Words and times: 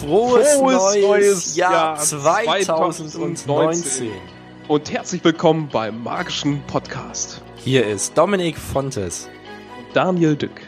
Frohes, 0.00 0.54
Frohes 0.54 0.60
neues, 0.60 0.96
neues, 1.02 1.56
Jahr, 1.56 1.72
Jahr 1.72 1.96
2019. 1.96 3.36
2019. 3.36 4.10
Und 4.66 4.90
herzlich 4.90 5.22
willkommen 5.22 5.68
beim 5.70 6.02
magischen 6.02 6.60
Podcast. 6.66 7.40
Hier 7.56 7.86
ist 7.86 8.18
Dominik 8.18 8.58
Fontes. 8.58 9.28
Und 9.78 9.94
Daniel 9.94 10.34
Dück. 10.34 10.60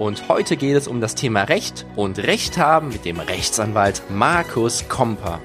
Und 0.00 0.28
heute 0.28 0.56
geht 0.56 0.74
es 0.76 0.88
um 0.88 1.00
das 1.00 1.14
Thema 1.14 1.44
Recht 1.44 1.86
und 1.94 2.18
Recht 2.18 2.58
haben 2.58 2.88
mit 2.88 3.04
dem 3.04 3.20
Rechtsanwalt 3.20 4.02
Markus 4.10 4.88
Komper. 4.88 5.40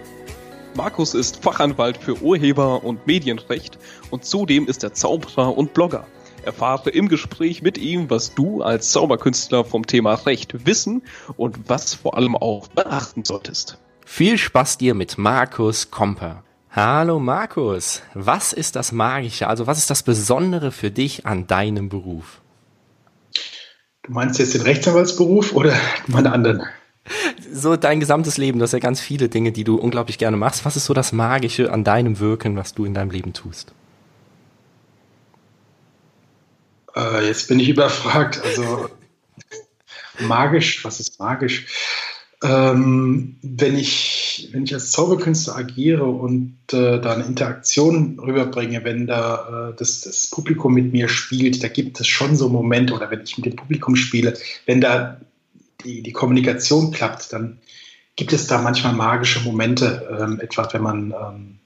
Markus 0.74 1.14
ist 1.14 1.44
Fachanwalt 1.44 1.98
für 1.98 2.20
Urheber- 2.24 2.84
und 2.84 3.06
Medienrecht 3.06 3.78
und 4.10 4.26
zudem 4.26 4.68
ist 4.68 4.84
er 4.84 4.94
Zauberer 4.94 5.56
und 5.56 5.76
Blogger. 5.76 6.08
Erfahre 6.46 6.90
im 6.90 7.10
Gespräch 7.10 7.62
mit 7.62 7.78
ihm, 7.78 8.10
was 8.10 8.36
du 8.36 8.62
als 8.62 8.92
Zauberkünstler 8.92 9.66
vom 9.66 9.86
Thema 9.88 10.14
Recht 10.14 10.66
wissen 10.66 11.02
und 11.38 11.70
was 11.70 11.94
vor 11.94 12.16
allem 12.16 12.36
auch 12.36 12.68
beachten 12.68 13.26
solltest. 13.26 13.78
Viel 14.06 14.38
Spaß 14.38 14.78
dir 14.78 14.94
mit 14.94 15.18
Markus 15.18 15.90
Komper. 15.90 16.44
Hallo 16.70 17.20
Markus, 17.20 18.02
was 18.14 18.54
ist 18.54 18.76
das 18.76 18.92
Magische, 18.92 19.48
also 19.48 19.66
was 19.66 19.78
ist 19.78 19.90
das 19.90 20.04
Besondere 20.04 20.72
für 20.72 20.92
dich 20.92 21.26
an 21.26 21.48
deinem 21.48 21.90
Beruf? 21.90 22.42
Du 24.04 24.12
meinst 24.12 24.38
jetzt 24.40 24.54
den 24.54 24.62
Rechtsanwaltsberuf 24.62 25.54
oder 25.54 25.74
meine 26.08 26.32
anderen? 26.32 26.64
so 27.52 27.76
dein 27.76 28.00
gesamtes 28.00 28.38
Leben, 28.38 28.60
du 28.60 28.64
hast 28.64 28.74
ja 28.74 28.80
ganz 28.80 29.00
viele 29.00 29.30
Dinge, 29.30 29.52
die 29.52 29.64
du 29.64 29.78
unglaublich 29.78 30.18
gerne 30.18 30.38
machst. 30.38 30.66
Was 30.66 30.76
ist 30.76 30.86
so 30.86 30.94
das 30.94 31.12
Magische 31.12 31.72
an 31.72 31.84
deinem 31.84 32.20
Wirken, 32.20 32.58
was 32.58 32.74
du 32.74 32.86
in 32.86 32.94
deinem 32.94 33.12
Leben 33.12 33.34
tust? 33.34 33.74
Äh, 36.96 37.28
jetzt 37.28 37.48
bin 37.48 37.60
ich 37.60 37.70
überfragt. 37.70 38.42
Also 38.44 38.90
magisch, 40.20 40.84
was 40.86 41.00
ist 41.00 41.20
magisch? 41.20 41.68
Ähm, 42.44 43.38
wenn, 43.42 43.78
ich, 43.78 44.50
wenn 44.52 44.66
ich 44.66 44.74
als 44.74 44.92
Zauberkünstler 44.92 45.56
agiere 45.56 46.06
und 46.06 46.58
äh, 46.74 47.00
da 47.00 47.14
eine 47.14 47.24
Interaktion 47.24 48.20
rüberbringe, 48.20 48.84
wenn 48.84 49.08
da 49.08 49.70
äh, 49.70 49.76
das, 49.78 50.02
das 50.02 50.30
Publikum 50.30 50.74
mit 50.74 50.92
mir 50.92 51.08
spielt, 51.08 51.64
da 51.64 51.70
gibt 51.70 52.00
es 52.00 52.08
schon 52.08 52.36
so 52.36 52.50
Momente, 52.50 52.94
oder 52.94 53.10
wenn 53.10 53.22
ich 53.22 53.38
mit 53.38 53.46
dem 53.46 53.56
Publikum 53.56 53.96
spiele, 53.96 54.38
wenn 54.66 54.82
da 54.82 55.20
die, 55.84 56.02
die 56.02 56.12
Kommunikation 56.12 56.92
klappt, 56.92 57.32
dann 57.32 57.60
gibt 58.16 58.34
es 58.34 58.48
da 58.48 58.62
manchmal 58.62 58.94
magische 58.94 59.40
Momente, 59.40 60.08
ähm, 60.20 60.40
etwa 60.40 60.68
wenn 60.72 60.84
man 60.84 61.12
ähm, 61.12 61.60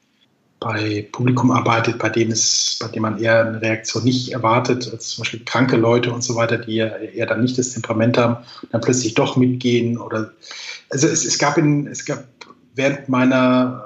bei 0.60 1.08
Publikum 1.12 1.52
arbeitet, 1.52 2.00
bei 2.00 2.10
dem, 2.10 2.32
es, 2.32 2.78
bei 2.82 2.88
dem 2.88 3.04
man 3.04 3.18
eher 3.18 3.48
eine 3.48 3.62
Reaktion 3.62 4.04
nicht 4.04 4.34
erwartet, 4.34 4.90
als 4.92 5.10
zum 5.10 5.24
Beispiel 5.24 5.46
kranke 5.46 5.78
Leute 5.78 6.12
und 6.12 6.22
so 6.22 6.36
weiter, 6.36 6.58
die 6.58 6.78
eher 6.78 7.26
dann 7.26 7.42
nicht 7.42 7.58
das 7.58 7.72
Temperament 7.72 8.18
haben 8.18 8.44
dann 8.72 8.82
plötzlich 8.82 9.14
doch 9.14 9.38
mitgehen. 9.38 9.98
Oder 9.98 10.32
also 10.90 11.08
es, 11.08 11.24
es 11.24 11.38
gab 11.38 11.58
in, 11.58 11.88
es 11.88 12.06
gab 12.06 12.26
während 12.76 13.08
meiner, 13.08 13.86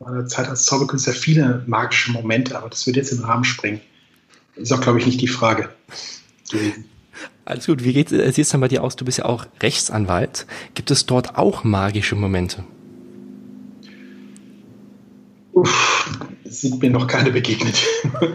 meiner 0.00 0.26
Zeit 0.26 0.48
als 0.48 0.64
Zauberkünstler 0.64 1.12
viele 1.12 1.62
magische 1.66 2.10
Momente, 2.10 2.58
aber 2.58 2.68
das 2.68 2.86
würde 2.86 2.98
jetzt 2.98 3.12
in 3.12 3.18
den 3.18 3.26
Rahmen 3.26 3.44
springen. 3.44 3.80
Ist 4.56 4.72
auch, 4.72 4.80
glaube 4.80 4.98
ich, 4.98 5.06
nicht 5.06 5.20
die 5.20 5.28
Frage 5.28 5.68
gewesen. 6.50 6.84
Alles 7.44 7.66
gut. 7.66 7.84
Wie 7.84 7.92
geht 7.92 8.12
es 8.12 8.36
jetzt 8.36 8.52
dann 8.52 8.60
bei 8.60 8.68
dir 8.68 8.82
aus? 8.82 8.96
Du 8.96 9.04
bist 9.04 9.18
ja 9.18 9.24
auch 9.24 9.46
Rechtsanwalt. 9.60 10.46
Gibt 10.74 10.90
es 10.90 11.06
dort 11.06 11.36
auch 11.36 11.64
magische 11.64 12.14
Momente? 12.14 12.64
Uff, 15.52 16.08
sind 16.44 16.80
mir 16.82 16.90
noch 16.90 17.06
keine 17.06 17.30
begegnet. 17.30 17.82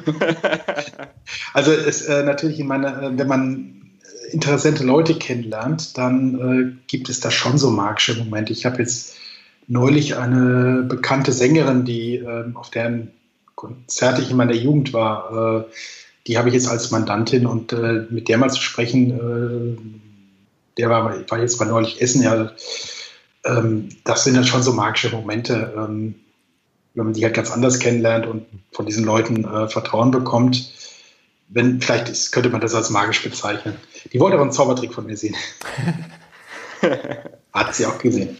also 1.54 1.72
es 1.72 2.04
äh, 2.04 2.24
natürlich 2.24 2.60
in 2.60 2.68
meiner, 2.68 3.02
äh, 3.02 3.18
wenn 3.18 3.28
man 3.28 3.92
interessante 4.32 4.84
Leute 4.84 5.16
kennenlernt, 5.16 5.98
dann 5.98 6.40
äh, 6.40 6.78
gibt 6.88 7.10
es 7.10 7.20
da 7.20 7.32
schon 7.32 7.58
so 7.58 7.72
magische 7.72 8.16
Momente. 8.16 8.54
Ich 8.54 8.66
habe 8.66 8.80
jetzt 8.80 9.16
neulich 9.68 10.18
eine 10.18 10.84
bekannte 10.88 11.32
Sängerin, 11.34 11.86
die 11.86 12.18
äh, 12.18 12.46
auf 12.54 12.70
deren 12.70 13.12
Konzerte 13.56 14.22
ich 14.22 14.32
in 14.32 14.38
meiner 14.38 14.54
Jugend 14.54 14.94
war, 14.94 15.66
äh, 15.66 15.72
die 16.28 16.38
habe 16.38 16.50
ich 16.50 16.54
jetzt 16.54 16.68
als 16.68 16.92
Mandantin 16.92 17.46
und 17.46 17.74
äh, 17.74 18.06
mit 18.10 18.28
der 18.28 18.38
mal 18.38 18.50
zu 18.50 18.62
sprechen, 18.62 19.12
äh, 19.12 19.78
der 20.78 20.90
war, 20.90 21.30
war 21.30 21.40
jetzt 21.40 21.60
mal 21.60 21.66
neulich 21.66 22.02
Essen, 22.02 22.22
ja, 22.22 22.52
ähm, 23.46 23.90
das 24.04 24.26
sind 24.26 24.36
dann 24.36 24.44
schon 24.44 24.62
so 24.62 24.74
magische 24.74 25.10
Momente, 25.10 25.74
ähm, 25.76 26.16
wenn 26.98 27.06
man 27.06 27.14
die 27.14 27.24
halt 27.24 27.36
ganz 27.36 27.52
anders 27.52 27.78
kennenlernt 27.80 28.26
und 28.26 28.48
von 28.72 28.88
diesen 28.88 29.06
Leuten 29.06 29.46
äh, 29.46 29.70
Vertrauen 29.70 30.10
bekommt. 30.10 30.72
Wenn, 31.48 31.80
vielleicht 31.80 32.10
ist, 32.10 32.32
könnte 32.32 32.50
man 32.50 32.60
das 32.60 32.74
als 32.74 32.90
magisch 32.90 33.24
bezeichnen. 33.24 33.76
Die 34.12 34.20
wollte 34.20 34.34
aber 34.34 34.44
einen 34.44 34.52
Zaubertrick 34.52 34.94
von 34.94 35.06
mir 35.06 35.16
sehen. 35.16 35.36
Hat 37.54 37.76
sie 37.76 37.86
auch 37.86 38.00
gesehen. 38.00 38.38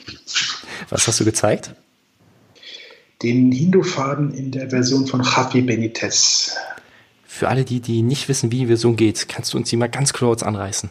Was 0.90 1.08
hast 1.08 1.20
du 1.20 1.26
gezeigt? 1.26 1.76
Den 3.22 3.52
Hindu-Faden 3.52 4.34
in 4.34 4.52
der 4.52 4.72
Version 4.72 5.06
von 5.06 5.22
Javi 5.22 5.62
Benitez. 5.62 6.56
Für 7.26 7.50
alle, 7.50 7.64
die, 7.64 7.80
die 7.80 8.02
nicht 8.02 8.28
wissen, 8.28 8.52
wie 8.52 8.60
die 8.60 8.68
Version 8.68 8.96
geht, 8.96 9.30
kannst 9.30 9.54
du 9.54 9.58
uns 9.58 9.70
die 9.70 9.78
mal 9.78 9.90
ganz 9.90 10.14
kurz 10.14 10.42
anreißen? 10.42 10.90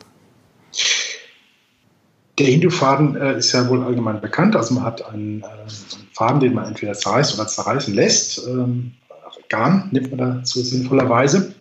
Der 2.39 2.47
Hindu-Faden 2.47 3.17
äh, 3.17 3.39
ist 3.39 3.53
ja 3.53 3.69
wohl 3.69 3.83
allgemein 3.83 4.21
bekannt. 4.21 4.55
Also 4.55 4.75
man 4.75 4.85
hat 4.85 5.05
einen, 5.05 5.43
äh, 5.43 5.47
einen, 5.47 6.06
Faden, 6.17 6.41
den 6.41 6.55
man 6.55 6.67
entweder 6.67 6.95
zerreißt 6.95 7.35
oder 7.35 7.47
zerreißen 7.47 7.95
lässt. 7.95 8.47
Ähm, 8.47 8.95
Garn 9.49 9.89
nimmt 9.93 10.11
man 10.17 10.39
dazu 10.39 10.63
sinnvollerweise. 10.63 11.55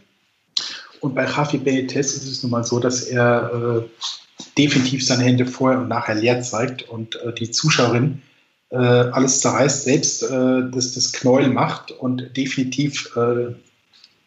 Und 1.01 1.13
bei 1.13 1.25
Javi 1.25 1.57
Benitez 1.57 2.13
ist 2.13 2.25
es 2.25 2.41
nun 2.41 2.51
mal 2.51 2.63
so, 2.63 2.79
dass 2.79 3.03
er 3.03 3.51
äh, 3.53 4.44
definitiv 4.57 5.05
seine 5.05 5.23
Hände 5.23 5.45
vorher 5.45 5.79
und 5.79 5.89
nachher 5.89 6.15
leer 6.15 6.41
zeigt 6.41 6.83
und 6.83 7.15
äh, 7.17 7.33
die 7.33 7.51
Zuschauerin 7.51 8.21
äh, 8.69 8.77
alles 8.77 9.41
zerreißt, 9.41 9.83
selbst 9.83 10.23
äh, 10.23 10.61
das, 10.71 10.94
das 10.94 11.11
Knäuel 11.11 11.49
macht 11.49 11.91
und 11.91 12.35
definitiv 12.35 13.11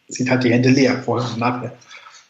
sind 0.07 0.29
halt 0.31 0.43
die 0.43 0.51
Hände 0.51 0.69
leer, 0.69 1.03
vorher 1.03 1.29
und 1.31 1.39
nachher. 1.39 1.77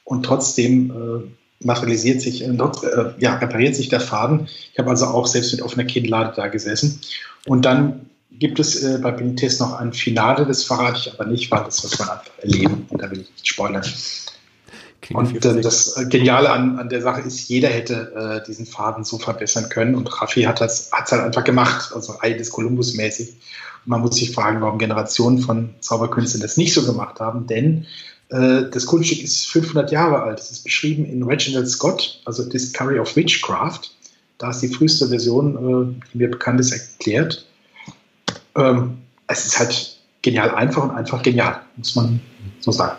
Und 0.03 0.23
trotzdem 0.23 0.91
äh, 0.91 1.29
materialisiert 1.61 2.21
sich, 2.21 2.43
äh, 2.43 2.47
äh, 2.47 3.13
ja, 3.19 3.35
repariert 3.35 3.75
sich 3.75 3.89
der 3.89 3.99
Faden. 3.99 4.47
Ich 4.71 4.79
habe 4.79 4.89
also 4.89 5.05
auch 5.05 5.27
selbst 5.27 5.51
mit 5.51 5.61
offener 5.61 5.85
Kinnlade 5.85 6.33
da 6.35 6.47
gesessen. 6.47 7.01
Und 7.45 7.65
dann 7.65 8.09
gibt 8.31 8.59
es 8.59 8.81
äh, 8.83 8.99
bei 9.01 9.11
Benitez 9.11 9.59
noch 9.59 9.73
ein 9.73 9.93
Finale, 9.93 10.45
das 10.45 10.63
verrate 10.63 10.99
ich 10.99 11.13
aber 11.13 11.25
nicht, 11.29 11.51
weil 11.51 11.63
das 11.63 11.83
muss 11.83 11.99
man 11.99 12.09
einfach 12.09 12.31
erleben 12.41 12.85
und 12.89 13.01
da 13.01 13.11
will 13.11 13.21
ich 13.21 13.29
nicht 13.31 13.47
spoilern. 13.47 13.83
und 15.13 15.45
äh, 15.45 15.61
das 15.61 15.95
Geniale 16.09 16.49
an, 16.49 16.79
an 16.79 16.89
der 16.89 17.01
Sache 17.01 17.21
ist, 17.21 17.49
jeder 17.49 17.69
hätte 17.69 18.41
äh, 18.41 18.47
diesen 18.47 18.65
Faden 18.65 19.03
so 19.03 19.17
verbessern 19.17 19.67
können 19.69 19.95
und 19.95 20.21
Raffi 20.21 20.43
hat 20.43 20.61
es 20.61 20.91
halt 20.91 21.11
einfach 21.11 21.43
gemacht, 21.43 21.91
also 21.93 22.15
Ei 22.21 22.33
des 22.33 22.51
Kolumbus 22.51 22.93
mäßig 22.93 23.35
man 23.85 24.01
muss 24.01 24.15
sich 24.15 24.31
fragen, 24.31 24.61
warum 24.61 24.77
Generationen 24.77 25.39
von 25.39 25.73
Zauberkünstlern 25.79 26.41
das 26.41 26.57
nicht 26.57 26.73
so 26.73 26.85
gemacht 26.85 27.19
haben, 27.19 27.47
denn 27.47 27.87
das 28.29 28.85
Kunststück 28.85 29.23
ist 29.23 29.47
500 29.47 29.91
Jahre 29.91 30.21
alt. 30.21 30.39
Es 30.39 30.51
ist 30.51 30.63
beschrieben 30.63 31.05
in 31.05 31.23
Reginald 31.23 31.67
Scott, 31.67 32.21
also 32.25 32.47
Discovery 32.47 32.99
of 32.99 33.15
Witchcraft. 33.15 33.89
Da 34.39 34.51
ist 34.51 34.61
die 34.61 34.69
früheste 34.69 35.09
Version, 35.09 35.55
äh, 35.55 36.07
die 36.11 36.17
mir 36.17 36.31
bekannt 36.31 36.59
ist, 36.59 36.71
erklärt. 36.71 37.45
Ähm, 38.55 38.97
es 39.27 39.45
ist 39.45 39.59
halt 39.59 39.99
genial 40.21 40.55
einfach 40.55 40.83
und 40.83 40.91
einfach 40.91 41.21
genial, 41.21 41.61
muss 41.75 41.95
man 41.95 42.19
so 42.61 42.71
sagen. 42.71 42.97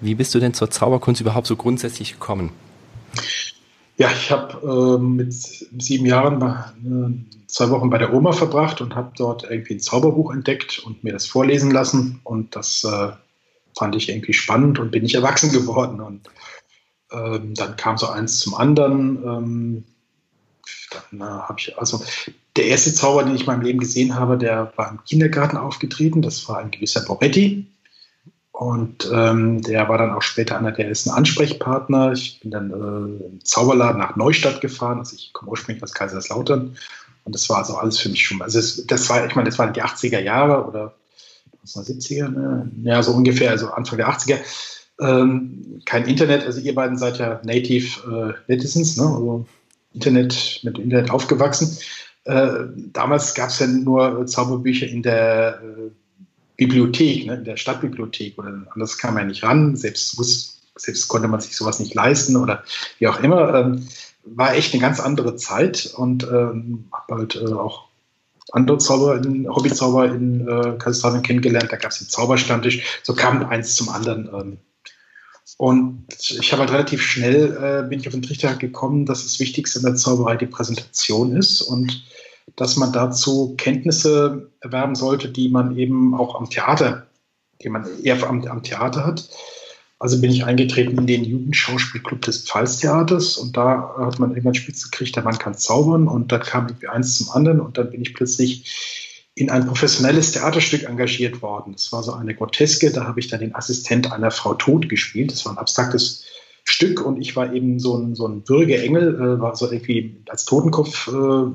Wie 0.00 0.14
bist 0.14 0.34
du 0.34 0.40
denn 0.40 0.54
zur 0.54 0.70
Zauberkunst 0.70 1.20
überhaupt 1.20 1.46
so 1.46 1.56
grundsätzlich 1.56 2.12
gekommen? 2.12 2.50
Ja, 3.96 4.10
ich 4.10 4.30
habe 4.30 4.98
äh, 4.98 5.00
mit 5.00 5.32
sieben 5.32 6.04
Jahren 6.04 6.42
äh, 6.42 7.46
zwei 7.46 7.70
Wochen 7.70 7.88
bei 7.88 7.98
der 7.98 8.12
Oma 8.12 8.32
verbracht 8.32 8.80
und 8.80 8.94
habe 8.94 9.12
dort 9.16 9.44
irgendwie 9.44 9.74
ein 9.74 9.80
Zauberbuch 9.80 10.32
entdeckt 10.32 10.80
und 10.80 11.02
mir 11.02 11.12
das 11.12 11.26
vorlesen 11.26 11.70
lassen. 11.70 12.20
Und 12.24 12.56
das 12.56 12.84
äh, 12.84 13.12
fand 13.76 13.94
ich 13.94 14.08
irgendwie 14.08 14.32
spannend 14.32 14.78
und 14.78 14.90
bin 14.90 15.04
ich 15.04 15.14
erwachsen 15.14 15.52
geworden. 15.52 16.00
Und 16.00 16.28
ähm, 17.12 17.54
dann 17.54 17.76
kam 17.76 17.98
so 17.98 18.08
eins 18.08 18.40
zum 18.40 18.54
anderen. 18.54 19.22
Ähm, 19.24 19.84
dann 20.90 21.20
äh, 21.20 21.24
habe 21.24 21.56
ich, 21.58 21.78
also 21.78 22.02
der 22.56 22.66
erste 22.66 22.94
Zauber, 22.94 23.22
den 23.22 23.34
ich 23.34 23.42
in 23.42 23.46
meinem 23.46 23.62
Leben 23.62 23.78
gesehen 23.78 24.14
habe, 24.14 24.38
der 24.38 24.72
war 24.76 24.90
im 24.90 25.04
Kindergarten 25.04 25.56
aufgetreten. 25.56 26.22
Das 26.22 26.48
war 26.48 26.58
ein 26.58 26.70
gewisser 26.70 27.04
Boretti. 27.04 27.66
Und 28.50 29.10
ähm, 29.12 29.60
der 29.60 29.86
war 29.90 29.98
dann 29.98 30.12
auch 30.12 30.22
später 30.22 30.56
einer 30.56 30.72
der 30.72 30.88
ersten 30.88 31.10
Ansprechpartner. 31.10 32.12
Ich 32.12 32.40
bin 32.40 32.50
dann 32.50 32.70
äh, 32.70 33.26
im 33.26 33.44
Zauberladen 33.44 34.00
nach 34.00 34.16
Neustadt 34.16 34.62
gefahren. 34.62 34.98
Also 34.98 35.14
ich 35.14 35.34
komme 35.34 35.50
ursprünglich 35.50 35.82
aus 35.82 35.92
Kaiserslautern. 35.92 36.74
Und 37.24 37.34
das 37.34 37.50
war 37.50 37.58
also 37.58 37.76
alles 37.76 37.98
für 37.98 38.08
mich 38.08 38.24
schon. 38.24 38.40
Also 38.40 38.58
es, 38.58 38.86
das 38.86 39.10
war, 39.10 39.26
ich 39.26 39.34
meine, 39.34 39.50
das 39.50 39.58
waren 39.58 39.74
die 39.74 39.82
80er 39.82 40.20
Jahre 40.20 40.64
oder 40.66 40.94
1970er, 41.66 42.28
ne? 42.28 42.70
ja, 42.82 43.02
so 43.02 43.12
ungefähr, 43.12 43.50
also 43.50 43.68
Anfang 43.70 43.98
der 43.98 44.08
80er. 44.08 44.38
Ähm, 44.98 45.82
kein 45.84 46.06
Internet, 46.06 46.44
also 46.44 46.60
ihr 46.60 46.74
beiden 46.74 46.96
seid 46.96 47.18
ja 47.18 47.40
Native 47.44 48.34
äh, 48.48 48.52
Netizens, 48.52 48.96
ne? 48.96 49.04
also 49.04 49.46
Internet, 49.92 50.60
mit 50.62 50.78
Internet 50.78 51.10
aufgewachsen. 51.10 51.76
Äh, 52.24 52.66
damals 52.92 53.34
gab 53.34 53.50
es 53.50 53.58
ja 53.58 53.66
nur 53.66 54.26
Zauberbücher 54.26 54.86
in 54.86 55.02
der 55.02 55.60
äh, 55.62 55.90
Bibliothek, 56.56 57.26
ne, 57.26 57.34
in 57.34 57.44
der 57.44 57.56
Stadtbibliothek 57.56 58.38
oder 58.38 58.66
anders 58.70 58.98
kam 58.98 59.14
man 59.14 59.28
nicht 59.28 59.42
ran. 59.42 59.76
Selbst 59.76 60.18
wusste, 60.18 60.56
selbst 60.76 61.08
konnte 61.08 61.28
man 61.28 61.40
sich 61.40 61.56
sowas 61.56 61.78
nicht 61.78 61.94
leisten 61.94 62.36
oder 62.36 62.64
wie 62.98 63.08
auch 63.08 63.22
immer. 63.22 63.54
Ähm, 63.54 63.86
war 64.24 64.54
echt 64.54 64.72
eine 64.72 64.82
ganz 64.82 64.98
andere 64.98 65.36
Zeit 65.36 65.94
und 65.96 66.24
ähm, 66.24 66.88
habe 66.92 67.14
halt 67.14 67.36
äh, 67.36 67.52
auch 67.52 67.84
andere 68.52 68.78
Zauber, 68.78 69.20
Hobbyzauber 69.48 70.06
in 70.06 70.46
äh, 70.46 70.76
Kalifornien 70.78 71.22
kennengelernt. 71.22 71.72
Da 71.72 71.76
gab 71.76 71.90
es 71.90 71.98
den 71.98 72.08
Zauberstammtisch. 72.08 73.00
So 73.02 73.14
kam 73.14 73.44
eins 73.46 73.74
zum 73.74 73.88
anderen. 73.88 74.28
Ähm. 74.32 74.58
Und 75.58 76.06
ich 76.18 76.52
habe 76.52 76.60
halt 76.60 76.72
relativ 76.72 77.02
schnell 77.02 77.56
äh, 77.56 77.88
bin 77.88 78.00
ich 78.00 78.06
auf 78.06 78.14
den 78.14 78.22
Trichter 78.22 78.54
gekommen, 78.54 79.06
dass 79.06 79.22
das 79.22 79.40
Wichtigste 79.40 79.78
in 79.78 79.84
der 79.84 79.94
Zauberei 79.94 80.36
die 80.36 80.46
Präsentation 80.46 81.34
ist 81.36 81.62
und 81.62 82.04
dass 82.54 82.76
man 82.76 82.92
dazu 82.92 83.54
Kenntnisse 83.56 84.50
erwerben 84.60 84.94
sollte, 84.94 85.28
die 85.28 85.48
man 85.48 85.76
eben 85.76 86.14
auch 86.14 86.36
am 86.36 86.48
Theater, 86.48 87.06
die 87.62 87.68
man 87.68 87.86
eher 88.02 88.22
am, 88.28 88.46
am 88.46 88.62
Theater 88.62 89.04
hat. 89.04 89.28
Also 89.98 90.20
bin 90.20 90.30
ich 90.30 90.44
eingetreten 90.44 90.98
in 90.98 91.06
den 91.06 91.24
Jugendschauspielclub 91.24 92.20
des 92.20 92.44
Pfalztheaters 92.44 93.38
und 93.38 93.56
da 93.56 93.94
hat 93.98 94.18
man 94.18 94.30
irgendwann 94.30 94.54
spitze 94.54 94.90
gekriegt, 94.90 95.16
der 95.16 95.22
Mann 95.22 95.38
kann 95.38 95.56
zaubern 95.56 96.06
und 96.06 96.32
da 96.32 96.38
kam 96.38 96.66
irgendwie 96.68 96.88
eins 96.88 97.16
zum 97.16 97.30
anderen 97.30 97.60
und 97.60 97.78
dann 97.78 97.90
bin 97.90 98.02
ich 98.02 98.14
plötzlich 98.14 99.30
in 99.34 99.50
ein 99.50 99.66
professionelles 99.66 100.32
Theaterstück 100.32 100.84
engagiert 100.84 101.40
worden. 101.40 101.72
Das 101.72 101.92
war 101.92 102.02
so 102.02 102.12
eine 102.12 102.34
Groteske, 102.34 102.90
da 102.90 103.04
habe 103.04 103.20
ich 103.20 103.28
dann 103.28 103.40
den 103.40 103.54
Assistent 103.54 104.12
einer 104.12 104.30
Frau 104.30 104.54
Tod 104.54 104.88
gespielt. 104.88 105.30
Das 105.30 105.44
war 105.44 105.52
ein 105.52 105.58
abstraktes 105.58 106.24
Stück 106.64 107.04
und 107.04 107.20
ich 107.20 107.36
war 107.36 107.52
eben 107.52 107.78
so 107.78 107.96
ein, 107.96 108.14
so 108.14 108.26
ein 108.26 108.42
Bürgerengel, 108.42 109.14
äh, 109.14 109.40
war 109.40 109.54
so 109.54 109.70
irgendwie 109.70 110.22
als 110.28 110.44
Totenkopf 110.46 111.08
äh, 111.08 111.50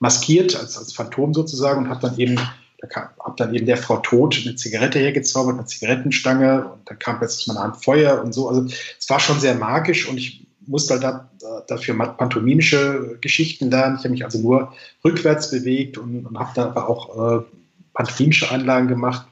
maskiert, 0.00 0.56
als, 0.56 0.76
als 0.76 0.92
Phantom 0.92 1.32
sozusagen 1.32 1.84
und 1.84 1.88
habe 1.88 2.00
dann 2.00 2.18
eben 2.18 2.38
da 2.80 3.10
habe 3.20 3.34
dann 3.36 3.54
eben 3.54 3.66
der 3.66 3.76
Frau 3.76 3.98
Tod 3.98 4.40
eine 4.44 4.56
Zigarette 4.56 4.98
hergezaubert, 4.98 5.54
eine 5.54 5.66
Zigarettenstange 5.66 6.66
und 6.72 6.88
dann 6.88 6.98
kam 6.98 7.18
plötzlich 7.18 7.46
meine 7.46 7.60
Hand 7.60 7.84
Feuer 7.84 8.22
und 8.22 8.32
so. 8.32 8.48
Also 8.48 8.64
es 8.98 9.08
war 9.08 9.20
schon 9.20 9.40
sehr 9.40 9.54
magisch 9.54 10.08
und 10.08 10.16
ich 10.16 10.46
musste 10.66 10.94
halt 10.94 11.02
da, 11.02 11.30
dafür 11.66 11.96
pantomimische 11.96 13.18
Geschichten 13.20 13.70
lernen. 13.70 13.96
Ich 13.96 14.04
habe 14.04 14.10
mich 14.10 14.24
also 14.24 14.38
nur 14.38 14.72
rückwärts 15.04 15.50
bewegt 15.50 15.98
und, 15.98 16.26
und 16.26 16.38
habe 16.38 16.50
dann 16.54 16.68
aber 16.68 16.88
auch 16.88 17.40
äh, 17.40 17.44
pantomimische 17.92 18.50
Anlagen 18.50 18.88
gemacht. 18.88 19.26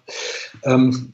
Ähm, 0.65 1.13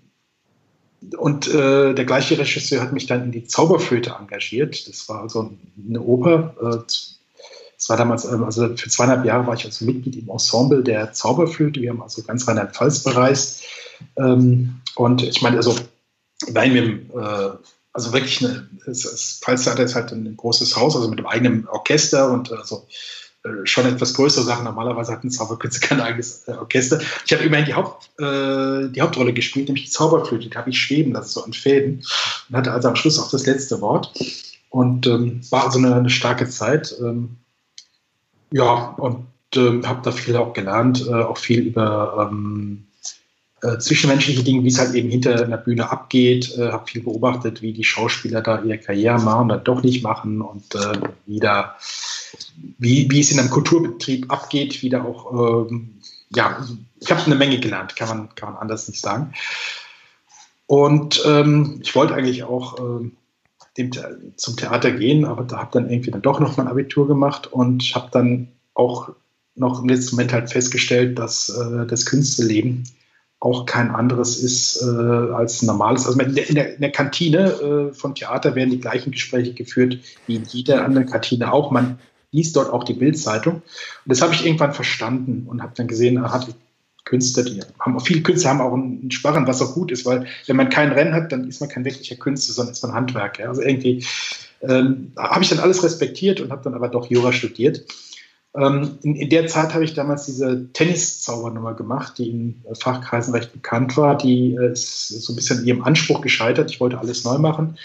und 1.19 1.49
äh, 1.49 1.95
der 1.95 2.05
gleiche 2.05 2.39
Regisseur 2.39 2.81
hat 2.81 2.93
mich 2.93 3.07
dann 3.07 3.25
in 3.25 3.33
die 3.33 3.45
Zauberflöte 3.45 4.17
engagiert. 4.19 4.89
Das 4.89 5.09
war 5.09 5.23
also 5.23 5.53
eine 5.89 6.01
Oper, 6.01 6.55
äh, 6.61 7.14
das 7.77 7.89
war 7.89 7.97
damals, 7.97 8.25
ähm, 8.25 8.45
also 8.45 8.77
für 8.77 8.89
zweieinhalb 8.89 9.25
Jahre 9.25 9.47
war 9.47 9.55
ich 9.55 9.65
also 9.65 9.85
Mitglied 9.85 10.17
im 10.17 10.29
Ensemble 10.29 10.83
der 10.83 11.13
Zauberflöte. 11.13 11.81
Wir 11.81 11.91
haben 11.91 12.03
also 12.03 12.23
ganz 12.23 12.47
Rheinland-Pfalz 12.47 13.03
bereist. 13.03 13.63
Ähm, 14.17 14.81
und 14.97 15.23
ich 15.23 15.43
meine, 15.43 15.57
also, 15.57 15.77
nein, 16.49 16.75
wir, 16.75 16.85
äh, 16.85 17.57
also 17.93 18.13
wirklich, 18.13 18.45
eine, 18.45 18.69
das 18.87 19.41
Pfalztheater 19.43 19.85
ist 19.85 19.95
halt 19.95 20.13
ein 20.13 20.37
großes 20.37 20.77
Haus, 20.77 20.97
also 20.97 21.09
mit 21.09 21.19
einem 21.19 21.29
eigenen 21.29 21.69
Orchester 21.69 22.31
und 22.31 22.51
also 22.53 22.87
schon 23.65 23.87
etwas 23.87 24.15
größere 24.15 24.45
Sachen. 24.45 24.65
Normalerweise 24.65 25.13
hatten 25.13 25.31
Zauberkünste 25.31 25.81
kein 25.87 26.01
eigenes 26.01 26.49
Orchester. 26.49 27.01
Ich 27.27 27.33
habe 27.33 27.45
immerhin 27.45 27.67
die, 27.67 27.75
Haupt, 27.75 28.11
äh, 28.19 28.89
die 28.91 29.01
Hauptrolle 29.01 29.33
gespielt, 29.33 29.69
nämlich 29.69 29.87
die 29.87 29.91
Zauberflöte. 29.91 30.49
Die 30.49 30.57
habe 30.57 30.71
ich 30.71 30.79
schweben 30.79 31.13
lassen, 31.13 31.31
so 31.31 31.45
an 31.45 31.53
Fäden. 31.53 32.05
Und 32.49 32.57
hatte 32.57 32.73
also 32.73 32.89
am 32.89 32.97
Schluss 32.97 33.19
auch 33.19 33.31
das 33.31 33.47
letzte 33.47 33.81
Wort. 33.81 34.13
Und 34.71 35.07
ähm, 35.07 35.43
war 35.51 35.65
also 35.65 35.79
eine, 35.79 35.95
eine 35.95 36.11
starke 36.11 36.49
Zeit. 36.49 36.95
Ähm, 37.01 37.37
ja, 38.55 38.95
und 38.99 39.27
äh, 39.57 39.83
habe 39.83 40.03
da 40.05 40.13
viel 40.13 40.37
auch 40.37 40.53
gelernt, 40.53 41.05
äh, 41.09 41.13
auch 41.13 41.39
viel 41.39 41.63
über 41.63 42.31
ähm, 42.31 42.87
äh, 43.63 43.79
zwischenmenschliche 43.79 44.45
Dinge, 44.45 44.63
wie 44.63 44.69
es 44.69 44.79
halt 44.79 44.95
eben 44.95 45.11
hinter 45.11 45.43
einer 45.43 45.57
Bühne 45.57 45.91
abgeht. 45.91 46.57
Äh, 46.57 46.71
habe 46.71 46.87
viel 46.87 47.03
beobachtet, 47.03 47.63
wie 47.63 47.73
die 47.73 47.83
Schauspieler 47.83 48.43
da 48.43 48.63
ihre 48.63 48.79
Karriere 48.79 49.21
machen 49.21 49.47
oder 49.47 49.59
doch 49.59 49.83
nicht 49.83 50.05
machen 50.05 50.41
und 50.41 50.73
äh, 50.77 51.01
wie, 51.27 51.41
da, 51.41 51.75
wie, 52.79 53.11
wie 53.11 53.21
es 53.21 53.33
in 53.33 53.41
einem 53.41 53.51
Kulturbetrieb 53.51 54.31
abgeht, 54.31 54.83
wie 54.83 54.89
da 54.89 55.03
auch, 55.03 55.67
ähm, 55.67 55.99
ja, 56.33 56.65
ich 57.01 57.11
habe 57.11 57.25
eine 57.25 57.35
Menge 57.35 57.59
gelernt, 57.59 57.97
kann 57.97 58.09
man, 58.09 58.35
kann 58.37 58.53
man 58.53 58.63
anders 58.63 58.87
nicht 58.87 59.01
sagen. 59.01 59.35
Und 60.67 61.21
ähm, 61.27 61.81
ich 61.83 61.97
wollte 61.97 62.15
eigentlich 62.15 62.45
auch 62.45 62.79
ähm, 62.79 63.17
dem, 63.79 63.91
zum 64.37 64.57
Theater 64.57 64.93
gehen, 64.93 65.25
aber 65.25 65.45
da 65.45 65.59
habe 65.59 65.71
dann 65.73 65.91
irgendwie 65.91 66.11
dann 66.11 66.23
doch 66.23 66.41
noch 66.41 66.57
mein 66.57 66.69
Abitur 66.69 67.09
gemacht 67.09 67.47
und 67.53 67.83
habe 67.95 68.09
dann 68.13 68.49
auch 68.75 69.11
noch 69.57 69.83
im 69.83 69.89
letzten 69.89 70.17
Moment 70.17 70.33
halt 70.33 70.51
festgestellt, 70.51 71.19
dass 71.19 71.49
äh, 71.49 71.87
das 71.87 72.07
Künstleleben 72.07 72.85
auch 73.41 73.67
kein 73.67 73.91
anderes 73.91 74.39
ist 74.39 74.83
äh, 74.83 74.87
als 74.87 75.63
normales. 75.63 76.07
Also 76.07 76.19
in 76.19 76.35
der, 76.35 76.49
in 76.49 76.55
der, 76.55 76.75
in 76.75 76.81
der 76.81 76.93
Kantine 76.93 77.91
äh, 77.91 77.93
von 77.93 78.15
Theater 78.15 78.55
werden 78.55 78.71
die 78.71 78.81
gleichen 78.81 79.13
Gespräche 79.13 79.53
geführt 79.53 79.99
wie 80.27 80.37
in 80.37 80.45
jeder 80.45 80.85
anderen 80.85 81.07
Kantine 81.07 81.53
auch. 81.53 81.71
Man 81.71 81.99
liest 82.31 82.57
dort 82.57 82.73
auch 82.73 82.85
die 82.85 82.95
Bildzeitung. 82.95 83.57
Und 83.57 83.63
das 84.07 84.23
habe 84.23 84.35
ich 84.35 84.47
irgendwann 84.47 84.73
verstanden 84.73 85.47
und 85.47 85.63
habe 85.63 85.75
dann 85.77 85.89
gesehen, 85.89 86.19
aha, 86.19 86.47
Künstler, 87.05 87.45
die 87.45 87.61
haben 87.81 87.97
auch 87.97 88.07
viele 88.07 88.23
Künstler 88.23 88.51
haben 88.51 88.61
auch 88.61 88.73
einen 88.73 89.11
Sparren, 89.11 89.47
was 89.47 89.61
auch 89.61 89.75
gut 89.75 89.93
ist, 89.93 90.07
weil 90.07 90.27
wenn 90.47 90.57
man 90.57 90.71
kein 90.71 90.93
Rennen 90.93 91.15
hat, 91.15 91.33
dann 91.33 91.47
ist 91.49 91.61
man 91.61 91.69
kein 91.69 91.85
wirklicher 91.85 92.17
Künstler, 92.17 92.55
sondern 92.55 92.73
ist 92.73 92.83
man 92.83 92.95
Handwerker. 92.95 93.49
Also 93.49 93.63
irgendwie 93.63 94.05
ähm, 94.63 95.13
habe 95.17 95.43
ich 95.43 95.51
dann 95.51 95.61
alles 95.61 95.83
respektiert 95.83 96.41
und 96.41 96.51
habe 96.51 96.63
dann 96.63 96.75
aber 96.75 96.89
doch 96.89 97.11
Jura 97.11 97.33
studiert. 97.33 97.85
Ähm, 98.57 98.99
in, 99.03 99.17
in, 99.17 99.29
der 99.31 99.49
Zeit 99.49 99.75
habe 99.75 99.85
ich 99.85 99.95
damals 99.95 100.27
diese 100.27 100.73
Tennis-Zaubernummer 100.73 101.75
gemacht, 101.75 102.19
die 102.19 102.31
in 102.31 102.63
Fachkreisen 102.79 103.35
recht 103.35 103.53
bekannt 103.53 103.97
war. 103.97 104.17
Die 104.17 104.55
äh, 104.55 104.73
ist 104.73 105.09
so 105.09 105.33
ein 105.33 105.37
bisschen 105.37 105.65
ihrem 105.67 105.83
Anspruch 105.83 106.21
gescheitert. 106.21 106.71
Ich 106.71 106.81
wollte 106.81 106.99
alles 106.99 107.25
neu 107.25 107.39
machen. 107.39 107.77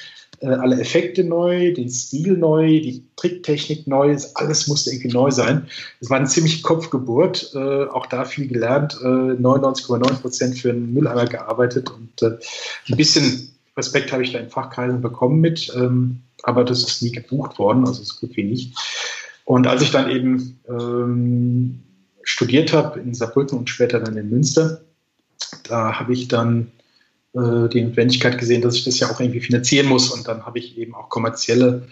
Äh, 0.41 0.47
alle 0.47 0.79
Effekte 0.79 1.23
neu, 1.23 1.73
den 1.73 1.89
Stil 1.89 2.37
neu, 2.37 2.79
die 2.79 3.03
Tricktechnik 3.15 3.87
neu, 3.87 4.15
alles 4.35 4.67
musste 4.67 4.91
irgendwie 4.91 5.13
neu 5.13 5.31
sein. 5.31 5.67
Es 5.99 6.09
war 6.09 6.17
eine 6.17 6.27
ziemliche 6.27 6.61
Kopfgeburt, 6.61 7.51
äh, 7.53 7.85
auch 7.85 8.05
da 8.05 8.25
viel 8.25 8.47
gelernt, 8.47 8.93
99,9 8.93 10.09
äh, 10.11 10.15
Prozent 10.15 10.57
für 10.57 10.69
einen 10.69 10.93
Mülleimer 10.93 11.25
gearbeitet 11.25 11.89
und 11.89 12.21
ein 12.21 12.97
bisschen 12.97 13.49
Respekt 13.79 14.11
habe 14.11 14.23
ich 14.23 14.33
da 14.33 14.39
in 14.39 14.49
Fachkreisen 14.49 15.01
bekommen 15.01 15.39
mit, 15.39 15.71
ähm, 15.75 16.21
aber 16.43 16.63
das 16.63 16.83
ist 16.83 17.01
nie 17.01 17.11
gebucht 17.11 17.57
worden, 17.59 17.87
also 17.87 18.03
so 18.03 18.15
gut 18.19 18.35
wie 18.35 18.43
nicht. 18.43 18.77
Und 19.45 19.67
als 19.67 19.81
ich 19.81 19.91
dann 19.91 20.09
eben 20.09 20.59
ähm, 20.69 21.79
studiert 22.23 22.73
habe 22.73 22.99
in 22.99 23.13
Saarbrücken 23.13 23.57
und 23.57 23.69
später 23.69 23.99
dann 23.99 24.17
in 24.17 24.29
Münster, 24.29 24.81
da 25.63 25.99
habe 25.99 26.13
ich 26.13 26.27
dann 26.27 26.71
äh, 27.33 27.69
die 27.69 27.81
Notwendigkeit 27.81 28.37
gesehen, 28.37 28.61
dass 28.61 28.75
ich 28.75 28.85
das 28.85 28.99
ja 28.99 29.09
auch 29.09 29.19
irgendwie 29.19 29.41
finanzieren 29.41 29.87
muss. 29.87 30.09
Und 30.09 30.27
dann 30.27 30.45
habe 30.45 30.59
ich 30.59 30.77
eben 30.77 30.95
auch 30.95 31.09
kommerzielle 31.09 31.87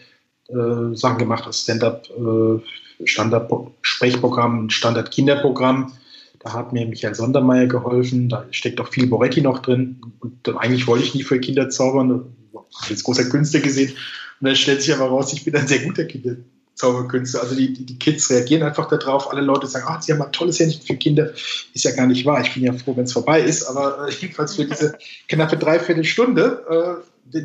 äh, 0.49 0.95
Sachen 0.95 1.17
gemacht, 1.17 1.45
das 1.45 1.61
Stand-up, 1.61 2.09
äh, 2.09 3.05
Standard-Sprechprogramm, 3.05 4.69
Standard-Kinderprogramm. 4.69 5.93
Da 6.39 6.53
hat 6.53 6.73
mir 6.73 6.85
Michael 6.85 7.15
Sondermeier 7.15 7.67
geholfen. 7.67 8.29
Da 8.29 8.45
steckt 8.51 8.79
auch 8.79 8.87
viel 8.87 9.07
Boretti 9.07 9.41
noch 9.41 9.59
drin. 9.59 10.01
Und 10.19 10.47
eigentlich 10.57 10.87
wollte 10.87 11.05
ich 11.05 11.15
nie 11.15 11.23
für 11.23 11.39
Kinder 11.39 11.69
zaubern. 11.69 12.33
Habe 12.53 12.65
als 12.89 13.03
großer 13.03 13.25
Künstler 13.25 13.59
gesehen. 13.59 13.91
Und 14.39 14.47
dann 14.47 14.55
stellt 14.55 14.81
sich 14.81 14.93
aber 14.93 15.07
raus, 15.07 15.33
ich 15.33 15.43
bin 15.43 15.55
ein 15.55 15.67
sehr 15.67 15.79
guter 15.79 16.05
Kinder. 16.05 16.37
Zauberkünste. 16.77 17.41
Also 17.41 17.55
die, 17.55 17.73
die, 17.73 17.97
Kids 17.97 18.29
reagieren 18.29 18.61
einfach 18.61 18.87
darauf. 18.87 19.31
Alle 19.31 19.41
Leute 19.41 19.65
sagen, 19.65 19.85
ah, 19.87 19.99
sie 19.99 20.13
haben 20.13 20.21
ein 20.21 20.31
tolles 20.31 20.59
Händchen 20.59 20.83
für 20.83 20.95
Kinder. 20.95 21.33
Ist 21.73 21.83
ja 21.83 21.91
gar 21.91 22.05
nicht 22.05 22.23
wahr. 22.25 22.39
Ich 22.41 22.53
bin 22.53 22.63
ja 22.63 22.73
froh, 22.73 22.95
wenn 22.95 23.05
es 23.05 23.13
vorbei 23.13 23.41
ist. 23.41 23.63
Aber 23.63 24.07
äh, 24.07 24.13
jedenfalls 24.13 24.55
für 24.55 24.65
diese 24.65 24.97
knappe 25.27 25.57
Dreiviertelstunde 25.57 27.01
äh, 27.33 27.41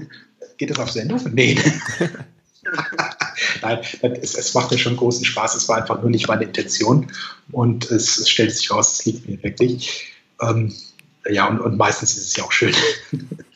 geht 0.58 0.70
es 0.70 0.78
auf 0.78 0.90
Sendung? 0.90 1.18
Nee. 1.32 1.58
Nein, 3.62 3.78
es, 4.20 4.36
es 4.36 4.54
macht 4.54 4.70
mir 4.70 4.78
schon 4.78 4.98
großen 4.98 5.24
Spaß. 5.24 5.56
Es 5.56 5.66
war 5.68 5.78
einfach 5.78 6.00
nur 6.02 6.10
nicht 6.10 6.28
meine 6.28 6.44
Intention. 6.44 7.10
Und 7.50 7.90
es, 7.90 8.18
es 8.18 8.28
stellt 8.28 8.54
sich 8.54 8.70
raus, 8.70 8.98
es 8.98 9.06
liegt 9.06 9.26
mir 9.26 9.42
wirklich. 9.42 10.12
Ähm, 10.42 10.74
ja, 11.28 11.48
und, 11.48 11.60
und 11.60 11.78
meistens 11.78 12.18
ist 12.18 12.28
es 12.28 12.36
ja 12.36 12.44
auch 12.44 12.52
schön. 12.52 12.74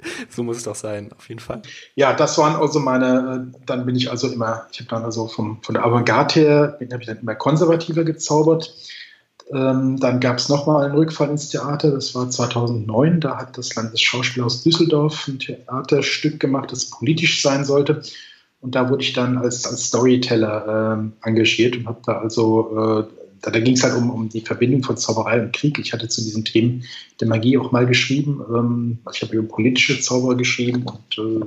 so 0.30 0.42
muss 0.42 0.58
es 0.58 0.62
doch 0.64 0.74
sein, 0.74 1.10
auf 1.16 1.28
jeden 1.28 1.40
Fall. 1.40 1.62
Ja, 1.94 2.12
das 2.12 2.38
waren 2.38 2.56
also 2.56 2.78
meine, 2.78 3.50
äh, 3.52 3.60
dann 3.66 3.84
bin 3.86 3.96
ich 3.96 4.10
also 4.10 4.28
immer, 4.28 4.66
ich 4.72 4.80
habe 4.80 4.90
dann 4.90 5.04
also 5.04 5.26
vom, 5.26 5.62
von 5.62 5.74
der 5.74 5.84
Avantgarde 5.84 6.34
her, 6.34 6.78
habe 6.80 7.00
ich 7.00 7.06
dann 7.06 7.18
immer 7.18 7.34
konservativer 7.34 8.04
gezaubert. 8.04 8.74
Ähm, 9.52 9.98
dann 9.98 10.20
gab 10.20 10.38
es 10.38 10.48
nochmal 10.48 10.84
einen 10.84 10.94
Rückfall 10.94 11.30
ins 11.30 11.48
Theater, 11.48 11.90
das 11.90 12.14
war 12.14 12.28
2009, 12.28 13.20
da 13.20 13.38
hat 13.38 13.56
das 13.56 13.74
Landesschauspielhaus 13.74 14.62
Düsseldorf 14.62 15.26
ein 15.26 15.38
Theaterstück 15.38 16.38
gemacht, 16.38 16.70
das 16.70 16.90
politisch 16.90 17.42
sein 17.42 17.64
sollte. 17.64 18.02
Und 18.60 18.74
da 18.74 18.90
wurde 18.90 19.02
ich 19.02 19.12
dann 19.12 19.38
als, 19.38 19.64
als 19.66 19.86
Storyteller 19.86 20.96
ähm, 20.98 21.12
engagiert 21.22 21.76
und 21.76 21.86
habe 21.86 22.00
da 22.04 22.18
also 22.18 23.06
äh, 23.08 23.27
da, 23.42 23.50
da 23.50 23.60
ging 23.60 23.74
es 23.74 23.82
halt 23.82 23.94
um, 23.94 24.10
um 24.10 24.28
die 24.28 24.40
Verbindung 24.40 24.82
von 24.82 24.96
Zauberei 24.96 25.40
und 25.40 25.52
Krieg. 25.52 25.78
Ich 25.78 25.92
hatte 25.92 26.08
zu 26.08 26.22
diesen 26.22 26.44
Themen 26.44 26.84
der 27.20 27.28
Magie 27.28 27.58
auch 27.58 27.72
mal 27.72 27.86
geschrieben. 27.86 28.42
Ähm, 28.48 28.98
ich 29.12 29.22
habe 29.22 29.36
über 29.36 29.48
politische 29.48 30.00
Zauberer 30.00 30.36
geschrieben 30.36 30.84
und 30.84 31.18
äh, 31.18 31.46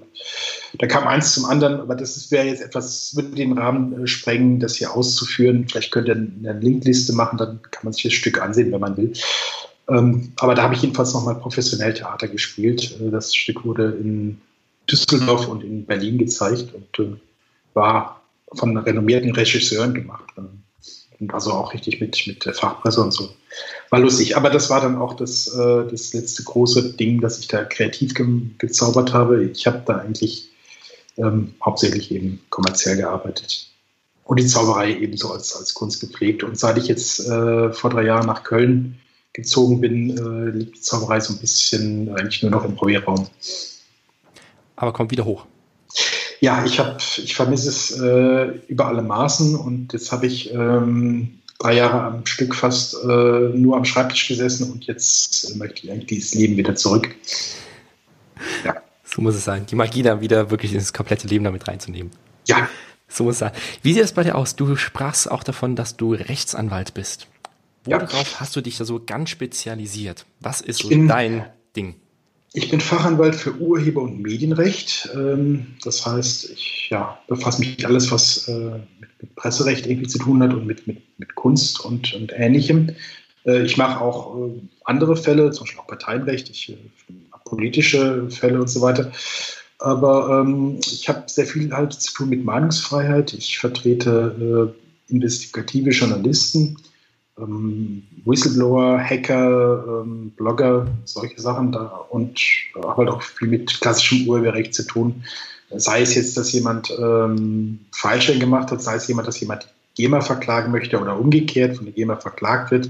da 0.78 0.88
kam 0.88 1.08
eins 1.08 1.34
zum 1.34 1.46
anderen, 1.46 1.80
aber 1.82 1.96
das 1.96 2.32
wäre 2.32 2.48
jetzt 2.48 2.62
etwas, 2.62 3.16
würde 3.16 3.36
den 3.36 3.58
Rahmen 3.58 4.04
äh, 4.04 4.08
sprengen, 4.08 4.60
das 4.60 4.76
hier 4.76 4.96
auszuführen. 4.96 5.68
Vielleicht 5.68 5.92
könnt 5.92 6.08
ihr 6.08 6.16
eine 6.16 6.60
Linkliste 6.60 7.14
machen, 7.14 7.38
dann 7.38 7.62
kann 7.72 7.84
man 7.84 7.94
sich 7.94 8.04
das 8.04 8.14
Stück 8.14 8.42
ansehen, 8.42 8.72
wenn 8.72 8.82
man 8.82 8.98
will. 8.98 9.14
Ähm, 9.90 10.34
aber 10.40 10.56
da 10.56 10.64
habe 10.64 10.76
ich 10.76 10.82
jedenfalls 10.82 11.14
nochmal 11.14 11.36
professionell 11.36 11.94
Theater 11.94 12.28
gespielt. 12.28 12.98
Äh, 13.02 13.12
das 13.12 13.36
Stück 13.36 13.66
wurde 13.66 13.98
in 14.02 14.40
Düsseldorf 14.90 15.48
und 15.48 15.64
in 15.64 15.86
Berlin 15.86 16.18
gezeigt 16.18 16.74
und 16.74 17.00
äh, 17.00 17.18
war 17.74 18.22
von 18.54 18.76
renommierten 18.78 19.32
Regisseuren 19.32 19.94
gemacht. 19.94 20.26
Und 20.36 20.64
also 21.30 21.52
auch 21.52 21.74
richtig 21.74 22.02
mit, 22.02 22.26
mit 22.28 22.46
der 22.46 22.54
Fachpresse 22.54 23.02
und 23.02 23.12
so. 23.12 23.30
War 23.90 24.00
lustig. 24.00 24.38
Aber 24.38 24.50
das 24.50 24.70
war 24.70 24.82
dann 24.82 24.98
auch 24.98 25.14
das, 25.14 25.48
äh, 25.48 25.86
das 25.90 26.14
letzte 26.14 26.44
große 26.44 26.94
Ding, 26.94 27.22
das 27.22 27.40
ich 27.40 27.48
da 27.48 27.64
kreativ 27.64 28.14
ge 28.14 28.26
gezaubert 28.58 29.14
habe. 29.14 29.44
Ich 29.44 29.68
habe 29.68 29.84
da 29.86 29.98
eigentlich 29.98 30.50
ähm, 31.18 31.54
hauptsächlich 31.64 32.12
eben 32.12 32.42
kommerziell 32.50 32.98
gearbeitet. 32.98 33.68
Und 34.24 34.40
die 34.40 34.48
Zauberei 34.48 34.96
ebenso 34.96 35.32
als, 35.32 35.56
als 35.56 35.74
Kunst 35.74 36.00
gepflegt. 36.00 36.44
Und 36.44 36.58
seit 36.58 36.78
ich 36.78 36.88
jetzt 36.88 37.20
äh, 37.28 37.74
vor 37.74 37.90
drei 37.90 38.04
Jahren 38.04 38.28
nach 38.28 38.44
Köln 38.44 39.00
gezogen 39.34 39.82
bin, 39.82 40.18
äh, 40.18 40.58
liegt 40.58 40.78
die 40.78 40.82
Zauberei 40.82 41.20
so 41.20 41.34
ein 41.34 41.40
bisschen 41.40 42.10
eigentlich 42.16 42.42
nur 42.42 42.52
noch 42.52 42.66
im 42.66 42.80
Hobbyraum. 42.80 43.28
Aber 44.76 44.94
kommt 44.94 45.12
wieder 45.12 45.26
hoch. 45.26 45.46
Ja, 46.42 46.66
ich, 46.66 46.80
hab, 46.80 47.00
ich 47.18 47.36
vermisse 47.36 47.70
es 47.70 47.92
äh, 48.00 48.46
über 48.68 48.88
alle 48.88 49.04
Maßen 49.04 49.56
und 49.56 49.94
jetzt 49.94 50.12
habe 50.12 50.26
ich 50.26 50.52
ähm, 50.52 51.40
drei 51.60 51.76
Jahre 51.76 52.02
am 52.02 52.26
Stück 52.26 52.56
fast 52.56 52.96
äh, 52.96 53.08
nur 53.08 53.78
am 53.78 53.86
Schreibtisch 53.86 54.28
gesessen 54.28 54.72
und 54.72 54.86
jetzt 54.86 55.56
möchte 55.58 55.86
ich 55.86 55.92
eigentlich 55.92 56.08
dieses 56.08 56.34
Leben 56.34 56.58
wieder 56.58 56.74
zurück. 56.76 57.16
Ja. 58.66 58.76
So 59.04 59.22
muss 59.22 59.36
es 59.36 59.46
sein. 59.46 59.68
Die 59.68 59.76
Magie 59.76 60.02
dann 60.02 60.22
wieder 60.22 60.50
wirklich 60.50 60.74
ins 60.74 60.94
komplette 60.94 61.28
Leben 61.28 61.44
damit 61.44 61.68
reinzunehmen. 61.68 62.12
Ja. 62.48 62.68
So 63.08 63.24
muss 63.24 63.36
es 63.36 63.40
sein. 63.40 63.52
Wie 63.84 63.94
sieht 63.94 64.04
es 64.04 64.14
bei 64.14 64.24
dir 64.24 64.34
aus? 64.34 64.56
Du 64.56 64.76
sprachst 64.76 65.30
auch 65.30 65.44
davon, 65.44 65.76
dass 65.76 65.96
du 65.96 66.14
Rechtsanwalt 66.14 66.96
bist. 66.96 67.28
Worauf 67.86 68.12
ja. 68.12 68.40
hast 68.40 68.56
du 68.56 68.62
dich 68.62 68.78
da 68.78 68.86
so 68.86 69.00
ganz 69.00 69.30
spezialisiert? 69.30 70.26
Was 70.40 70.62
ist 70.62 70.80
so 70.80 70.90
bin, 70.90 71.08
dein 71.08 71.46
Ding? 71.76 71.96
Ich 72.54 72.70
bin 72.70 72.82
Fachanwalt 72.82 73.36
für 73.36 73.56
Urheber- 73.56 74.02
und 74.02 74.22
Medienrecht. 74.22 75.10
Ähm, 75.16 75.68
das 75.84 76.06
heißt, 76.06 76.50
ich 76.50 76.90
ja, 76.90 77.18
befasse 77.28 77.62
mich 77.62 77.78
mit 77.78 77.86
alles, 77.86 78.12
was 78.12 78.48
äh, 78.50 78.80
mit, 79.00 79.36
Presserecht 79.36 79.88
irgendwie 79.88 80.08
zu 80.08 80.18
tun 80.18 80.44
hat 80.44 80.54
und 80.54 80.66
mit, 80.66 80.86
mit, 80.86 81.02
mit 81.18 81.36
Kunst 81.36 81.84
und, 81.86 82.14
und 82.14 82.34
Ähnlichem. 82.34 82.94
Äh, 83.46 83.64
ich 83.64 83.78
mache 83.78 84.02
auch 84.02 84.36
äh, 84.38 84.52
andere 84.84 85.16
Fälle, 85.16 85.52
zum 85.52 85.66
Beispiel 85.66 85.80
auch 85.80 85.88
Parteienrecht, 85.88 86.50
ich, 86.50 86.76
politische 87.46 88.30
Fälle 88.30 88.60
und 88.60 88.70
so 88.70 88.82
weiter. 88.82 89.12
Aber 89.80 90.42
ähm, 90.42 90.80
ich 90.86 91.08
habe 91.08 91.24
sehr 91.28 91.46
viel 91.46 91.72
halt 91.72 91.94
zu 91.94 92.14
tun 92.14 92.30
mit 92.30 92.44
Meinungsfreiheit. 92.44 93.34
Ich 93.34 93.60
vertrete 93.60 94.76
investigative 95.08 95.90
Journalisten 95.90 96.78
ähm, 97.42 98.04
Whistleblower, 98.26 99.00
Hacker, 99.00 100.04
ähm, 100.04 100.32
Blogger, 100.38 100.88
solche 101.06 101.40
Sachen 101.40 101.72
da 101.72 102.06
und 102.10 102.40
habe 102.76 102.98
halt 102.98 103.10
auch 103.10 103.22
viel 103.22 103.48
mit 103.48 103.82
klassischem 103.82 104.28
Urheberrecht 104.28 104.74
zu 104.74 104.84
tun. 104.84 105.24
Sei 105.74 106.02
es 106.02 106.16
jetzt, 106.16 106.36
dass 106.38 106.52
jemand 106.52 106.92
ähm, 107.00 107.80
Falschstellen 107.92 108.42
gemacht 108.42 108.72
hat, 108.72 108.82
sei 108.82 108.96
es 108.96 109.08
jemand, 109.08 109.28
dass 109.28 109.40
jemand 109.40 109.68
GEMA 109.96 110.22
verklagen 110.22 110.72
möchte 110.72 111.00
oder 111.00 111.18
umgekehrt 111.18 111.78
von 111.78 111.86
der 111.86 111.94
GEMA 111.94 112.18
verklagt 112.18 112.72
wird. 112.72 112.90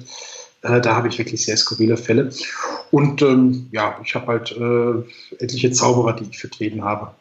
Äh, 0.63 0.81
da 0.81 0.95
habe 0.95 1.07
ich 1.07 1.17
wirklich 1.17 1.45
sehr 1.45 1.57
skurrile 1.57 1.97
Fälle. 1.97 2.31
Und 2.91 3.21
ähm, 3.21 3.67
ja, 3.71 3.99
ich 4.03 4.15
habe 4.15 4.27
halt 4.27 4.51
äh, 4.51 5.43
etliche 5.43 5.71
Zauberer, 5.71 6.13
die 6.13 6.25
ich 6.29 6.39
vertreten 6.39 6.83
habe. 6.83 7.11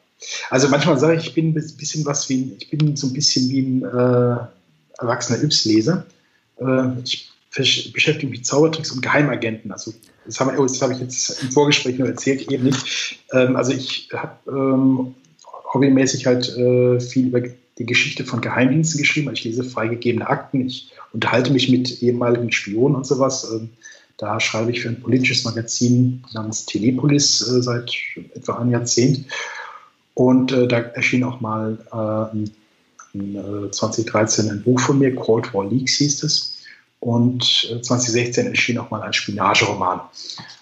Also 0.50 0.68
manchmal 0.68 0.99
sage 0.99 1.16
ich, 1.16 1.28
ich 1.28 1.34
bin 1.34 1.50
ein 1.50 1.54
bisschen 1.54 2.04
was 2.04 2.28
wie 2.28 2.54
ich 2.58 2.68
bin 2.68 2.96
so 2.96 3.06
ein 3.06 3.12
bisschen 3.12 3.49
wie 3.49 3.60
ein 3.60 3.84
äh, 3.84 4.37
erwachsener 4.99 5.42
Yps-Leser. 5.42 6.04
Äh, 6.60 7.00
ich 7.04 7.30
beschäftige 7.54 8.28
mich 8.28 8.40
mit 8.40 8.46
Zaubertricks 8.46 8.92
und 8.92 9.02
Geheimagenten. 9.02 9.72
Also 9.72 9.92
das 10.24 10.38
habe, 10.38 10.52
oh, 10.58 10.66
habe 10.66 10.92
ich 10.92 11.00
jetzt 11.00 11.42
im 11.42 11.50
Vorgespräch 11.50 11.98
nur 11.98 12.08
erzählt, 12.08 12.50
eben 12.50 12.64
nicht. 12.64 13.18
Ähm, 13.32 13.56
also 13.56 13.72
ich 13.72 14.08
habe 14.12 14.36
ähm, 14.48 15.14
hobbymäßig 15.72 16.26
halt 16.26 16.56
äh, 16.56 17.00
viel 17.00 17.28
über 17.28 17.42
die 17.78 17.86
Geschichte 17.86 18.24
von 18.24 18.40
Geheimdiensten 18.40 18.98
geschrieben. 18.98 19.32
Ich 19.32 19.44
lese 19.44 19.64
freigegebene 19.64 20.28
Akten, 20.28 20.66
ich 20.66 20.92
unterhalte 21.12 21.52
mich 21.52 21.68
mit 21.70 22.02
ehemaligen 22.02 22.52
Spionen 22.52 22.94
und 22.94 23.06
sowas. 23.06 23.50
Ähm, 23.52 23.70
da 24.16 24.38
schreibe 24.38 24.70
ich 24.70 24.82
für 24.82 24.90
ein 24.90 25.00
politisches 25.00 25.44
Magazin 25.44 26.22
namens 26.34 26.66
Telepolis 26.66 27.40
äh, 27.40 27.62
seit 27.62 27.90
etwa 28.34 28.58
einem 28.58 28.70
Jahrzehnt. 28.70 29.24
Und 30.14 30.52
äh, 30.52 30.68
da 30.68 30.78
erschien 30.78 31.24
auch 31.24 31.40
mal 31.40 31.78
äh, 32.34 32.50
2013 33.12 34.46
äh, 34.46 34.50
ein 34.50 34.62
Buch 34.62 34.80
von 34.80 34.98
mir, 34.98 35.14
Cold 35.14 35.52
War 35.52 35.66
Leaks 35.66 35.94
hieß 35.94 36.22
es. 36.22 36.56
Und 37.00 37.42
2016 37.42 38.46
äh, 38.46 38.50
erschien 38.50 38.78
auch 38.78 38.90
mal 38.90 39.02
ein 39.02 39.12
Spionageroman. 39.12 40.00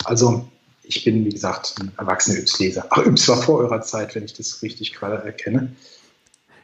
Also 0.04 0.48
ich 0.82 1.04
bin, 1.04 1.24
wie 1.24 1.30
gesagt, 1.30 1.74
ein 1.80 1.92
erwachsener 1.98 2.38
Yps-Leser. 2.38 2.86
Ach, 2.90 3.04
Yps 3.04 3.28
war 3.28 3.42
vor 3.42 3.58
eurer 3.58 3.82
Zeit, 3.82 4.14
wenn 4.14 4.24
ich 4.24 4.32
das 4.32 4.62
richtig 4.62 4.94
gerade 4.94 5.22
erkenne. 5.24 5.72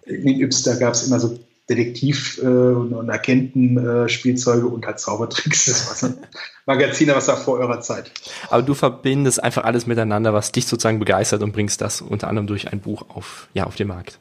In 0.06 0.40
Yps, 0.40 0.62
da 0.62 0.74
gab 0.76 0.94
es 0.94 1.06
immer 1.06 1.20
so 1.20 1.38
Detektiv- 1.68 2.42
äh, 2.42 2.46
und 2.46 3.08
Agentenspielzeuge 3.08 4.66
und 4.66 4.84
halt 4.84 5.00
Zaubertricks. 5.00 5.64
Das 5.64 5.88
war 5.88 5.94
so 5.94 6.06
ein 6.18 6.26
Magazin, 6.66 7.08
was 7.08 7.26
war 7.28 7.38
vor 7.38 7.58
eurer 7.58 7.80
Zeit. 7.80 8.10
Aber 8.50 8.62
du 8.62 8.74
verbindest 8.74 9.42
einfach 9.42 9.64
alles 9.64 9.86
miteinander, 9.86 10.34
was 10.34 10.52
dich 10.52 10.66
sozusagen 10.66 10.98
begeistert 10.98 11.42
und 11.42 11.52
bringst 11.52 11.80
das 11.80 12.02
unter 12.02 12.28
anderem 12.28 12.46
durch 12.46 12.70
ein 12.70 12.80
Buch 12.80 13.08
auf, 13.08 13.48
ja, 13.54 13.64
auf 13.64 13.76
den 13.76 13.88
Markt. 13.88 14.18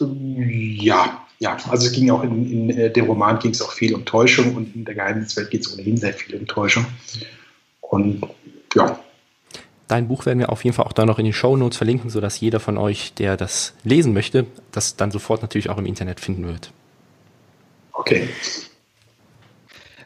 Ja, 0.00 1.24
ja, 1.38 1.56
also 1.68 1.86
es 1.86 1.92
ging 1.92 2.10
auch 2.10 2.22
in, 2.22 2.50
in 2.50 2.70
äh, 2.70 2.90
dem 2.90 3.06
Roman 3.06 3.38
ging 3.38 3.50
es 3.50 3.60
auch 3.60 3.72
viel 3.72 3.94
um 3.94 4.04
Täuschung 4.04 4.54
und 4.54 4.74
in 4.74 4.84
der 4.84 4.94
Geheimniswelt 4.94 5.50
geht 5.50 5.62
es 5.62 5.72
ohnehin 5.72 5.96
sehr 5.96 6.14
viel 6.14 6.36
um 6.36 6.46
Täuschung. 6.46 6.86
Und 7.80 8.22
ja. 8.74 8.98
Dein 9.88 10.08
Buch 10.08 10.24
werden 10.24 10.38
wir 10.38 10.50
auf 10.50 10.64
jeden 10.64 10.74
Fall 10.74 10.86
auch 10.86 10.92
da 10.92 11.04
noch 11.04 11.18
in 11.18 11.24
den 11.24 11.34
Show 11.34 11.56
Notes 11.56 11.76
verlinken, 11.76 12.08
sodass 12.08 12.40
jeder 12.40 12.60
von 12.60 12.78
euch, 12.78 13.12
der 13.14 13.36
das 13.36 13.74
lesen 13.84 14.14
möchte, 14.14 14.46
das 14.72 14.96
dann 14.96 15.10
sofort 15.10 15.42
natürlich 15.42 15.68
auch 15.68 15.76
im 15.76 15.86
Internet 15.86 16.20
finden 16.20 16.46
wird. 16.46 16.72
Okay. 17.92 18.28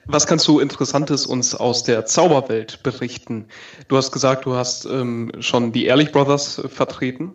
Was 0.07 0.27
kannst 0.27 0.49
du 0.49 0.59
Interessantes 0.59 1.27
uns 1.27 1.55
aus 1.55 1.85
der 1.85 2.07
Zauberwelt 2.07 2.83
berichten? 2.83 3.47
Du 3.89 3.97
hast 3.97 4.11
gesagt, 4.11 4.47
du 4.47 4.55
hast 4.55 4.87
ähm, 4.87 5.31
schon 5.41 5.71
die 5.73 5.85
Ehrlich 5.85 6.13
Brothers 6.13 6.63
vertreten. 6.69 7.35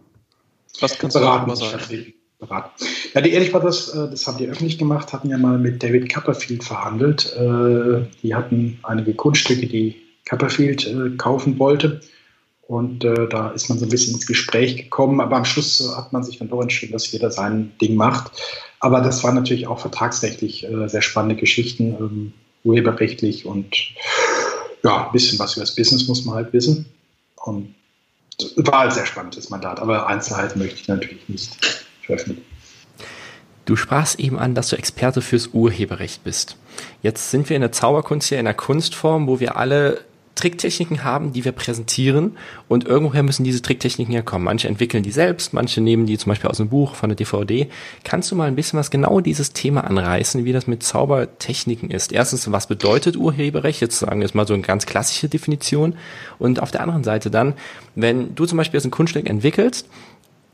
Was 0.80 0.98
kannst 0.98 1.16
Beraten, 1.16 1.50
du 1.50 1.56
darüber 1.56 1.78
sagen? 1.78 2.14
Beraten. 2.46 2.86
Ja, 3.14 3.22
die 3.22 3.32
Ehrlich 3.32 3.52
Brothers, 3.52 3.90
äh, 3.90 4.10
das 4.10 4.28
haben 4.28 4.38
die 4.38 4.48
öffentlich 4.48 4.78
gemacht, 4.78 5.14
hatten 5.14 5.30
ja 5.30 5.38
mal 5.38 5.58
mit 5.58 5.82
David 5.84 6.14
Copperfield 6.14 6.64
verhandelt. 6.64 7.34
Äh, 7.36 8.06
die 8.22 8.36
hatten 8.36 8.80
einige 8.84 9.14
Kunststücke, 9.14 9.68
die 9.68 10.02
Copperfield 10.28 10.88
äh, 10.88 11.16
kaufen 11.18 11.60
wollte. 11.60 12.02
Und 12.66 13.04
da 13.04 13.50
ist 13.50 13.68
man 13.68 13.78
so 13.78 13.86
ein 13.86 13.90
bisschen 13.90 14.16
ins 14.16 14.26
Gespräch 14.26 14.78
gekommen, 14.78 15.20
aber 15.20 15.36
am 15.36 15.44
Schluss 15.46 15.96
hat 15.96 16.14
man 16.14 16.24
sich 16.24 16.40
dann 16.40 16.48
doch 16.48 16.62
entschieden, 16.62 16.94
dass 16.94 17.12
jeder 17.12 17.30
sein 17.30 17.74
Ding 17.82 17.96
macht. 17.96 18.32
Aber 18.80 19.02
das 19.02 19.22
waren 19.24 19.36
natürlich 19.36 19.68
auch 19.68 19.80
vertragsrechtlich 19.80 20.66
sehr 20.88 21.02
spannende 21.02 21.36
Geschichten, 21.36 21.94
ähm, 22.00 22.34
urheberrechtlich 22.64 23.46
und 23.46 23.76
ja, 24.82 25.06
ein 25.06 25.12
bisschen 25.12 25.38
was 25.40 25.56
über 25.56 25.64
das 25.64 25.76
Business 25.76 26.08
muss 26.08 26.24
man 26.24 26.36
halt 26.36 26.54
wissen. 26.54 26.86
Und 27.36 27.76
war 28.56 28.80
ein 28.80 28.92
sehr 28.92 29.06
spannendes 29.06 29.50
Mandat, 29.50 29.80
aber 29.80 30.08
Einzelheiten 30.08 30.60
möchte 30.60 30.80
ich 30.80 30.88
natürlich 30.88 31.28
nicht 31.28 31.83
veröffentlichen. 32.06 32.46
Du 33.66 33.76
sprachst 33.78 34.20
eben 34.20 34.38
an, 34.38 34.56
dass 34.56 34.70
du 34.70 34.76
Experte 34.76 35.22
fürs 35.22 35.48
Urheberrecht 35.48 36.24
bist. 36.24 36.58
Jetzt 37.02 37.32
sind 37.32 37.50
wir 37.50 37.56
in 37.56 37.62
der 37.62 37.72
Zauberkunst 37.72 38.28
hier 38.28 38.40
in 38.40 38.46
der 38.46 38.54
Kunstform, 38.54 39.28
wo 39.28 39.40
wir 39.40 39.56
alle 39.56 40.02
Tricktechniken 40.36 41.04
haben, 41.04 41.32
die 41.32 41.46
wir 41.46 41.52
präsentieren 41.52 42.38
und 42.68 42.86
irgendwoher 42.86 43.24
müssen 43.24 43.44
diese 43.44 43.62
Tricktechniken 43.62 44.14
ja 44.14 44.24
kommen. 44.24 44.44
Manche 44.44 44.68
entwickeln 44.68 45.04
die 45.04 45.12
selbst, 45.12 45.54
manche 45.54 45.80
nehmen 45.80 46.08
die 46.08 46.18
zum 46.18 46.32
Beispiel 46.32 46.50
aus 46.50 46.60
einem 46.60 46.70
Buch, 46.70 46.96
von 46.96 47.10
der 47.10 47.16
DVD. 47.16 47.70
Kannst 48.04 48.32
du 48.32 48.36
mal 48.36 48.48
ein 48.48 48.56
bisschen 48.56 48.80
was 48.80 48.90
genau 48.90 49.20
dieses 49.20 49.54
Thema 49.54 49.84
anreißen, 49.84 50.44
wie 50.44 50.52
das 50.52 50.66
mit 50.66 50.82
Zaubertechniken 50.82 51.92
ist? 51.92 52.12
Erstens, 52.12 52.52
was 52.52 52.68
bedeutet 52.68 53.16
Urheberrecht? 53.16 53.80
Jetzt 53.80 54.00
sagen 54.00 54.20
wir 54.20 54.26
jetzt 54.26 54.36
mal 54.36 54.48
so 54.48 54.56
eine 54.56 54.64
ganz 54.64 54.86
klassische 54.88 55.30
Definition. 55.30 55.96
Und 56.40 56.60
auf 56.60 56.72
der 56.72 56.82
anderen 56.82 57.04
Seite 57.04 57.30
dann, 57.30 57.54
wenn 57.96 58.34
du 58.34 58.46
zum 58.46 58.58
Beispiel 58.58 58.80
jetzt 58.80 58.86
ein 58.86 58.92
Kunststück 58.92 59.30
entwickelst, 59.30 59.88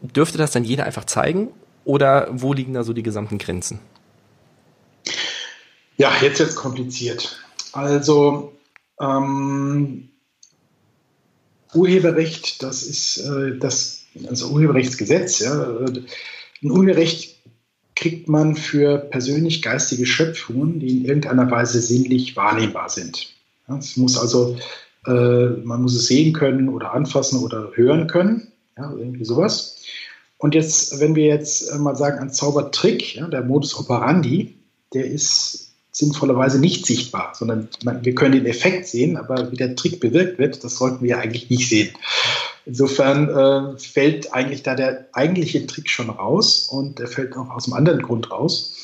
dürfte 0.01 0.37
das 0.37 0.51
dann 0.51 0.63
jeder 0.63 0.85
einfach 0.85 1.05
zeigen 1.05 1.49
oder 1.85 2.27
wo 2.31 2.53
liegen 2.53 2.73
da 2.73 2.83
so 2.83 2.93
die 2.93 3.03
gesamten 3.03 3.37
Grenzen? 3.37 3.79
Ja, 5.97 6.11
jetzt 6.21 6.39
wird 6.39 6.49
es 6.49 6.55
kompliziert. 6.55 7.39
Also 7.73 8.53
ähm, 8.99 10.09
Urheberrecht, 11.73 12.63
das 12.63 12.83
ist 12.83 13.17
äh, 13.17 13.57
das 13.57 14.05
also 14.27 14.49
Urheberrechtsgesetz. 14.49 15.39
Ja, 15.39 15.79
ein 16.61 16.71
Urheberrecht 16.71 17.39
kriegt 17.95 18.29
man 18.29 18.55
für 18.55 18.97
persönlich 18.97 19.61
geistige 19.61 20.05
Schöpfungen, 20.05 20.79
die 20.79 20.89
in 20.89 21.05
irgendeiner 21.05 21.51
Weise 21.51 21.81
sinnlich 21.81 22.35
wahrnehmbar 22.35 22.89
sind. 22.89 23.33
Es 23.77 23.97
muss 23.97 24.17
also, 24.17 24.57
äh, 25.05 25.11
man 25.11 25.81
muss 25.81 25.95
es 25.95 26.07
sehen 26.07 26.33
können 26.33 26.69
oder 26.69 26.93
anfassen 26.93 27.43
oder 27.43 27.71
hören 27.75 28.07
können, 28.07 28.51
ja, 28.79 28.93
irgendwie 28.97 29.25
sowas. 29.25 29.75
Und 30.37 30.55
jetzt, 30.55 30.99
wenn 30.99 31.15
wir 31.15 31.25
jetzt 31.25 31.69
äh, 31.69 31.77
mal 31.77 31.95
sagen, 31.95 32.19
ein 32.19 32.31
Zaubertrick, 32.31 33.15
ja, 33.15 33.27
der 33.27 33.43
Modus 33.43 33.77
operandi, 33.77 34.55
der 34.93 35.05
ist 35.05 35.73
sinnvollerweise 35.91 36.59
nicht 36.59 36.85
sichtbar, 36.85 37.33
sondern 37.37 37.67
man, 37.83 38.05
wir 38.05 38.15
können 38.15 38.31
den 38.31 38.45
Effekt 38.45 38.87
sehen, 38.87 39.17
aber 39.17 39.51
wie 39.51 39.57
der 39.57 39.75
Trick 39.75 39.99
bewirkt 39.99 40.39
wird, 40.39 40.63
das 40.63 40.77
sollten 40.77 41.03
wir 41.03 41.17
eigentlich 41.19 41.49
nicht 41.49 41.67
sehen. 41.67 41.89
Insofern 42.65 43.27
äh, 43.29 43.77
fällt 43.77 44.33
eigentlich 44.33 44.63
da 44.63 44.75
der 44.75 45.07
eigentliche 45.11 45.67
Trick 45.67 45.89
schon 45.89 46.09
raus 46.09 46.69
und 46.69 46.99
er 47.01 47.07
fällt 47.07 47.35
auch 47.35 47.49
aus 47.49 47.65
einem 47.65 47.73
anderen 47.73 48.01
Grund 48.01 48.31
raus, 48.31 48.75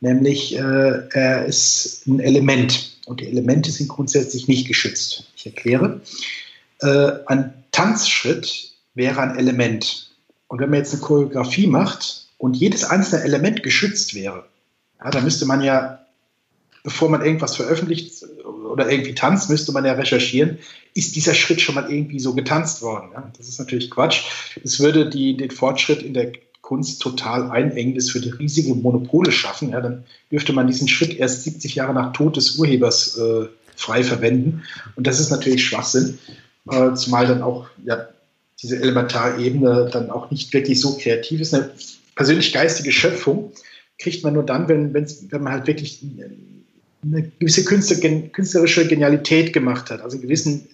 nämlich 0.00 0.56
äh, 0.56 1.08
er 1.10 1.44
ist 1.44 2.06
ein 2.06 2.20
Element 2.20 2.96
und 3.04 3.20
die 3.20 3.26
Elemente 3.26 3.70
sind 3.70 3.88
grundsätzlich 3.88 4.48
nicht 4.48 4.66
geschützt. 4.66 5.24
Ich 5.36 5.44
erkläre. 5.44 6.00
Äh, 6.80 7.12
ein 7.26 7.52
Tanzschritt 7.70 8.75
wäre 8.96 9.20
ein 9.20 9.38
Element. 9.38 10.10
Und 10.48 10.60
wenn 10.60 10.70
man 10.70 10.80
jetzt 10.80 10.92
eine 10.92 11.02
Choreografie 11.02 11.68
macht 11.68 12.26
und 12.38 12.56
jedes 12.56 12.84
einzelne 12.84 13.22
Element 13.22 13.62
geschützt 13.62 14.14
wäre, 14.14 14.44
ja, 15.02 15.10
dann 15.10 15.24
müsste 15.24 15.46
man 15.46 15.62
ja, 15.62 16.00
bevor 16.82 17.08
man 17.08 17.24
irgendwas 17.24 17.56
veröffentlicht 17.56 18.24
oder 18.44 18.90
irgendwie 18.90 19.14
tanzt, 19.14 19.50
müsste 19.50 19.72
man 19.72 19.84
ja 19.84 19.92
recherchieren, 19.92 20.58
ist 20.94 21.14
dieser 21.14 21.34
Schritt 21.34 21.60
schon 21.60 21.74
mal 21.74 21.90
irgendwie 21.92 22.18
so 22.18 22.34
getanzt 22.34 22.82
worden. 22.82 23.10
Ja? 23.12 23.30
Das 23.36 23.48
ist 23.48 23.58
natürlich 23.58 23.90
Quatsch. 23.90 24.24
Es 24.64 24.80
würde 24.80 25.08
die, 25.08 25.36
den 25.36 25.50
Fortschritt 25.50 26.02
in 26.02 26.14
der 26.14 26.32
Kunst 26.62 27.00
total 27.02 27.50
einengen, 27.50 27.94
das 27.94 28.12
würde 28.14 28.38
riesige 28.38 28.74
Monopole 28.74 29.30
schaffen. 29.30 29.70
Ja? 29.70 29.80
Dann 29.80 30.04
dürfte 30.32 30.52
man 30.52 30.66
diesen 30.66 30.88
Schritt 30.88 31.18
erst 31.18 31.44
70 31.44 31.74
Jahre 31.74 31.92
nach 31.92 32.12
Tod 32.12 32.36
des 32.36 32.56
Urhebers 32.56 33.18
äh, 33.18 33.46
frei 33.76 34.02
verwenden. 34.02 34.62
Und 34.94 35.06
das 35.06 35.20
ist 35.20 35.30
natürlich 35.30 35.64
Schwachsinn, 35.64 36.18
äh, 36.70 36.94
zumal 36.94 37.26
dann 37.26 37.42
auch 37.42 37.66
ja, 37.84 38.08
diese 38.62 38.76
Elementarebene 38.76 39.90
dann 39.92 40.10
auch 40.10 40.30
nicht 40.30 40.52
wirklich 40.52 40.80
so 40.80 40.96
kreativ 40.96 41.40
ist. 41.40 41.54
Eine 41.54 41.70
persönlich 42.14 42.52
geistige 42.52 42.92
Schöpfung 42.92 43.52
kriegt 43.98 44.24
man 44.24 44.34
nur 44.34 44.44
dann, 44.44 44.68
wenn, 44.68 44.94
wenn 44.94 45.42
man 45.42 45.52
halt 45.52 45.66
wirklich 45.66 46.00
eine 47.02 47.30
gewisse 47.38 47.64
künstlerische 47.64 48.86
Genialität 48.88 49.52
gemacht 49.52 49.90
hat, 49.90 50.00
also 50.00 50.16
einen 50.16 50.22
gewissen 50.22 50.68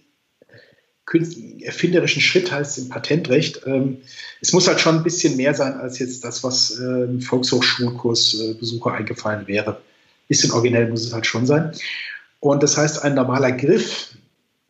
erfinderischen 1.60 2.22
Schritt 2.22 2.50
heißt 2.50 2.78
es 2.78 2.84
im 2.84 2.88
Patentrecht. 2.88 3.62
Ähm, 3.66 3.98
es 4.40 4.52
muss 4.52 4.66
halt 4.66 4.80
schon 4.80 4.96
ein 4.96 5.02
bisschen 5.02 5.36
mehr 5.36 5.54
sein 5.54 5.74
als 5.74 5.98
jetzt 5.98 6.24
das, 6.24 6.42
was 6.42 6.78
äh, 6.78 7.04
im 7.04 7.20
Volkshochschulkursbesucher 7.20 8.92
eingefallen 8.92 9.46
wäre. 9.46 9.72
Ein 9.72 10.28
bisschen 10.28 10.52
originell 10.52 10.88
muss 10.88 11.04
es 11.04 11.12
halt 11.12 11.26
schon 11.26 11.46
sein. 11.46 11.72
Und 12.40 12.62
das 12.62 12.76
heißt, 12.76 13.02
ein 13.02 13.14
normaler 13.14 13.52
Griff, 13.52 14.14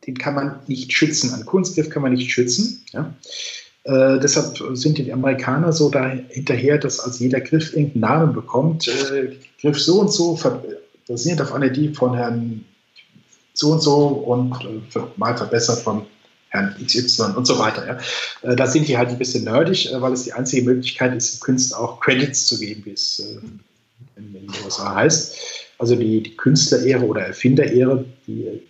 den 0.05 0.17
kann 0.17 0.35
man 0.35 0.59
nicht 0.67 0.93
schützen. 0.93 1.33
Ein 1.33 1.45
Kunstgriff 1.45 1.89
kann 1.89 2.01
man 2.01 2.13
nicht 2.13 2.31
schützen. 2.31 2.83
Ja? 2.91 3.13
Äh, 3.83 4.19
deshalb 4.19 4.57
sind 4.77 4.97
die 4.97 5.11
Amerikaner 5.11 5.73
so 5.73 5.89
da 5.89 6.09
hinterher, 6.29 6.77
dass 6.77 6.99
als 6.99 7.19
jeder 7.19 7.41
Griff 7.41 7.73
irgendeinen 7.73 8.01
Namen 8.01 8.33
bekommt. 8.33 8.87
Äh, 8.87 9.35
Griff 9.61 9.79
so 9.79 9.99
und 10.01 10.11
so 10.11 10.39
basierend 11.07 11.41
auf 11.41 11.53
einer 11.53 11.69
die 11.69 11.93
von 11.93 12.15
Herrn 12.15 12.63
so 13.53 13.71
und 13.71 13.81
so 13.81 14.07
und 14.07 14.53
äh, 14.95 14.99
mal 15.17 15.37
verbessert 15.37 15.79
von 15.79 16.05
Herrn 16.49 16.75
XY 16.83 17.33
und 17.35 17.45
so 17.45 17.59
weiter. 17.59 17.85
Ja. 17.85 18.49
Äh, 18.49 18.55
da 18.55 18.67
sind 18.67 18.87
die 18.87 18.97
halt 18.97 19.09
ein 19.09 19.17
bisschen 19.17 19.43
nerdig, 19.43 19.91
äh, 19.91 20.01
weil 20.01 20.13
es 20.13 20.23
die 20.23 20.33
einzige 20.33 20.63
Möglichkeit 20.63 21.15
ist, 21.15 21.41
Künstler 21.41 21.79
auch 21.79 21.99
Credits 21.99 22.47
zu 22.47 22.59
geben, 22.59 22.83
wie 22.85 22.91
es 22.91 23.19
äh, 23.19 23.39
in 24.17 24.33
den 24.33 24.49
USA 24.63 24.95
heißt. 24.95 25.37
Also 25.77 25.95
die, 25.95 26.23
die 26.23 26.35
Künstlerehre 26.35 27.05
oder 27.05 27.21
Erfinderehre, 27.21 28.05
die 28.27 28.61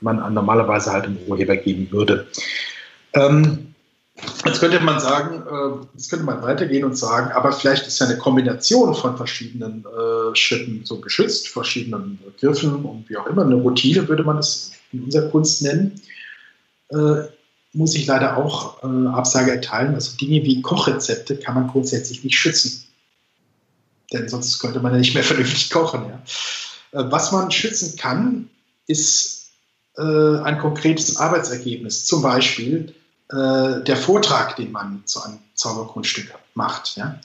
man 0.00 0.34
normalerweise 0.34 0.92
halt 0.92 1.06
dem 1.06 1.16
Urheber 1.26 1.56
geben 1.56 1.88
würde. 1.90 2.26
Ähm, 3.14 3.68
Jetzt 4.44 4.60
könnte 4.60 4.80
man 4.80 4.98
sagen, 4.98 5.42
äh, 5.46 5.86
jetzt 5.94 6.10
könnte 6.10 6.24
man 6.24 6.42
weitergehen 6.42 6.84
und 6.84 6.96
sagen, 6.96 7.30
aber 7.32 7.52
vielleicht 7.52 7.86
ist 7.86 8.00
ja 8.00 8.06
eine 8.06 8.18
Kombination 8.18 8.94
von 8.94 9.16
verschiedenen 9.16 9.84
äh, 9.84 10.34
Schritten 10.34 10.84
so 10.84 11.00
geschützt, 11.00 11.48
verschiedenen 11.48 12.18
Griffen 12.40 12.84
und 12.84 13.08
wie 13.08 13.16
auch 13.16 13.26
immer, 13.26 13.42
eine 13.44 13.54
Routine 13.54 14.08
würde 14.08 14.24
man 14.24 14.38
es 14.38 14.72
in 14.92 15.04
unserer 15.04 15.28
Kunst 15.30 15.62
nennen, 15.62 16.00
äh, 16.90 17.28
muss 17.74 17.94
ich 17.94 18.06
leider 18.06 18.38
auch 18.38 18.82
Absage 18.82 19.52
erteilen. 19.52 19.94
Also 19.94 20.16
Dinge 20.16 20.42
wie 20.42 20.62
Kochrezepte 20.62 21.36
kann 21.36 21.54
man 21.54 21.68
grundsätzlich 21.68 22.24
nicht 22.24 22.36
schützen. 22.36 22.84
Denn 24.10 24.26
sonst 24.26 24.58
könnte 24.58 24.80
man 24.80 24.92
ja 24.92 24.98
nicht 24.98 25.12
mehr 25.12 25.22
vernünftig 25.22 25.68
kochen. 25.68 26.06
Ja. 26.06 27.10
Was 27.12 27.30
man 27.30 27.50
schützen 27.50 27.96
kann, 27.98 28.48
ist 28.86 29.37
äh, 29.98 30.38
ein 30.42 30.58
konkretes 30.58 31.16
Arbeitsergebnis. 31.16 32.04
Zum 32.04 32.22
Beispiel 32.22 32.94
äh, 33.30 33.82
der 33.82 33.96
Vortrag, 33.96 34.56
den 34.56 34.72
man 34.72 35.02
zu 35.04 35.22
einem 35.22 35.38
Zauberkunststück 35.54 36.32
macht, 36.54 36.96
ja, 36.96 37.18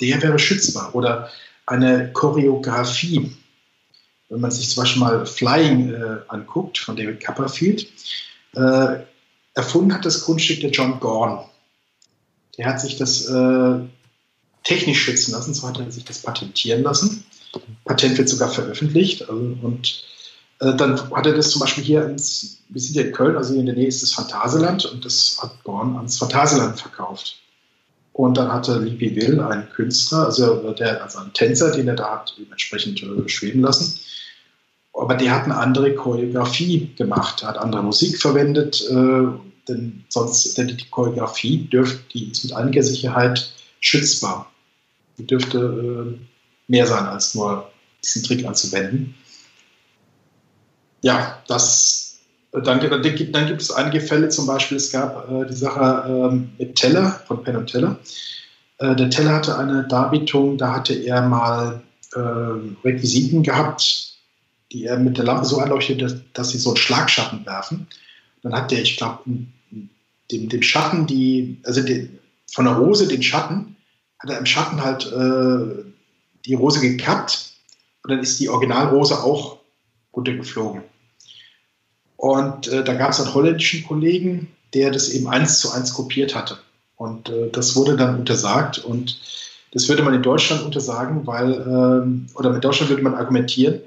der 0.00 0.22
wäre 0.22 0.38
schützbar. 0.38 0.94
Oder 0.94 1.30
eine 1.66 2.12
Choreografie. 2.12 3.36
Wenn 4.28 4.40
man 4.40 4.50
sich 4.50 4.70
zum 4.70 4.82
Beispiel 4.82 5.00
mal 5.00 5.26
Flying 5.26 5.92
äh, 5.92 6.18
anguckt 6.28 6.78
von 6.78 6.96
David 6.96 7.24
Copperfield, 7.24 7.86
äh, 8.54 9.00
erfunden 9.54 9.92
hat 9.92 10.04
das 10.04 10.22
Kunststück 10.22 10.60
der 10.60 10.70
John 10.70 11.00
Gorn. 11.00 11.44
Der 12.56 12.66
hat 12.66 12.80
sich 12.80 12.96
das 12.96 13.26
äh, 13.26 13.80
technisch 14.62 15.02
schützen 15.02 15.32
lassen, 15.32 15.54
so 15.54 15.66
hat 15.66 15.78
er 15.78 15.90
sich 15.90 16.04
das 16.04 16.22
patentieren 16.22 16.82
lassen. 16.82 17.24
Patent 17.84 18.18
wird 18.18 18.28
sogar 18.28 18.50
veröffentlicht 18.50 19.28
also, 19.28 19.56
und 19.62 20.04
dann 20.60 21.10
hat 21.10 21.26
er 21.26 21.34
das 21.34 21.50
zum 21.50 21.60
Beispiel 21.60 21.82
hier 21.82 22.06
ins, 22.06 22.58
wir 22.68 22.80
sind 22.80 22.94
ja 22.94 23.02
in 23.02 23.12
Köln, 23.12 23.36
also 23.36 23.52
hier 23.52 23.60
in 23.60 23.66
der 23.66 23.74
Nähe 23.74 23.86
ist 23.86 24.02
das 24.02 24.12
Phantasialand 24.12 24.84
und 24.84 25.04
das 25.04 25.38
hat 25.42 25.62
Born 25.64 25.96
ans 25.96 26.18
Phantasialand 26.18 26.78
verkauft. 26.78 27.40
Und 28.12 28.36
dann 28.36 28.52
hatte 28.52 28.78
Lipi 28.78 29.16
Will, 29.16 29.40
ein 29.40 29.70
Künstler, 29.70 30.26
also 30.26 30.72
der, 30.72 31.02
also 31.02 31.20
ein 31.20 31.32
Tänzer, 31.32 31.70
den 31.70 31.88
er 31.88 31.94
da 31.94 32.10
hat 32.10 32.36
entsprechend 32.50 33.02
äh, 33.02 33.28
schweben 33.28 33.62
lassen. 33.62 33.98
Aber 34.92 35.14
der 35.14 35.34
hat 35.34 35.44
eine 35.44 35.56
andere 35.56 35.94
Choreografie 35.94 36.92
gemacht, 36.94 37.42
hat 37.42 37.56
andere 37.56 37.82
Musik 37.82 38.20
verwendet, 38.20 38.84
äh, 38.90 39.28
denn 39.66 40.04
sonst, 40.10 40.58
denn 40.58 40.68
die 40.68 40.90
Choreografie 40.90 41.68
dürfte, 41.68 42.00
die 42.12 42.30
ist 42.30 42.44
mit 42.44 42.52
einiger 42.52 42.82
Sicherheit 42.82 43.50
schützbar. 43.80 44.52
Die 45.16 45.26
dürfte 45.26 45.58
äh, 46.18 46.18
mehr 46.68 46.86
sein, 46.86 47.06
als 47.06 47.34
nur 47.34 47.70
diesen 48.02 48.24
Trick 48.24 48.44
anzuwenden 48.44 49.14
ja, 51.02 51.42
das, 51.48 52.18
dann, 52.52 52.80
dann, 52.80 53.02
gibt, 53.02 53.34
dann 53.34 53.46
gibt 53.46 53.62
es 53.62 53.70
einige 53.70 54.00
Fälle, 54.00 54.28
zum 54.28 54.46
Beispiel, 54.46 54.76
es 54.76 54.92
gab 54.92 55.30
äh, 55.30 55.46
die 55.46 55.54
Sache 55.54 56.30
äh, 56.32 56.62
mit 56.62 56.76
Teller, 56.76 57.20
von 57.26 57.42
Penn 57.42 57.56
und 57.56 57.68
Teller. 57.68 57.98
Äh, 58.78 58.96
der 58.96 59.10
Teller 59.10 59.34
hatte 59.34 59.56
eine 59.58 59.86
Darbietung, 59.86 60.58
da 60.58 60.74
hatte 60.74 60.94
er 60.94 61.22
mal 61.22 61.82
ähm, 62.16 62.76
Requisiten 62.84 63.42
gehabt, 63.42 64.16
die 64.72 64.86
er 64.86 64.98
mit 64.98 65.16
der 65.16 65.24
Lampe 65.24 65.44
so 65.44 65.58
anleuchtet, 65.58 66.02
dass, 66.02 66.16
dass 66.32 66.50
sie 66.50 66.58
so 66.58 66.70
einen 66.70 66.76
Schlagschatten 66.76 67.46
werfen. 67.46 67.86
Dann 68.42 68.54
hat 68.54 68.70
der, 68.70 68.82
ich 68.82 68.96
glaube, 68.96 69.22
dem, 70.30 70.48
dem 70.48 70.62
Schatten, 70.62 71.06
die, 71.06 71.58
also 71.64 71.82
die, 71.82 72.08
von 72.52 72.64
der 72.64 72.74
Rose 72.74 73.06
den 73.06 73.22
Schatten, 73.22 73.76
hat 74.18 74.30
er 74.30 74.38
im 74.38 74.46
Schatten 74.46 74.82
halt 74.82 75.06
äh, 75.12 75.84
die 76.44 76.54
Rose 76.54 76.80
gekappt 76.80 77.52
und 78.02 78.10
dann 78.10 78.20
ist 78.20 78.40
die 78.40 78.48
Originalrose 78.48 79.22
auch 79.22 79.59
runtergeflogen. 80.14 80.82
Und 82.16 82.68
äh, 82.68 82.84
da 82.84 82.94
gab 82.94 83.12
es 83.12 83.20
einen 83.20 83.34
holländischen 83.34 83.84
Kollegen, 83.86 84.48
der 84.74 84.90
das 84.90 85.08
eben 85.08 85.28
eins 85.28 85.60
zu 85.60 85.70
eins 85.70 85.94
kopiert 85.94 86.34
hatte. 86.34 86.58
Und 86.96 87.28
äh, 87.30 87.48
das 87.50 87.76
wurde 87.76 87.96
dann 87.96 88.18
untersagt 88.18 88.78
und 88.78 89.18
das 89.72 89.88
würde 89.88 90.02
man 90.02 90.14
in 90.14 90.22
Deutschland 90.22 90.62
untersagen, 90.62 91.26
weil, 91.26 91.52
ähm, 91.52 92.26
oder 92.34 92.50
mit 92.50 92.64
Deutschland 92.64 92.90
würde 92.90 93.02
man 93.02 93.14
argumentieren, 93.14 93.80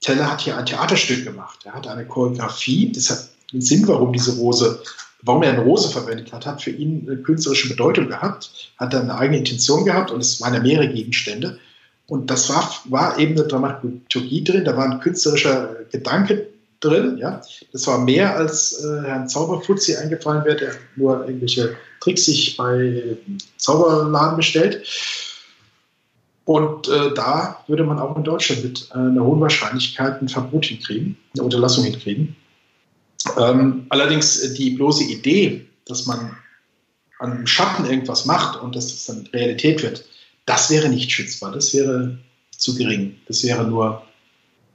Teller 0.00 0.30
hat 0.30 0.40
hier 0.40 0.56
ein 0.56 0.66
Theaterstück 0.66 1.24
gemacht. 1.24 1.60
Er 1.64 1.72
hat 1.72 1.86
eine 1.86 2.06
Choreografie, 2.06 2.92
das 2.92 3.10
hat 3.10 3.28
einen 3.52 3.62
Sinn, 3.62 3.86
warum 3.88 4.12
diese 4.12 4.36
Rose, 4.36 4.82
warum 5.22 5.42
er 5.42 5.52
eine 5.52 5.62
Rose 5.62 5.90
verwendet 5.90 6.32
hat, 6.32 6.46
hat 6.46 6.62
für 6.62 6.70
ihn 6.70 7.06
eine 7.06 7.18
künstlerische 7.18 7.68
Bedeutung 7.68 8.08
gehabt, 8.08 8.72
hat 8.78 8.94
dann 8.94 9.10
eine 9.10 9.18
eigene 9.18 9.38
Intention 9.38 9.84
gehabt 9.84 10.10
und 10.10 10.20
es 10.20 10.40
waren 10.40 10.54
ja 10.54 10.60
mehrere 10.60 10.88
Gegenstände. 10.88 11.58
Und 12.10 12.28
das 12.28 12.48
war, 12.48 12.68
war 12.86 13.20
eben 13.20 13.38
eine 13.38 13.46
Dramaturgie 13.46 14.42
drin, 14.42 14.64
da 14.64 14.76
war 14.76 14.90
ein 14.90 14.98
künstlerischer 14.98 15.76
Gedanke 15.92 16.48
drin. 16.80 17.18
Ja? 17.18 17.40
Das 17.72 17.86
war 17.86 17.98
mehr, 17.98 18.34
als 18.36 18.84
äh, 18.84 19.02
Herrn 19.06 19.28
Zauberfutzi 19.28 19.94
eingefallen 19.94 20.44
wäre, 20.44 20.56
der 20.56 20.72
nur 20.96 21.24
irgendwelche 21.24 21.76
Tricks 22.00 22.24
sich 22.24 22.56
bei 22.56 23.16
Zauberladen 23.58 24.36
bestellt. 24.36 24.84
Und 26.46 26.88
äh, 26.88 27.14
da 27.14 27.62
würde 27.68 27.84
man 27.84 28.00
auch 28.00 28.16
in 28.16 28.24
Deutschland 28.24 28.64
mit 28.64 28.88
äh, 28.90 28.98
einer 28.98 29.24
hohen 29.24 29.40
Wahrscheinlichkeit 29.40 30.20
ein 30.20 30.28
Verbot 30.28 30.64
hinkriegen, 30.64 31.16
eine 31.34 31.44
Unterlassung 31.44 31.84
hinkriegen. 31.84 32.34
Ähm, 33.38 33.86
allerdings 33.88 34.42
äh, 34.42 34.52
die 34.54 34.70
bloße 34.70 35.04
Idee, 35.04 35.64
dass 35.86 36.06
man 36.06 36.36
an 37.20 37.46
Schatten 37.46 37.84
irgendwas 37.84 38.24
macht 38.24 38.60
und 38.60 38.74
dass 38.74 38.88
das 38.88 39.06
dann 39.06 39.28
Realität 39.32 39.84
wird, 39.84 40.04
das 40.46 40.70
wäre 40.70 40.88
nicht 40.88 41.10
schützbar. 41.10 41.52
Das 41.52 41.74
wäre 41.74 42.18
zu 42.56 42.74
gering. 42.74 43.16
Das 43.26 43.44
wäre 43.44 43.64
nur 43.64 44.02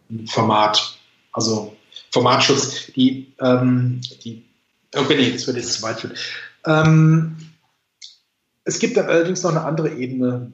ein 0.09 0.27
Format. 0.27 0.97
Also 1.31 1.75
Formatschutz, 2.11 2.91
die, 2.95 3.33
ähm, 3.39 4.01
die 4.23 4.43
okay, 4.95 5.17
nee, 5.17 5.31
das 5.31 5.45
würde 5.47 5.59
jetzt 5.59 5.73
zu 5.73 5.81
weit 5.83 5.99
führen. 5.99 6.15
Ähm, 6.65 7.35
es 8.63 8.79
gibt 8.79 8.97
allerdings 8.97 9.43
noch 9.43 9.51
eine 9.51 9.63
andere 9.63 9.93
Ebene, 9.93 10.51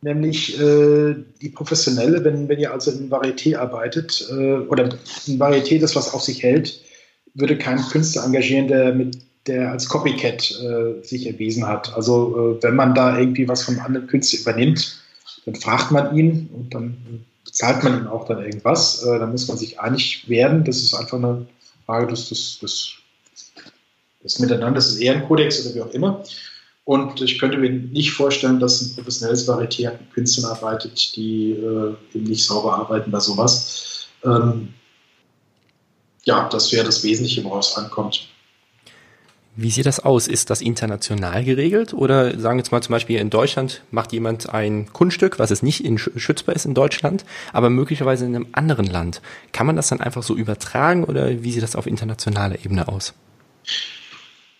nämlich 0.00 0.58
äh, 0.58 1.14
die 1.42 1.48
professionelle, 1.50 2.24
wenn, 2.24 2.48
wenn 2.48 2.58
ihr 2.58 2.72
also 2.72 2.90
in 2.90 3.10
Varieté 3.10 3.56
arbeitet 3.56 4.26
äh, 4.30 4.58
oder 4.58 4.96
in 5.26 5.38
Varieté 5.38 5.80
das, 5.80 5.96
was 5.96 6.14
auf 6.14 6.22
sich 6.22 6.42
hält, 6.42 6.80
würde 7.34 7.58
kein 7.58 7.82
Künstler 7.88 8.24
engagieren, 8.24 8.68
der 8.68 8.94
mit 8.94 9.18
der 9.46 9.72
als 9.72 9.88
Copycat 9.88 10.50
äh, 10.60 11.02
sich 11.02 11.26
erwiesen 11.26 11.66
hat. 11.66 11.94
Also 11.94 12.56
äh, 12.58 12.62
wenn 12.62 12.76
man 12.76 12.94
da 12.94 13.18
irgendwie 13.18 13.46
was 13.48 13.62
von 13.62 13.78
anderen 13.78 14.06
Künstlern 14.06 14.42
übernimmt, 14.42 15.00
dann 15.44 15.54
fragt 15.54 15.90
man 15.90 16.16
ihn 16.16 16.48
und 16.54 16.74
dann 16.74 17.24
zahlt 17.50 17.82
man 17.84 17.98
ihm 17.98 18.06
auch 18.06 18.26
dann 18.26 18.42
irgendwas. 18.42 19.02
Äh, 19.04 19.18
dann 19.18 19.32
muss 19.32 19.48
man 19.48 19.58
sich 19.58 19.80
einig 19.80 20.28
werden. 20.28 20.64
Das 20.64 20.78
ist 20.78 20.94
einfach 20.94 21.18
eine 21.18 21.46
Frage 21.86 22.06
des, 22.08 22.28
des, 22.28 22.58
des, 22.60 22.94
des 24.22 24.38
Miteinander, 24.38 24.80
des 24.80 24.96
Ehrenkodex 24.96 25.66
oder 25.66 25.74
wie 25.74 25.82
auch 25.82 25.94
immer. 25.94 26.24
Und 26.84 27.20
ich 27.22 27.38
könnte 27.38 27.56
mir 27.56 27.70
nicht 27.70 28.12
vorstellen, 28.12 28.60
dass 28.60 28.82
ein 28.82 28.94
professionelles 28.94 29.48
Varieté 29.48 29.90
mit 29.90 30.12
Künstlern 30.12 30.50
arbeitet, 30.50 31.16
die 31.16 31.52
äh, 31.52 31.94
eben 32.14 32.24
nicht 32.24 32.44
sauber 32.44 32.74
arbeiten 32.76 33.10
bei 33.10 33.20
sowas. 33.20 34.08
Ähm, 34.22 34.74
ja, 36.24 36.48
das 36.50 36.72
wäre 36.72 36.84
das 36.84 37.02
Wesentliche, 37.02 37.44
woraus 37.44 37.70
es 37.70 37.76
ankommt. 37.76 38.28
Wie 39.56 39.70
sieht 39.70 39.86
das 39.86 40.00
aus? 40.00 40.26
Ist 40.26 40.50
das 40.50 40.60
international 40.60 41.44
geregelt? 41.44 41.94
Oder 41.94 42.38
sagen 42.40 42.56
wir 42.56 42.62
jetzt 42.62 42.72
mal 42.72 42.82
zum 42.82 42.92
Beispiel 42.92 43.18
in 43.20 43.30
Deutschland 43.30 43.82
macht 43.92 44.12
jemand 44.12 44.50
ein 44.50 44.92
Kunststück, 44.92 45.38
was 45.38 45.52
es 45.52 45.62
nicht 45.62 45.84
in 45.84 45.96
schützbar 45.96 46.56
ist 46.56 46.64
in 46.64 46.74
Deutschland, 46.74 47.24
aber 47.52 47.70
möglicherweise 47.70 48.24
in 48.24 48.34
einem 48.34 48.48
anderen 48.50 48.86
Land. 48.86 49.22
Kann 49.52 49.66
man 49.66 49.76
das 49.76 49.88
dann 49.88 50.00
einfach 50.00 50.24
so 50.24 50.34
übertragen 50.34 51.04
oder 51.04 51.44
wie 51.44 51.52
sieht 51.52 51.62
das 51.62 51.76
auf 51.76 51.86
internationaler 51.86 52.64
Ebene 52.64 52.88
aus? 52.88 53.14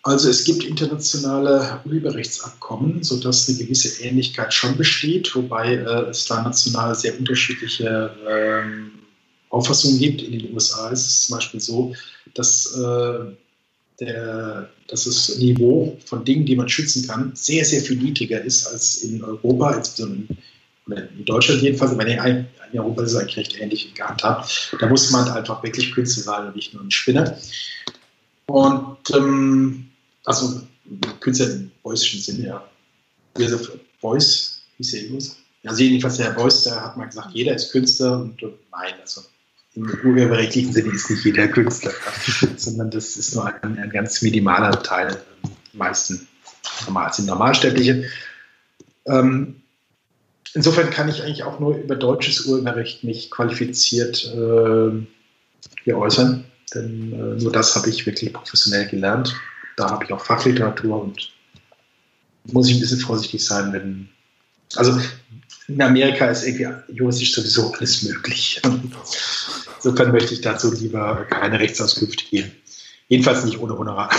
Also 0.05 0.29
es 0.29 0.45
gibt 0.45 0.63
internationale 0.65 1.81
Urheberrechtsabkommen, 1.87 3.03
sodass 3.03 3.49
eine 3.49 3.59
gewisse 3.59 4.05
Ähnlichkeit 4.05 4.53
schon 4.53 4.77
besteht, 4.77 5.35
wobei 5.35 5.77
äh, 5.77 6.11
es 6.11 6.27
da 6.27 6.43
national 6.43 6.95
sehr 6.95 7.19
unterschiedliche 7.19 8.15
ähm, 8.29 8.93
Auffassungen 9.49 9.99
gibt. 9.99 10.21
In 10.23 10.39
den 10.39 10.55
USA 10.55 10.91
ist 10.91 11.07
es 11.07 11.27
zum 11.27 11.37
Beispiel 11.37 11.59
so, 11.61 11.95
dass, 12.35 12.77
äh, 12.77 13.33
der, 14.01 14.71
dass 14.89 15.05
das 15.05 15.39
Niveau 15.39 15.97
von 16.05 16.25
Dingen, 16.25 16.47
die 16.47 16.57
man 16.57 16.69
schützen 16.69 17.07
kann, 17.07 17.33
sehr, 17.35 17.65
sehr 17.65 17.81
viel 17.81 17.97
niedriger 17.97 18.41
ist 18.41 18.67
als 18.67 18.97
in 19.03 19.23
Europa, 19.23 19.75
insbesondere 19.75 20.37
in, 20.87 21.09
in 21.19 21.25
Deutschland 21.25 21.63
jedenfalls, 21.63 21.93
aber 21.93 22.07
in, 22.07 22.47
in 22.73 22.79
Europa 22.79 23.03
ist 23.03 23.13
es 23.13 23.17
eigentlich 23.17 23.37
recht 23.37 23.61
ähnlich 23.61 23.95
gehandhabt. 23.95 24.77
Da 24.81 24.89
muss 24.89 25.11
man 25.11 25.29
einfach 25.29 25.63
wirklich 25.63 25.93
Künstler 25.93 26.23
sein 26.25 26.47
und 26.49 26.57
nicht 26.57 26.75
nur 26.75 26.83
ein 26.83 26.91
Spinner. 26.91 27.39
Und 28.47 28.99
ähm, 29.15 29.87
also 30.25 30.63
Künstler 31.21 31.53
im 31.53 31.71
preußischen 31.83 32.21
Sinne, 32.21 32.47
ja. 32.49 32.69
Josef 33.39 33.79
Beuys, 34.01 34.61
wie 34.79 34.97
er 34.97 35.03
irgendwas? 35.03 35.37
Ja, 35.63 35.75
jedenfalls 35.75 36.19
der 36.19 36.31
Beuys, 36.31 36.63
der 36.63 36.81
hat 36.81 36.97
mal 36.97 37.07
gesagt, 37.07 37.31
jeder 37.33 37.55
ist 37.55 37.73
Künstler 37.73 38.21
und 38.21 38.41
nein, 38.43 38.95
also 39.01 39.23
im 39.75 39.87
urheberrechtlichen 40.05 40.73
Sinne 40.73 40.93
ist 40.93 41.11
nicht 41.11 41.25
jeder 41.25 41.49
Künstler, 41.49 41.93
sondern 42.57 42.91
das 42.91 43.17
ist 43.17 43.35
nur 43.35 43.47
ein, 43.47 43.79
ein 43.79 43.91
ganz 43.91 44.23
minimaler 44.23 44.83
Teil, 44.83 45.21
die 45.73 45.77
meisten 45.77 46.29
normal, 46.87 47.13
sind 47.13 47.27
Normalsterbliche. 47.27 48.05
Ähm, 49.07 49.63
insofern 50.55 50.91
kann 50.91 51.09
ich 51.09 51.23
eigentlich 51.23 51.43
auch 51.43 51.61
nur 51.61 51.77
über 51.77 51.97
deutsches 51.97 52.47
Urheberrecht 52.47 53.05
mich 53.05 53.31
qualifiziert 53.31 54.25
äh, 54.27 54.91
hier 55.83 55.99
äußern, 55.99 56.45
denn 56.75 57.13
äh, 57.13 57.43
nur 57.43 57.53
das 57.53 57.75
habe 57.75 57.91
ich 57.91 58.07
wirklich 58.07 58.33
professionell 58.33 58.87
gelernt 58.87 59.35
da 59.77 59.91
habe 59.91 60.05
ich 60.05 60.13
auch 60.13 60.21
Fachliteratur 60.21 61.03
und 61.03 61.33
muss 62.45 62.69
ich 62.69 62.77
ein 62.77 62.81
bisschen 62.81 63.01
vorsichtig 63.01 63.45
sein, 63.45 63.73
wenn. 63.73 64.09
Also 64.77 64.99
in 65.69 65.81
Amerika 65.81 66.27
ist 66.27 66.47
irgendwie 66.47 66.69
juristisch 66.93 67.35
sowieso 67.35 67.73
alles 67.73 68.03
möglich. 68.03 68.61
Insofern 69.77 70.13
möchte 70.13 70.35
ich 70.35 70.41
dazu 70.41 70.73
lieber 70.73 71.27
keine 71.31 71.59
Rechtsauskünfte 71.59 72.25
geben. 72.25 72.53
Jedenfalls 73.09 73.45
nicht 73.45 73.59
ohne 73.59 73.79
Honorar. 73.79 74.11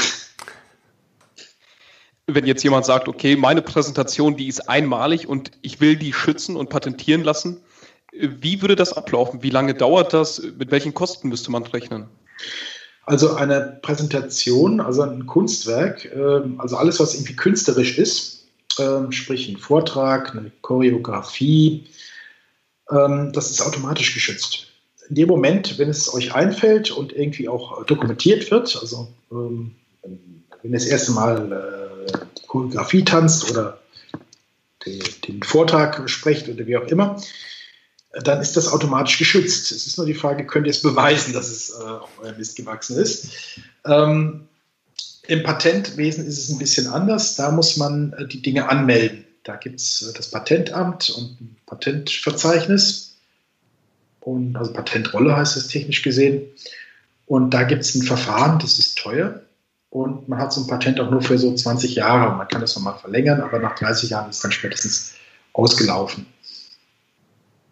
Wenn 2.27 2.47
jetzt 2.47 2.63
jemand 2.63 2.85
sagt, 2.85 3.07
okay, 3.07 3.35
meine 3.35 3.61
Präsentation, 3.61 4.35
die 4.35 4.47
ist 4.47 4.67
einmalig 4.67 5.27
und 5.27 5.51
ich 5.61 5.79
will 5.79 5.95
die 5.95 6.13
schützen 6.13 6.55
und 6.55 6.69
patentieren 6.69 7.23
lassen, 7.23 7.61
wie 8.11 8.61
würde 8.61 8.75
das 8.75 8.93
ablaufen? 8.93 9.43
Wie 9.43 9.49
lange 9.49 9.73
dauert 9.73 10.13
das? 10.13 10.41
Mit 10.57 10.71
welchen 10.71 10.93
Kosten 10.93 11.29
müsste 11.29 11.51
man 11.51 11.63
rechnen? 11.63 12.07
Also 13.05 13.35
eine 13.35 13.79
Präsentation, 13.83 14.79
also 14.79 15.03
ein 15.03 15.27
Kunstwerk, 15.27 16.05
ähm, 16.05 16.59
also 16.59 16.77
alles, 16.77 16.99
was 16.99 17.13
irgendwie 17.13 17.35
künstlerisch 17.35 17.99
ist, 17.99 18.35
ähm, 18.79 19.11
sprich 19.11 19.47
ein 19.49 19.57
Vortrag, 19.57 20.35
eine 20.35 20.51
Choreografie, 20.61 21.88
ähm, 22.91 23.31
das 23.33 23.51
ist 23.51 23.61
automatisch 23.61 24.13
geschützt. 24.13 24.67
In 25.09 25.15
dem 25.15 25.27
Moment, 25.27 25.77
wenn 25.77 25.89
es 25.89 26.13
euch 26.13 26.33
einfällt 26.33 26.91
und 26.91 27.13
irgendwie 27.13 27.47
auch 27.47 27.85
dokumentiert 27.85 28.49
wird, 28.49 28.75
also 28.81 29.13
wenn 29.29 29.75
ihr 30.63 30.71
das 30.71 30.85
erste 30.85 31.11
Mal 31.11 32.05
äh, 32.07 32.45
Choreografie 32.47 33.03
tanzt 33.03 33.49
oder 33.51 33.79
den 35.27 35.43
Vortrag 35.43 36.09
sprecht 36.09 36.47
oder 36.47 36.65
wie 36.67 36.77
auch 36.77 36.88
immer, 36.88 37.19
dann 38.23 38.41
ist 38.41 38.55
das 38.55 38.71
automatisch 38.71 39.17
geschützt. 39.17 39.71
Es 39.71 39.88
ist 39.88 39.97
nur 39.97 40.05
die 40.05 40.13
Frage, 40.13 40.45
könnt 40.45 40.67
ihr 40.67 40.71
es 40.71 40.81
beweisen, 40.81 41.33
dass 41.33 41.49
es 41.49 41.71
äh, 41.71 41.83
auf 41.83 42.09
eurem 42.21 42.38
Mist 42.38 42.55
gewachsen 42.55 42.97
ist? 42.97 43.59
Ähm, 43.85 44.47
Im 45.27 45.43
Patentwesen 45.43 46.25
ist 46.25 46.38
es 46.38 46.49
ein 46.49 46.59
bisschen 46.59 46.88
anders. 46.88 47.35
Da 47.35 47.51
muss 47.51 47.77
man 47.77 48.13
äh, 48.13 48.27
die 48.27 48.41
Dinge 48.41 48.69
anmelden. 48.69 49.25
Da 49.43 49.55
gibt 49.55 49.79
es 49.79 50.01
äh, 50.01 50.13
das 50.15 50.31
Patentamt 50.31 51.09
und 51.09 51.41
ein 51.41 51.57
Patentverzeichnis. 51.65 53.17
Und, 54.21 54.55
also 54.55 54.73
Patentrolle 54.73 55.35
heißt 55.35 55.55
es 55.57 55.67
technisch 55.67 56.01
gesehen. 56.01 56.41
Und 57.27 57.51
da 57.53 57.63
gibt 57.63 57.83
es 57.83 57.95
ein 57.95 58.03
Verfahren, 58.03 58.59
das 58.59 58.79
ist 58.79 58.97
teuer. 58.97 59.41
Und 59.89 60.27
man 60.27 60.39
hat 60.39 60.51
so 60.51 60.61
ein 60.61 60.67
Patent 60.67 60.99
auch 60.99 61.09
nur 61.09 61.21
für 61.21 61.38
so 61.38 61.53
20 61.53 61.95
Jahre. 61.95 62.35
Man 62.35 62.47
kann 62.47 62.61
das 62.61 62.75
nochmal 62.75 62.97
verlängern, 62.99 63.41
aber 63.41 63.59
nach 63.59 63.75
30 63.75 64.09
Jahren 64.09 64.29
ist 64.29 64.38
es 64.38 64.41
dann 64.41 64.51
spätestens 64.51 65.13
ausgelaufen. 65.53 66.25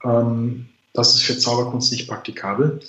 Ähm, 0.04 0.70
das 0.94 1.16
ist 1.16 1.24
für 1.24 1.38
Zauberkunst 1.38 1.92
nicht 1.92 2.08
praktikabel. 2.08 2.80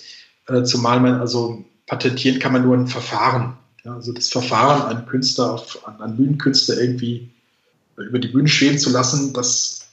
Äh, 0.47 0.63
zumal 0.63 1.01
man 1.01 1.21
also 1.21 1.65
patentieren 1.87 2.39
kann 2.39 2.53
man 2.53 2.63
nur 2.63 2.77
ein 2.77 2.87
Verfahren. 2.87 3.57
Ja, 3.85 3.95
also 3.95 4.13
das 4.13 4.31
Verfahren, 4.31 4.83
einen 4.83 5.07
Künstler 5.07 5.53
auf, 5.53 5.87
einen 5.87 6.17
Bühnenkünstler 6.17 6.79
irgendwie 6.79 7.31
über 7.97 8.19
die 8.19 8.29
Bühne 8.29 8.49
schweben 8.49 8.79
zu 8.79 8.91
lassen, 8.91 9.33
das 9.33 9.89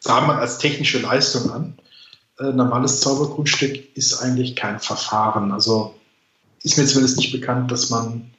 sah 0.00 0.20
man 0.20 0.36
als 0.36 0.58
technische 0.58 0.98
Leistung 0.98 1.50
an. 1.50 1.74
Äh, 2.38 2.52
normales 2.52 3.00
Zauberkunststück 3.00 3.96
ist 3.96 4.20
eigentlich 4.20 4.56
kein 4.56 4.80
Verfahren. 4.80 5.52
Also 5.52 5.94
ist 6.62 6.78
mir 6.78 6.86
zumindest 6.86 7.16
nicht 7.16 7.32
bekannt, 7.32 7.70
dass 7.70 7.90
man, 7.90 8.30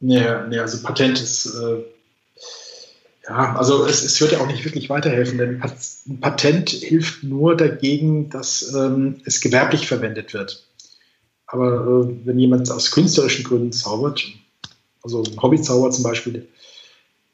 ne, 0.00 0.46
ne 0.48 0.60
also 0.60 0.82
Patent 0.82 1.20
ist 1.20 1.46
äh, 1.46 1.82
ja, 3.26 3.56
also 3.56 3.86
es, 3.86 4.04
es 4.04 4.20
wird 4.20 4.32
ja 4.32 4.40
auch 4.40 4.46
nicht 4.46 4.64
wirklich 4.64 4.90
weiterhelfen, 4.90 5.38
denn 5.38 5.62
ein 5.62 6.20
Patent 6.20 6.68
hilft 6.70 7.22
nur 7.22 7.56
dagegen, 7.56 8.28
dass 8.28 8.74
ähm, 8.74 9.22
es 9.24 9.40
gewerblich 9.40 9.88
verwendet 9.88 10.34
wird. 10.34 10.66
Aber 11.46 12.06
äh, 12.06 12.26
wenn 12.26 12.38
jemand 12.38 12.70
aus 12.70 12.90
künstlerischen 12.90 13.44
Gründen 13.44 13.72
zaubert, 13.72 14.24
also 15.02 15.22
ein 15.22 15.40
Hobbyzauber 15.40 15.90
zum 15.90 16.04
Beispiel, 16.04 16.48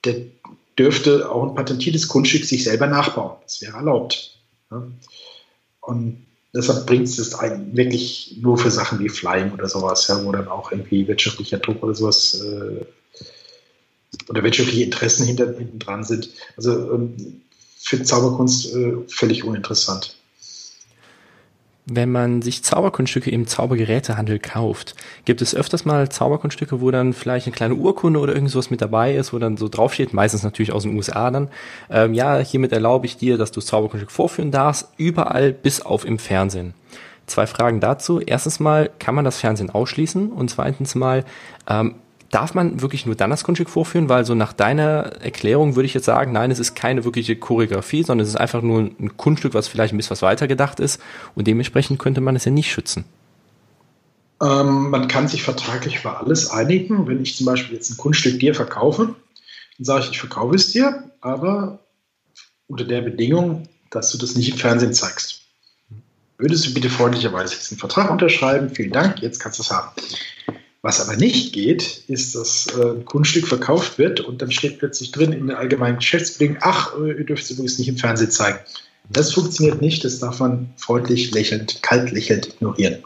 der 0.05 0.23
dürfte 0.79 1.31
auch 1.31 1.49
ein 1.49 1.55
patentiertes 1.55 2.09
Kunststück 2.09 2.45
sich 2.45 2.65
selber 2.65 2.87
nachbauen. 2.87 3.37
Das 3.43 3.61
wäre 3.61 3.77
erlaubt. 3.77 4.39
Ja? 4.71 4.87
Und 5.81 6.27
deshalb 6.55 6.87
bringt 6.87 7.09
es 7.09 7.17
das 7.17 7.33
wirklich 7.73 8.39
nur 8.41 8.59
für 8.59 8.71
Sachen 8.71 8.99
wie 8.99 9.09
Flying 9.09 9.53
oder 9.53 9.69
sowas, 9.69 10.09
ja, 10.09 10.25
wo 10.25 10.33
dann 10.33 10.49
auch 10.49 10.73
irgendwie 10.73 11.07
wirtschaftlicher 11.07 11.59
Druck 11.59 11.83
oder 11.83 11.95
sowas 11.95 12.41
äh, 12.41 12.85
oder 14.29 14.43
wirtschaftliche 14.43 14.85
Interessen 14.85 15.27
hinter, 15.27 15.53
hinten 15.53 15.79
dran 15.79 16.05
sind. 16.05 16.31
Also 16.57 16.93
ähm, 16.95 17.43
für 17.79 18.03
Zauberkunst 18.03 18.75
äh, 18.75 18.97
völlig 19.09 19.45
uninteressant. 19.45 20.17
Wenn 21.93 22.13
man 22.13 22.41
sich 22.41 22.63
Zauberkunststücke 22.63 23.33
im 23.33 23.49
Zaubergerätehandel 23.49 24.39
kauft, 24.39 24.95
gibt 25.25 25.43
es 25.43 25.57
öfters 25.57 25.85
mal 25.85 26.09
Zauberkunststücke, 26.09 26.81
wo 26.81 26.93
dann 26.93 27.13
vielleicht 27.13 27.47
eine 27.47 27.55
kleine 27.57 27.75
Urkunde 27.75 28.21
oder 28.21 28.33
irgendwas 28.33 28.71
mit 28.71 28.81
dabei 28.81 29.17
ist, 29.17 29.33
wo 29.33 29.41
dann 29.41 29.57
so 29.57 29.69
draufsteht, 29.69 30.15
meistens 30.15 30.45
natürlich 30.45 30.73
aus 30.73 30.85
den 30.85 30.95
USA 30.95 31.33
dann, 31.33 31.49
ähm, 31.91 32.15
ja, 32.15 32.39
hiermit 32.39 32.71
erlaube 32.71 33.07
ich 33.07 33.17
dir, 33.17 33.39
dass 33.39 33.51
du 33.51 33.59
das 33.59 33.67
Zauberkunststück 33.67 34.13
vorführen 34.13 34.53
darfst, 34.53 34.89
überall 34.99 35.53
bis 35.53 35.81
auf 35.81 36.05
im 36.05 36.21
Fernsehen. 36.21 36.75
Zwei 37.27 37.49
Fragen 37.49 37.81
dazu. 37.81 38.21
Erstens 38.21 38.61
mal, 38.61 38.89
kann 39.01 39.17
man 39.17 39.25
das 39.25 39.39
Fernsehen 39.41 39.71
ausschließen? 39.71 40.31
Und 40.31 40.49
zweitens 40.49 40.95
mal, 40.95 41.25
ähm, 41.69 41.97
Darf 42.31 42.55
man 42.55 42.81
wirklich 42.81 43.07
nur 43.07 43.17
dann 43.17 43.31
das 43.31 43.43
Kunststück 43.43 43.69
vorführen? 43.69 44.09
Weil 44.09 44.25
so 44.25 44.35
nach 44.35 44.53
deiner 44.53 45.21
Erklärung 45.21 45.75
würde 45.75 45.87
ich 45.87 45.95
jetzt 45.95 46.05
sagen, 46.05 46.33
nein, 46.33 46.51
es 46.51 46.61
ist 46.61 46.75
keine 46.75 47.05
wirkliche 47.05 47.37
Choreografie, 47.37 48.05
sondern 48.05 48.25
es 48.25 48.31
ist 48.31 48.41
einfach 48.41 48.63
nur 48.63 48.83
ein 48.83 49.17
Kunststück, 49.17 49.55
was 49.55 49.67
vielleicht 49.67 49.93
ein 49.93 49.97
bisschen 49.97 50.13
was 50.13 50.23
weiter 50.23 50.47
gedacht 50.47 50.79
ist. 50.79 51.01
Und 51.35 51.47
dementsprechend 51.47 51.99
könnte 51.99 52.21
man 52.21 52.37
es 52.37 52.45
ja 52.45 52.53
nicht 52.53 52.71
schützen. 52.71 53.05
Ähm, 54.41 54.91
man 54.91 55.09
kann 55.09 55.29
sich 55.29 55.43
vertraglich 55.43 55.99
für 55.99 56.17
alles 56.17 56.51
einigen. 56.51 57.07
Wenn 57.07 57.21
ich 57.21 57.37
zum 57.37 57.47
Beispiel 57.47 57.75
jetzt 57.75 57.91
ein 57.91 57.97
Kunststück 57.97 58.39
dir 58.39 58.55
verkaufe, 58.55 59.15
dann 59.79 59.85
sage 59.85 60.05
ich, 60.05 60.11
ich 60.13 60.21
verkaufe 60.21 60.55
es 60.55 60.71
dir, 60.71 61.11
aber 61.21 61.81
unter 62.69 62.85
der 62.85 63.01
Bedingung, 63.03 63.69
dass 63.91 64.13
du 64.13 64.19
das 64.19 64.37
nicht 64.37 64.51
im 64.51 64.57
Fernsehen 64.57 64.95
zeigst. 64.95 65.43
Würdest 66.39 66.67
du 66.67 66.73
bitte 66.73 66.89
freundlicherweise 66.89 67.57
diesen 67.57 67.77
Vertrag 67.77 68.11
unterschreiben? 68.11 68.71
Vielen 68.71 68.93
Dank, 68.93 69.21
jetzt 69.21 69.41
kannst 69.41 69.59
du 69.59 69.63
es 69.63 69.71
haben. 69.71 69.91
Was 70.83 71.07
aber 71.07 71.17
nicht 71.17 71.53
geht, 71.53 72.05
ist, 72.09 72.35
dass 72.35 72.67
äh, 72.69 72.93
ein 72.93 73.05
Kunststück 73.05 73.47
verkauft 73.47 73.99
wird 73.99 74.21
und 74.21 74.41
dann 74.41 74.51
steht 74.51 74.79
plötzlich 74.79 75.13
drin 75.13 75.33
in 75.33 75.49
den 75.49 75.57
allgemeinen 75.57 75.99
Geschäftsbedingungen, 75.99 76.63
ach, 76.65 76.97
ihr 76.99 77.25
dürft 77.25 77.45
es 77.45 77.51
übrigens 77.51 77.79
nicht 77.79 77.89
im 77.89 77.99
Fernsehen 77.99 78.31
zeigen. 78.31 78.59
Das 79.11 79.33
funktioniert 79.33 79.83
nicht, 79.83 80.05
das 80.05 80.21
darf 80.21 80.41
man 80.41 80.73
freundlich 80.77 81.33
lächelnd, 81.33 81.83
kalt 81.83 82.13
lächelnd 82.13 82.49
ignorieren. 82.49 82.99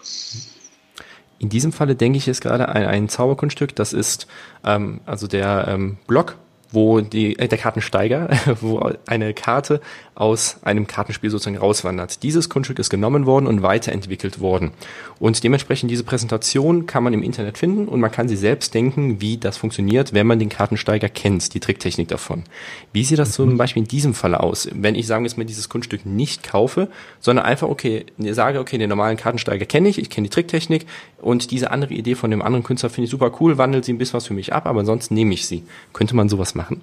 In 1.41 1.49
diesem 1.49 1.73
Falle 1.73 1.97
denke 1.97 2.19
ich 2.19 2.27
jetzt 2.27 2.43
gerade 2.43 2.69
ein, 2.69 2.85
ein 2.85 3.09
Zauberkunststück, 3.09 3.75
das 3.75 3.93
ist 3.93 4.29
ähm, 4.65 5.01
also 5.05 5.27
der 5.27 5.67
ähm, 5.69 5.99
Block 6.07 6.37
wo 6.75 7.01
die, 7.01 7.39
äh, 7.39 7.49
der 7.49 7.59
Kartensteiger, 7.59 8.29
wo 8.61 8.93
eine 9.07 9.33
Karte 9.33 9.81
aus 10.15 10.59
einem 10.63 10.87
Kartenspiel 10.87 11.31
sozusagen 11.31 11.57
rauswandert. 11.57 12.23
Dieses 12.23 12.49
Kunststück 12.49 12.79
ist 12.79 12.91
genommen 12.91 13.27
worden 13.27 13.47
und 13.47 13.63
weiterentwickelt 13.63 14.41
worden. 14.41 14.71
Und 15.19 15.43
dementsprechend 15.43 15.91
diese 15.91 16.05
Präsentation 16.05 16.87
kann 16.87 17.03
man 17.03 17.13
im 17.13 17.23
Internet 17.23 17.59
finden 17.59 17.89
und 17.89 18.01
man 18.01 18.13
kann 18.13 18.29
sie 18.29 18.37
selbst 18.37 18.75
denken, 18.75 19.21
wie 19.21 19.37
das 19.39 19.57
funktioniert, 19.57 20.13
wenn 20.13 20.27
man 20.27 20.39
den 20.39 20.49
Kartensteiger 20.49 21.09
kennt, 21.09 21.55
die 21.55 21.61
Tricktechnik 21.61 22.09
davon. 22.09 22.45
Wie 22.93 23.05
sieht 23.05 23.19
das 23.19 23.33
zum. 23.33 23.55
Beispiel 23.55 23.83
in 23.83 23.89
diesem 23.89 24.15
Fall 24.15 24.35
aus? 24.35 24.69
Wenn 24.73 24.95
ich, 24.95 25.07
sagen 25.07 25.25
wir 25.25 25.29
jetzt 25.29 25.39
mal, 25.39 25.45
dieses 25.45 25.69
Kunststück 25.69 26.07
nicht 26.07 26.43
kaufe, 26.43 26.89
sondern 27.21 27.45
einfach, 27.45 27.69
okay, 27.69 28.07
sage, 28.19 28.59
okay, 28.59 28.79
den 28.79 28.89
normalen 28.89 29.17
Kartensteiger 29.17 29.67
kenne 29.67 29.89
ich, 29.89 29.99
ich 29.99 30.11
kenne 30.11 30.27
die 30.27 30.31
Tricktechnik 30.31 30.87
und 31.21 31.51
diese 31.51 31.71
andere 31.71 31.95
Idee 31.95 32.15
von 32.15 32.31
dem 32.31 32.43
anderen 32.43 32.65
Künstler 32.65 32.91
finde 32.91 33.07
ich 33.07 33.11
super 33.11 33.33
cool, 33.41 33.59
wandelt 33.59 33.85
sie 33.85 33.93
ein 33.93 33.99
bisschen 33.99 34.15
was 34.15 34.27
für 34.27 34.35
mich 34.35 34.53
ab, 34.53 34.67
aber 34.67 34.81
ansonsten 34.81 35.15
nehme 35.15 35.35
ich 35.35 35.47
sie. 35.47 35.65
Könnte 35.93 36.17
man 36.17 36.29
sowas 36.29 36.55
machen? 36.55 36.81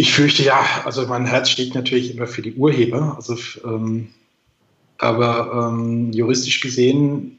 Ich 0.00 0.14
fürchte 0.14 0.42
ja, 0.42 0.64
also 0.86 1.06
mein 1.06 1.26
Herz 1.26 1.50
steht 1.50 1.74
natürlich 1.74 2.16
immer 2.16 2.26
für 2.26 2.40
die 2.40 2.54
Urheber. 2.54 3.16
Also, 3.16 3.36
ähm, 3.66 4.08
aber 4.96 5.72
ähm, 5.74 6.10
juristisch 6.10 6.62
gesehen, 6.62 7.38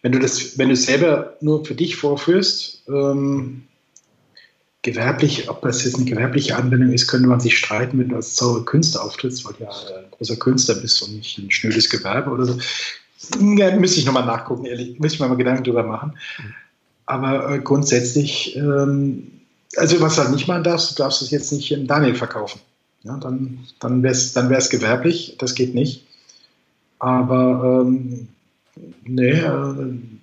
wenn 0.00 0.12
du 0.12 0.18
das, 0.18 0.56
wenn 0.56 0.70
du 0.70 0.76
selber 0.76 1.36
nur 1.42 1.62
für 1.66 1.74
dich 1.74 1.96
vorführst, 1.96 2.84
ähm, 2.88 3.64
gewerblich, 4.80 5.50
ob 5.50 5.60
das 5.60 5.84
jetzt 5.84 5.96
eine 5.96 6.06
gewerbliche 6.06 6.56
Anwendung 6.56 6.90
ist, 6.90 7.06
könnte 7.06 7.28
man 7.28 7.40
sich 7.40 7.58
streiten, 7.58 7.98
wenn 7.98 8.08
du 8.08 8.16
als 8.16 8.34
Zauberer 8.34 8.64
Künstler 8.64 9.04
auftrittst, 9.04 9.44
weil 9.44 9.52
du 9.52 9.64
ja 9.64 9.68
ein 9.68 10.10
großer 10.10 10.36
Künstler 10.36 10.76
bist 10.76 11.02
und 11.02 11.16
nicht 11.16 11.36
ein 11.36 11.50
schnödes 11.50 11.90
Gewerbe 11.90 12.30
oder 12.30 12.46
so. 12.46 12.58
Ja, 13.58 13.76
müsste 13.76 14.00
ich 14.00 14.06
nochmal 14.06 14.24
nachgucken, 14.24 14.64
ehrlich, 14.64 14.98
müsste 14.98 15.16
ich 15.16 15.20
mir 15.20 15.28
mal 15.28 15.34
Gedanken 15.34 15.64
drüber 15.64 15.82
machen. 15.82 16.14
Aber 17.04 17.50
äh, 17.50 17.58
grundsätzlich 17.58 18.56
ähm, 18.56 19.41
also 19.76 20.00
was 20.00 20.16
du 20.16 20.22
halt 20.22 20.32
nicht 20.32 20.48
machen 20.48 20.64
darfst, 20.64 20.90
du 20.90 21.02
darfst 21.02 21.22
es 21.22 21.30
jetzt 21.30 21.52
nicht 21.52 21.70
in 21.72 21.86
Daniel 21.86 22.14
verkaufen. 22.14 22.60
Ja, 23.04 23.16
dann 23.16 23.58
dann 23.80 24.02
wäre 24.02 24.12
es 24.12 24.32
dann 24.32 24.50
wär's 24.50 24.70
gewerblich, 24.70 25.36
das 25.38 25.54
geht 25.54 25.74
nicht. 25.74 26.06
Aber 26.98 27.84
ähm, 27.84 28.28
nee, 29.04 29.30
äh, 29.30 29.74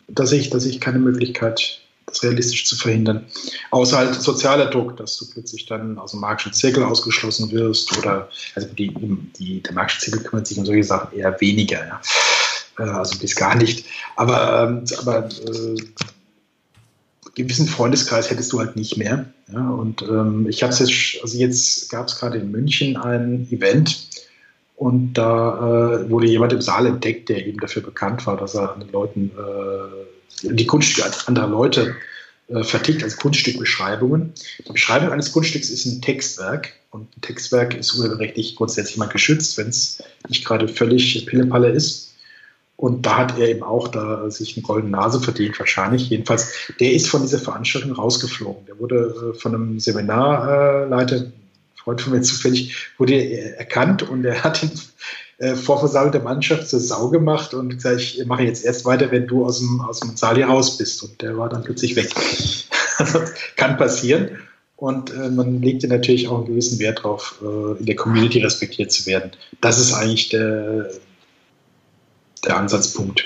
da 0.08 0.26
sehe 0.26 0.40
ich, 0.40 0.50
da 0.50 0.60
sehe 0.60 0.72
ich 0.72 0.80
keine 0.80 1.00
Möglichkeit, 1.00 1.82
das 2.06 2.24
realistisch 2.24 2.66
zu 2.66 2.78
verhindern. 2.78 3.26
Außer 3.72 3.98
halt 3.98 4.16
sozialer 4.16 4.68
Druck, 4.68 4.98
dass 4.98 5.18
du 5.18 5.30
plötzlich 5.30 5.66
dann 5.66 5.98
aus 5.98 6.12
dem 6.12 6.22
Marxischen 6.22 6.54
Zirkel 6.54 6.84
ausgeschlossen 6.84 7.52
wirst 7.52 7.98
oder 7.98 8.30
also 8.56 8.68
die, 8.70 8.94
die, 9.38 9.62
der 9.62 9.74
Marxische 9.74 10.06
Zirkel 10.06 10.24
kümmert 10.24 10.48
sich 10.48 10.58
um 10.58 10.66
solche 10.66 10.84
Sachen 10.86 11.18
eher 11.18 11.40
weniger, 11.42 11.86
ja. 11.86 12.02
Äh, 12.80 12.90
also 12.90 13.20
bis 13.20 13.36
gar 13.36 13.56
nicht. 13.56 13.86
Aber, 14.16 14.64
ähm, 14.70 14.86
aber 15.00 15.28
äh, 15.28 15.76
gewissen 17.36 17.68
Freundeskreis 17.68 18.30
hättest 18.30 18.52
du 18.54 18.60
halt 18.60 18.76
nicht 18.76 18.98
mehr. 18.98 19.26
Ja, 19.52 19.70
und 19.70 20.02
ähm, 20.04 20.48
ich 20.48 20.64
habe 20.64 20.74
es 20.74 20.80
jetzt, 20.80 21.24
also 21.24 21.38
jetzt 21.38 21.90
gab 21.90 22.08
es 22.08 22.20
gerade 22.20 22.38
in 22.38 22.52
München 22.52 22.98
ein 22.98 23.48
Event 23.52 24.08
und 24.76 25.14
da 25.14 25.58
äh, 25.58 26.10
wurde 26.10 26.28
jemand 26.28 26.54
im 26.54 26.62
Saal 26.62 26.86
entdeckt, 26.86 27.30
der 27.30 27.46
eben 27.46 27.60
dafür 27.60 27.82
bekannt 27.82 28.26
war, 28.28 28.38
dass 28.38 28.56
er 28.56 28.74
an 28.74 28.80
den 28.80 28.92
Leuten 28.92 29.32
äh, 29.38 30.54
die 30.54 30.66
Kunststücke 30.66 31.10
anderer 31.28 31.48
Leute 31.48 31.96
äh, 32.48 32.64
vertickt 32.64 33.04
als 33.04 33.18
Kunststückbeschreibungen. 33.18 34.34
Die 34.66 34.72
Beschreibung 34.72 35.12
eines 35.12 35.32
Kunststücks 35.32 35.70
ist 35.70 35.86
ein 35.86 36.02
Textwerk 36.02 36.74
und 36.92 37.16
ein 37.16 37.22
Textwerk 37.22 37.76
ist 37.76 37.94
urheberrechtlich 37.98 38.56
grundsätzlich 38.56 38.98
mal 38.98 39.08
geschützt, 39.08 39.58
wenn 39.58 39.68
es 39.68 40.02
nicht 40.28 40.46
gerade 40.46 40.68
völlig 40.68 41.26
Pillepalle 41.26 41.70
ist. 41.70 42.09
Und 42.80 43.06
da 43.06 43.18
hat 43.18 43.38
er 43.38 43.50
eben 43.50 43.62
auch 43.62 43.90
da 43.90 44.32
sich 44.32 44.56
eine 44.56 44.64
goldene 44.64 44.92
Nase 44.96 45.20
verdient, 45.20 45.60
wahrscheinlich. 45.60 46.10
Jedenfalls, 46.10 46.54
der 46.80 46.94
ist 46.94 47.10
von 47.10 47.24
dieser 47.24 47.40
Veranstaltung 47.40 47.92
rausgeflogen. 47.92 48.68
Der 48.68 48.80
wurde 48.80 49.34
äh, 49.36 49.38
von 49.38 49.54
einem 49.54 49.80
Seminarleiter, 49.82 51.26
Freund 51.76 52.00
von 52.00 52.14
mir 52.14 52.22
zufällig, 52.22 52.94
wurde 52.98 53.58
erkannt 53.58 54.04
und 54.04 54.24
er 54.24 54.46
hat 54.46 54.64
ihn 54.64 54.72
äh, 55.40 55.56
vor 55.56 55.80
versammelter 55.80 56.22
Mannschaft 56.22 56.70
zur 56.70 56.80
Sau 56.80 57.10
gemacht 57.10 57.54
und 57.54 57.76
gesagt, 57.76 58.00
ich 58.00 58.26
mache 58.26 58.44
jetzt 58.44 58.64
erst 58.64 58.86
weiter, 58.86 59.12
wenn 59.12 59.28
du 59.28 59.44
aus 59.44 59.60
dem, 59.60 59.82
aus 59.82 60.00
dem 60.00 60.16
Saal 60.16 60.38
hier 60.38 60.48
raus 60.48 60.78
bist. 60.78 61.04
Und 61.04 61.22
der 61.22 61.38
war 61.38 61.50
dann 61.50 61.66
plötzlich 61.66 61.98
weg. 61.98 62.10
kann 63.58 63.76
passieren. 63.76 64.30
Und 64.78 65.14
äh, 65.14 65.30
man 65.30 65.62
legte 65.62 65.90
natürlich 65.90 66.30
auch 66.30 66.38
einen 66.38 66.48
gewissen 66.48 66.80
Wert 66.80 67.00
darauf, 67.00 67.42
äh, 67.42 67.78
in 67.78 67.86
der 67.86 67.98
Community 67.98 68.40
respektiert 68.40 68.94
zu 68.94 69.06
werden. 69.06 69.32
Das 69.60 69.78
ist 69.78 69.92
eigentlich 69.92 70.30
der, 70.30 70.90
der 72.50 72.58
Ansatzpunkt. 72.58 73.24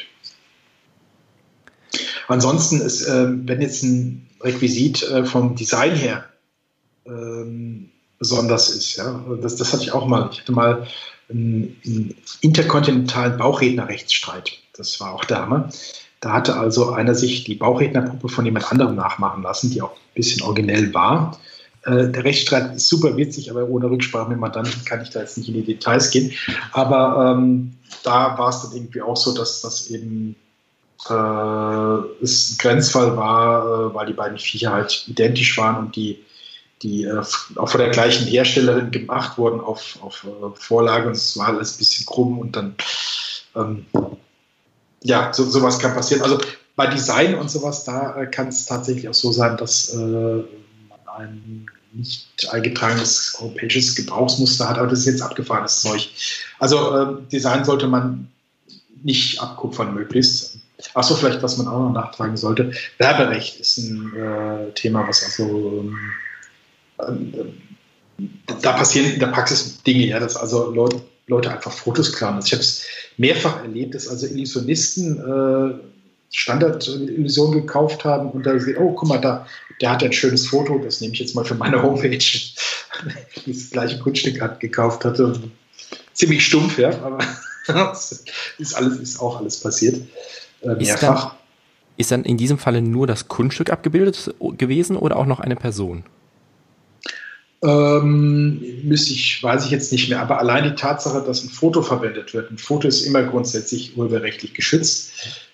Ansonsten 2.28 2.82
ist, 2.82 3.06
äh, 3.08 3.28
wenn 3.28 3.62
jetzt 3.62 3.84
ein 3.84 4.28
Requisit 4.42 5.04
äh, 5.04 5.26
vom 5.26 5.56
Design 5.56 5.96
her 5.96 6.26
ähm, 7.06 7.90
besonders 8.20 8.70
ist, 8.70 8.96
ja, 8.96 9.24
das, 9.42 9.56
das 9.56 9.74
hatte 9.74 9.84
ich 9.84 9.92
auch 9.92 10.06
mal. 10.06 10.30
Ich 10.32 10.42
hatte 10.42 10.52
mal 10.52 10.88
einen, 11.30 11.76
einen 11.86 12.16
interkontinentalen 12.42 13.38
Bauchrednerrechtsstreit. 13.38 14.60
Das 14.76 15.00
war 15.00 15.14
auch 15.14 15.26
der 15.26 15.40
Hammer. 15.40 15.70
Da 16.22 16.32
hatte 16.32 16.58
also 16.58 16.92
einer 16.92 17.16
sich 17.16 17.44
die 17.44 17.56
Bauchrednerpuppe 17.56 18.30
von 18.30 18.46
jemand 18.46 18.72
anderem 18.72 18.96
nachmachen 18.96 19.44
lassen, 19.44 19.72
die 19.72 19.82
auch 19.82 19.92
ein 19.92 20.16
bisschen 20.16 20.42
originell 20.42 20.94
war. 20.94 21.38
Äh, 21.86 22.08
der 22.10 22.24
Rechtsstreit 22.24 22.76
ist 22.76 22.88
super 22.88 23.15
witzig, 23.17 23.52
aber 23.52 23.67
ohne 23.67 23.89
Rücksprache 23.89 24.30
mit 24.30 24.39
Mandanten 24.39 24.86
kann 24.86 25.02
ich 25.02 25.10
da 25.10 25.19
jetzt 25.19 25.38
nicht 25.38 25.50
in 25.50 25.56
die 25.56 25.65
Details 25.65 26.10
gehen. 26.12 26.32
Aber 26.72 27.36
ähm, 27.38 27.74
da 28.04 28.38
war 28.38 28.50
es 28.50 28.62
dann 28.62 28.74
irgendwie 28.74 29.02
auch 29.02 29.17
so, 29.17 29.34
dass 29.34 29.62
das 29.62 29.89
eben 29.89 30.36
äh, 31.10 32.24
es 32.24 32.52
ein 32.52 32.58
Grenzfall 32.58 33.17
war, 33.17 33.65
äh, 33.65 33.93
weil 33.93 34.08
die 34.08 34.13
beiden 34.13 34.38
Viecher 34.38 34.72
halt 34.72 35.06
identisch 35.08 35.58
waren 35.58 35.78
und 35.78 35.96
die, 35.96 36.24
die 36.82 37.04
äh, 37.04 37.24
auch 37.56 37.69
von 37.69 37.82
der 37.82 37.89
gleichen 37.89 38.28
Herstellerin 38.28 38.91
gemacht 38.91 39.38
wurden 39.38 39.60
auf, 39.60 39.98
auf 40.02 40.26
äh, 40.26 40.60
Vorlage 40.60 41.08
und 41.08 41.15
es 41.15 41.38
war 41.38 41.48
alles 41.48 41.76
ein 41.76 41.80
bisschen 41.80 42.06
krumm 42.06 42.39
und 42.39 42.56
dann 42.56 42.76
ähm, 43.56 43.86
ja, 45.02 45.34
so, 45.34 45.43
sowas 45.43 45.80
kann 45.80 45.93
passieren. 45.93 46.24
Also 46.24 46.39
bei 46.78 46.88
Design 46.88 47.36
und 47.36 47.52
sowas, 47.52 47.84
da 47.84 48.15
äh, 48.15 48.28
kann 48.28 48.48
es 48.48 48.65
tatsächlich 48.65 49.10
auch 49.10 49.13
so 49.13 49.34
sein, 49.34 49.58
dass 49.58 49.93
man 49.93 50.46
einen 51.17 51.67
nicht 51.93 52.28
eingetragenes 52.52 53.38
europäisches 53.39 53.95
Gebrauchsmuster 53.95 54.67
hat, 54.67 54.78
aber 54.78 54.88
das 54.88 54.99
ist 54.99 55.06
jetzt 55.06 55.21
abgefahrenes 55.21 55.82
Zeug. 55.82 56.10
Also 56.60 56.95
äh, 56.95 57.30
Design 57.32 57.63
sollte 57.63 57.88
man 57.88 58.28
nicht 59.04 59.39
abkupfern 59.41 59.93
möglichst. 59.93 60.58
Achso, 60.95 61.15
vielleicht, 61.15 61.43
was 61.43 61.58
man 61.58 61.67
auch 61.67 61.80
noch 61.80 61.93
nachtragen 61.93 62.36
sollte. 62.36 62.71
Werberecht 62.97 63.60
ist 63.60 63.78
ein 63.78 64.13
äh, 64.15 64.71
Thema, 64.73 65.08
was 65.08 65.23
also 65.23 65.86
ähm, 67.08 67.28
äh, 68.17 68.26
da 68.62 68.73
passieren 68.73 69.12
in 69.13 69.19
der 69.19 69.28
Praxis 69.28 69.82
Dinge, 69.84 70.08
ja, 70.08 70.19
dass 70.19 70.36
also 70.36 70.71
Leute, 70.71 71.02
Leute 71.28 71.52
einfach 71.52 71.71
Fotos 71.71 72.13
klauen. 72.13 72.36
Also 72.36 72.47
ich 72.47 72.54
habe 72.54 72.63
es 72.63 72.86
mehrfach 73.17 73.62
erlebt, 73.62 73.95
dass 73.95 74.08
also 74.08 74.28
Illusionisten 74.28 75.17
äh, 75.19 75.92
Standard-Illusion 76.34 77.52
gekauft 77.52 78.04
haben 78.06 78.32
und 78.32 78.46
da 78.46 78.60
sehen, 78.60 78.78
oh, 78.78 78.93
guck 78.93 79.08
mal, 79.08 79.19
da, 79.19 79.48
der 79.80 79.91
hat 79.91 80.04
ein 80.04 80.12
schönes 80.12 80.48
Foto, 80.48 80.80
das 80.80 81.00
nehme 81.00 81.13
ich 81.13 81.19
jetzt 81.19 81.36
mal 81.36 81.46
für 81.46 81.56
meine 81.56 81.82
Homepage, 81.82 82.17
das 83.46 83.69
gleiche 83.69 84.00
Kunststück 84.00 84.41
hat, 84.41 84.60
gekauft 84.60 85.06
hatte. 85.06 85.39
Ziemlich 86.13 86.46
stumpf, 86.46 86.80
ja, 86.80 86.89
aber 87.04 87.19
ist, 88.58 88.74
alles, 88.76 88.98
ist 88.98 89.19
auch 89.19 89.39
alles 89.39 89.60
passiert. 89.60 90.02
Äh, 90.62 90.76
mehrfach. 90.76 90.80
Ist 90.88 91.02
dann, 91.02 91.32
ist 91.98 92.12
dann 92.12 92.24
in 92.26 92.38
diesem 92.38 92.58
Falle 92.58 92.82
nur 92.82 93.06
das 93.06 93.28
Kunststück 93.28 93.69
abgebildet 93.69 94.34
gewesen 94.58 94.98
oder 94.98 95.17
auch 95.17 95.28
noch 95.28 95.39
eine 95.39 95.56
Person? 95.56 96.04
Ähm, 97.63 98.60
müsste 98.84 99.13
ich, 99.13 99.41
weiß 99.41 99.65
ich 99.65 99.72
jetzt 99.72 99.91
nicht 99.91 100.10
mehr, 100.10 100.19
aber 100.19 100.39
allein 100.39 100.63
die 100.65 100.76
Tatsache, 100.76 101.24
dass 101.26 101.43
ein 101.43 101.50
Foto 101.50 101.82
verwendet 101.82 102.34
wird, 102.34 102.52
ein 102.52 102.58
Foto 102.58 102.88
ist 102.88 103.06
immer 103.06 103.24
grundsätzlich 103.24 103.96
urheberrechtlich 103.96 104.54
geschützt. 104.54 105.13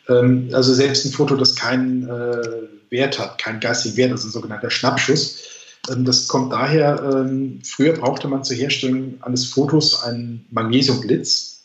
Ähm, 0.10 0.50
also 0.52 0.74
selbst 0.74 1.06
ein 1.06 1.12
Foto, 1.12 1.36
das 1.36 1.56
keinen 1.56 2.10
äh, 2.10 2.67
Wert 2.89 3.19
hat, 3.19 3.38
keinen 3.38 3.60
geistigen 3.60 3.98
Wert, 3.98 4.12
also 4.12 4.28
ein 4.28 4.32
sogenannter 4.32 4.69
Schnappschuss. 4.69 5.43
Ähm, 5.89 6.06
das 6.06 6.28
kommt 6.28 6.52
daher, 6.52 7.02
ähm, 7.04 7.62
früher 7.63 7.93
brauchte 7.93 8.28
man 8.28 8.43
zur 8.43 8.58
Herstellung 8.58 9.15
eines 9.22 9.45
Fotos 9.45 10.04
einen 10.04 10.45
Magnesiumblitz. 10.52 11.62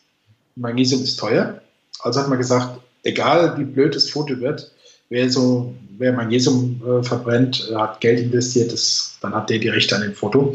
Magnesium 0.57 1.03
ist 1.03 1.19
teuer, 1.19 1.61
also 2.01 2.21
hat 2.21 2.29
man 2.29 2.39
gesagt, 2.39 2.81
egal 3.03 3.59
wie 3.59 3.65
blöd 3.65 3.97
das 3.97 4.11
Foto 4.11 4.39
wird, 4.39 4.71
wer 5.09 5.29
so, 5.31 5.75
wer 5.99 6.13
Magnesium 6.13 6.81
äh, 6.87 7.03
verbrennt, 7.03 7.69
äh, 7.71 7.75
hat 7.75 8.01
Geld 8.01 8.21
investiert, 8.21 8.73
das, 8.73 9.17
dann 9.21 9.35
hat 9.35 9.51
der 9.51 9.59
die 9.59 9.69
Rechte 9.69 9.97
an 9.97 10.03
dem 10.03 10.15
Foto. 10.15 10.55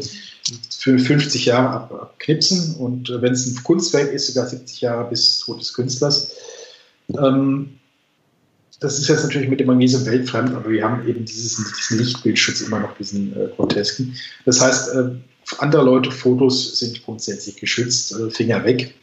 Für 0.70 0.98
50 0.98 1.44
Jahre 1.44 1.68
ab, 1.68 1.92
abknipsen 1.92 2.76
und 2.76 3.10
äh, 3.10 3.20
wenn 3.20 3.32
es 3.34 3.46
ein 3.46 3.62
Kunstwerk 3.62 4.10
ist, 4.12 4.28
sogar 4.28 4.48
70 4.48 4.80
Jahre 4.80 5.08
bis 5.10 5.40
Tod 5.40 5.60
des 5.60 5.74
Künstlers. 5.74 6.32
Ähm, 7.18 7.79
das 8.80 8.98
ist 8.98 9.08
jetzt 9.08 9.22
natürlich 9.22 9.48
mit 9.48 9.60
dem 9.60 9.66
Magnesium 9.66 10.04
weltfremd, 10.06 10.54
aber 10.54 10.70
wir 10.70 10.82
haben 10.82 11.06
eben 11.06 11.24
dieses, 11.24 11.56
diesen 11.56 11.98
Lichtbildschutz 11.98 12.62
immer 12.62 12.80
noch, 12.80 12.96
diesen 12.96 13.32
äh, 13.32 13.48
grotesken. 13.54 14.16
Das 14.46 14.60
heißt, 14.60 14.94
äh, 14.94 15.10
andere 15.58 15.84
Leute 15.84 16.10
Fotos 16.10 16.78
sind 16.78 17.04
grundsätzlich 17.04 17.56
geschützt, 17.56 18.12
äh, 18.12 18.30
Finger 18.30 18.64
weg. 18.64 18.94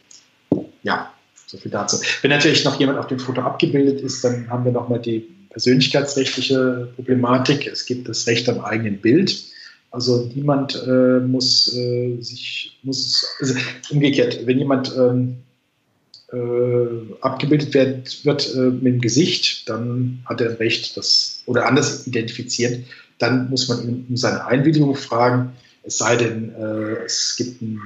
Ja, 0.82 1.12
so 1.46 1.58
viel 1.58 1.70
dazu. 1.70 1.98
Wenn 2.22 2.30
natürlich 2.30 2.64
noch 2.64 2.78
jemand 2.80 2.98
auf 2.98 3.06
dem 3.06 3.20
Foto 3.20 3.40
abgebildet 3.40 4.00
ist, 4.00 4.24
dann 4.24 4.50
haben 4.50 4.64
wir 4.64 4.72
nochmal 4.72 5.00
die 5.00 5.28
persönlichkeitsrechtliche 5.50 6.88
Problematik. 6.96 7.66
Es 7.66 7.86
gibt 7.86 8.08
das 8.08 8.26
Recht 8.26 8.48
am 8.48 8.60
eigenen 8.60 8.98
Bild. 8.98 9.44
Also 9.90 10.30
niemand 10.34 10.74
äh, 10.86 11.20
muss 11.20 11.74
äh, 11.74 12.20
sich, 12.20 12.78
muss, 12.82 13.26
also 13.40 13.54
umgekehrt, 13.90 14.44
wenn 14.44 14.58
jemand 14.58 14.92
ähm, 14.96 15.38
äh, 16.32 17.14
abgebildet 17.20 17.74
wird, 17.74 18.24
wird 18.24 18.54
äh, 18.54 18.58
mit 18.58 18.94
dem 18.94 19.00
Gesicht, 19.00 19.68
dann 19.68 20.22
hat 20.26 20.40
er 20.40 20.50
ein 20.50 20.56
Recht, 20.56 20.96
das 20.96 21.42
oder 21.46 21.66
anders 21.66 22.06
identifiziert, 22.06 22.84
dann 23.18 23.48
muss 23.50 23.68
man 23.68 23.82
ihn 23.82 24.06
um 24.08 24.16
seine 24.16 24.44
Einwilligung 24.46 24.94
fragen. 24.94 25.52
Es 25.82 25.98
sei 25.98 26.16
denn, 26.16 26.54
äh, 26.54 27.04
es 27.04 27.36
gibt 27.36 27.62
ein 27.62 27.76
ähm, 27.76 27.80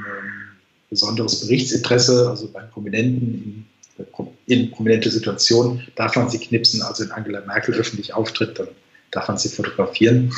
besonderes 0.90 1.40
Berichtsinteresse, 1.40 2.28
also 2.28 2.48
bei 2.48 2.62
Prominenten 2.62 3.66
in, 3.96 4.28
in 4.46 4.70
prominente 4.70 5.11
Situationen 5.11 5.87
darf 5.94 6.16
man 6.16 6.28
sie 6.28 6.38
knipsen. 6.38 6.83
Also 6.83 7.05
wenn 7.05 7.12
Angela 7.12 7.40
Merkel 7.46 7.74
öffentlich 7.74 8.12
auftritt, 8.12 8.59
dann 8.59 8.68
darf 9.11 9.28
man 9.28 9.38
sie 9.38 9.48
fotografieren. 9.48 10.33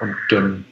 Und 0.00 0.16
ähm, 0.32 0.64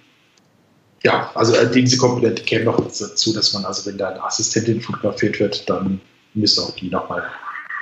ja, 1.03 1.31
also 1.35 1.55
äh, 1.55 1.71
diese 1.71 1.97
Komponente 1.97 2.43
käme 2.43 2.67
noch 2.67 2.77
dazu, 2.77 3.33
dass 3.33 3.53
man 3.53 3.65
also, 3.65 3.89
wenn 3.89 3.99
da 3.99 4.11
eine 4.11 4.23
Assistentin 4.23 4.81
fotografiert 4.81 5.41
wird, 5.41 5.69
dann 5.71 6.01
müsste 6.35 6.63
auch 6.63 6.75
die 6.75 6.91
nochmal 6.91 7.25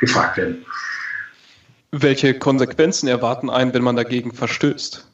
gefragt 0.00 0.36
werden. 0.36 0.64
Welche 1.92 2.38
Konsequenzen 2.38 3.08
erwarten 3.08 3.48
einen, 3.48 3.72
wenn 3.72 3.82
man 3.82 3.96
dagegen 3.96 4.32
verstößt? 4.32 5.06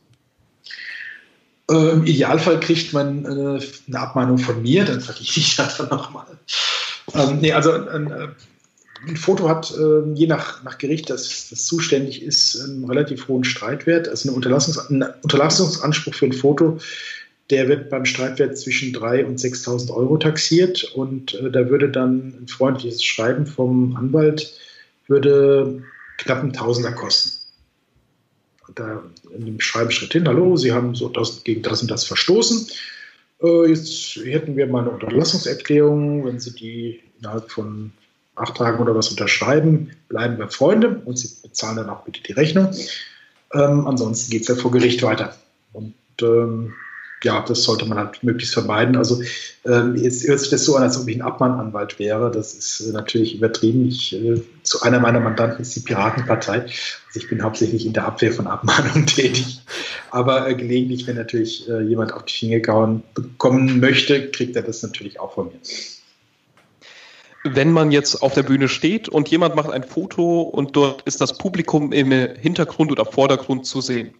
Äh, 1.70 1.90
Im 1.90 2.04
Idealfall 2.04 2.60
kriegt 2.60 2.92
man 2.92 3.24
äh, 3.24 3.60
eine 3.88 3.98
Abmahnung 3.98 4.38
von 4.38 4.62
mir, 4.62 4.84
dann 4.84 5.00
verdiene 5.00 5.28
ich 5.28 5.56
das 5.56 5.76
dann 5.76 5.88
nochmal. 5.88 6.26
Ähm, 7.14 7.38
nee, 7.40 7.52
also 7.52 7.72
ein, 7.72 8.10
äh, 8.10 8.28
ein 9.06 9.16
Foto 9.16 9.48
hat 9.48 9.72
äh, 9.76 10.12
je 10.14 10.26
nach, 10.26 10.62
nach 10.62 10.78
Gericht, 10.78 11.10
das, 11.10 11.48
das 11.50 11.66
zuständig 11.66 12.22
ist, 12.22 12.60
einen 12.60 12.84
relativ 12.84 13.28
hohen 13.28 13.44
Streitwert. 13.44 14.08
Also 14.08 14.28
eine 14.28 14.36
Unterlassungs 14.36 14.78
ein 14.90 15.04
Unterlassungsanspruch 15.22 16.14
für 16.14 16.26
ein 16.26 16.32
Foto, 16.32 16.78
der 17.52 17.68
wird 17.68 17.90
beim 17.90 18.04
Streitwert 18.04 18.58
zwischen 18.58 18.92
3.000 18.92 19.24
und 19.24 19.38
6.000 19.38 19.94
Euro 19.94 20.16
taxiert. 20.16 20.82
Und 20.82 21.34
äh, 21.34 21.50
da 21.50 21.68
würde 21.68 21.88
dann 21.90 22.34
ein 22.40 22.48
freundliches 22.48 23.04
Schreiben 23.04 23.46
vom 23.46 23.94
Anwalt 23.94 24.52
würde 25.06 25.82
knapp 26.18 26.40
einen 26.40 26.52
Tausender 26.52 26.92
kosten 26.92 27.42
da 28.74 29.02
in 29.34 29.46
dem 29.46 29.60
Schreiben 29.60 29.90
steht 29.90 30.12
hin, 30.12 30.28
hallo, 30.28 30.56
Sie 30.56 30.72
haben 30.72 30.94
so 30.94 31.08
das, 31.08 31.44
gegen 31.44 31.62
das 31.62 31.82
und 31.82 31.90
das 31.90 32.04
verstoßen. 32.04 32.68
Äh, 33.42 33.68
jetzt 33.68 34.16
hätten 34.16 34.56
wir 34.56 34.66
mal 34.66 34.80
eine 34.80 34.90
Unterlassungserklärung. 34.90 36.24
Wenn 36.24 36.40
Sie 36.40 36.54
die 36.54 37.00
innerhalb 37.18 37.50
von 37.50 37.92
acht 38.34 38.56
Tagen 38.56 38.82
oder 38.82 38.94
was 38.94 39.10
unterschreiben, 39.10 39.90
bleiben 40.08 40.38
wir 40.38 40.48
Freunde 40.48 41.02
und 41.04 41.18
Sie 41.18 41.28
bezahlen 41.42 41.76
dann 41.76 41.90
auch 41.90 42.04
bitte 42.04 42.22
die 42.22 42.32
Rechnung. 42.32 42.70
Ähm, 43.52 43.86
ansonsten 43.86 44.30
geht 44.30 44.42
es 44.42 44.48
ja 44.48 44.54
vor 44.54 44.70
Gericht 44.70 45.02
weiter. 45.02 45.36
Und 45.72 45.94
ähm, 46.22 46.74
ja, 47.24 47.44
das 47.46 47.62
sollte 47.62 47.86
man 47.86 47.98
halt 47.98 48.22
möglichst 48.22 48.54
vermeiden. 48.54 48.96
Also 48.96 49.22
ähm, 49.64 49.96
jetzt 49.96 50.26
hört 50.26 50.40
sich 50.40 50.50
das 50.50 50.64
so 50.64 50.76
an, 50.76 50.82
als 50.82 51.00
ob 51.00 51.08
ich 51.08 51.16
ein 51.16 51.22
Abmahnanwalt 51.22 51.98
wäre. 51.98 52.30
Das 52.30 52.54
ist 52.54 52.80
äh, 52.80 52.92
natürlich 52.92 53.34
übertrieben. 53.34 53.88
Ich, 53.88 54.14
äh, 54.14 54.42
zu 54.62 54.82
einer 54.82 55.00
meiner 55.00 55.20
Mandanten 55.20 55.62
ist 55.62 55.76
die 55.76 55.80
Piratenpartei. 55.80 56.62
Also 56.62 56.80
ich 57.14 57.28
bin 57.28 57.42
hauptsächlich 57.42 57.86
in 57.86 57.92
der 57.92 58.06
Abwehr 58.06 58.32
von 58.32 58.46
Abmahnungen 58.46 59.06
tätig. 59.06 59.60
Aber 60.10 60.48
äh, 60.48 60.54
gelegentlich, 60.54 61.06
wenn 61.06 61.16
natürlich 61.16 61.68
äh, 61.68 61.82
jemand 61.82 62.12
auf 62.12 62.24
die 62.24 62.34
Finger 62.34 62.60
gehauen 62.60 63.02
bekommen 63.14 63.80
möchte, 63.80 64.30
kriegt 64.30 64.56
er 64.56 64.62
das 64.62 64.82
natürlich 64.82 65.20
auch 65.20 65.34
von 65.34 65.46
mir. 65.46 65.60
Wenn 67.44 67.72
man 67.72 67.90
jetzt 67.90 68.22
auf 68.22 68.34
der 68.34 68.44
Bühne 68.44 68.68
steht 68.68 69.08
und 69.08 69.28
jemand 69.28 69.56
macht 69.56 69.70
ein 69.70 69.82
Foto 69.82 70.42
und 70.42 70.76
dort 70.76 71.02
ist 71.02 71.20
das 71.20 71.38
Publikum 71.38 71.90
im 71.90 72.12
Hintergrund 72.12 72.92
oder 72.92 73.04
Vordergrund 73.04 73.66
zu 73.66 73.80
sehen 73.80 74.14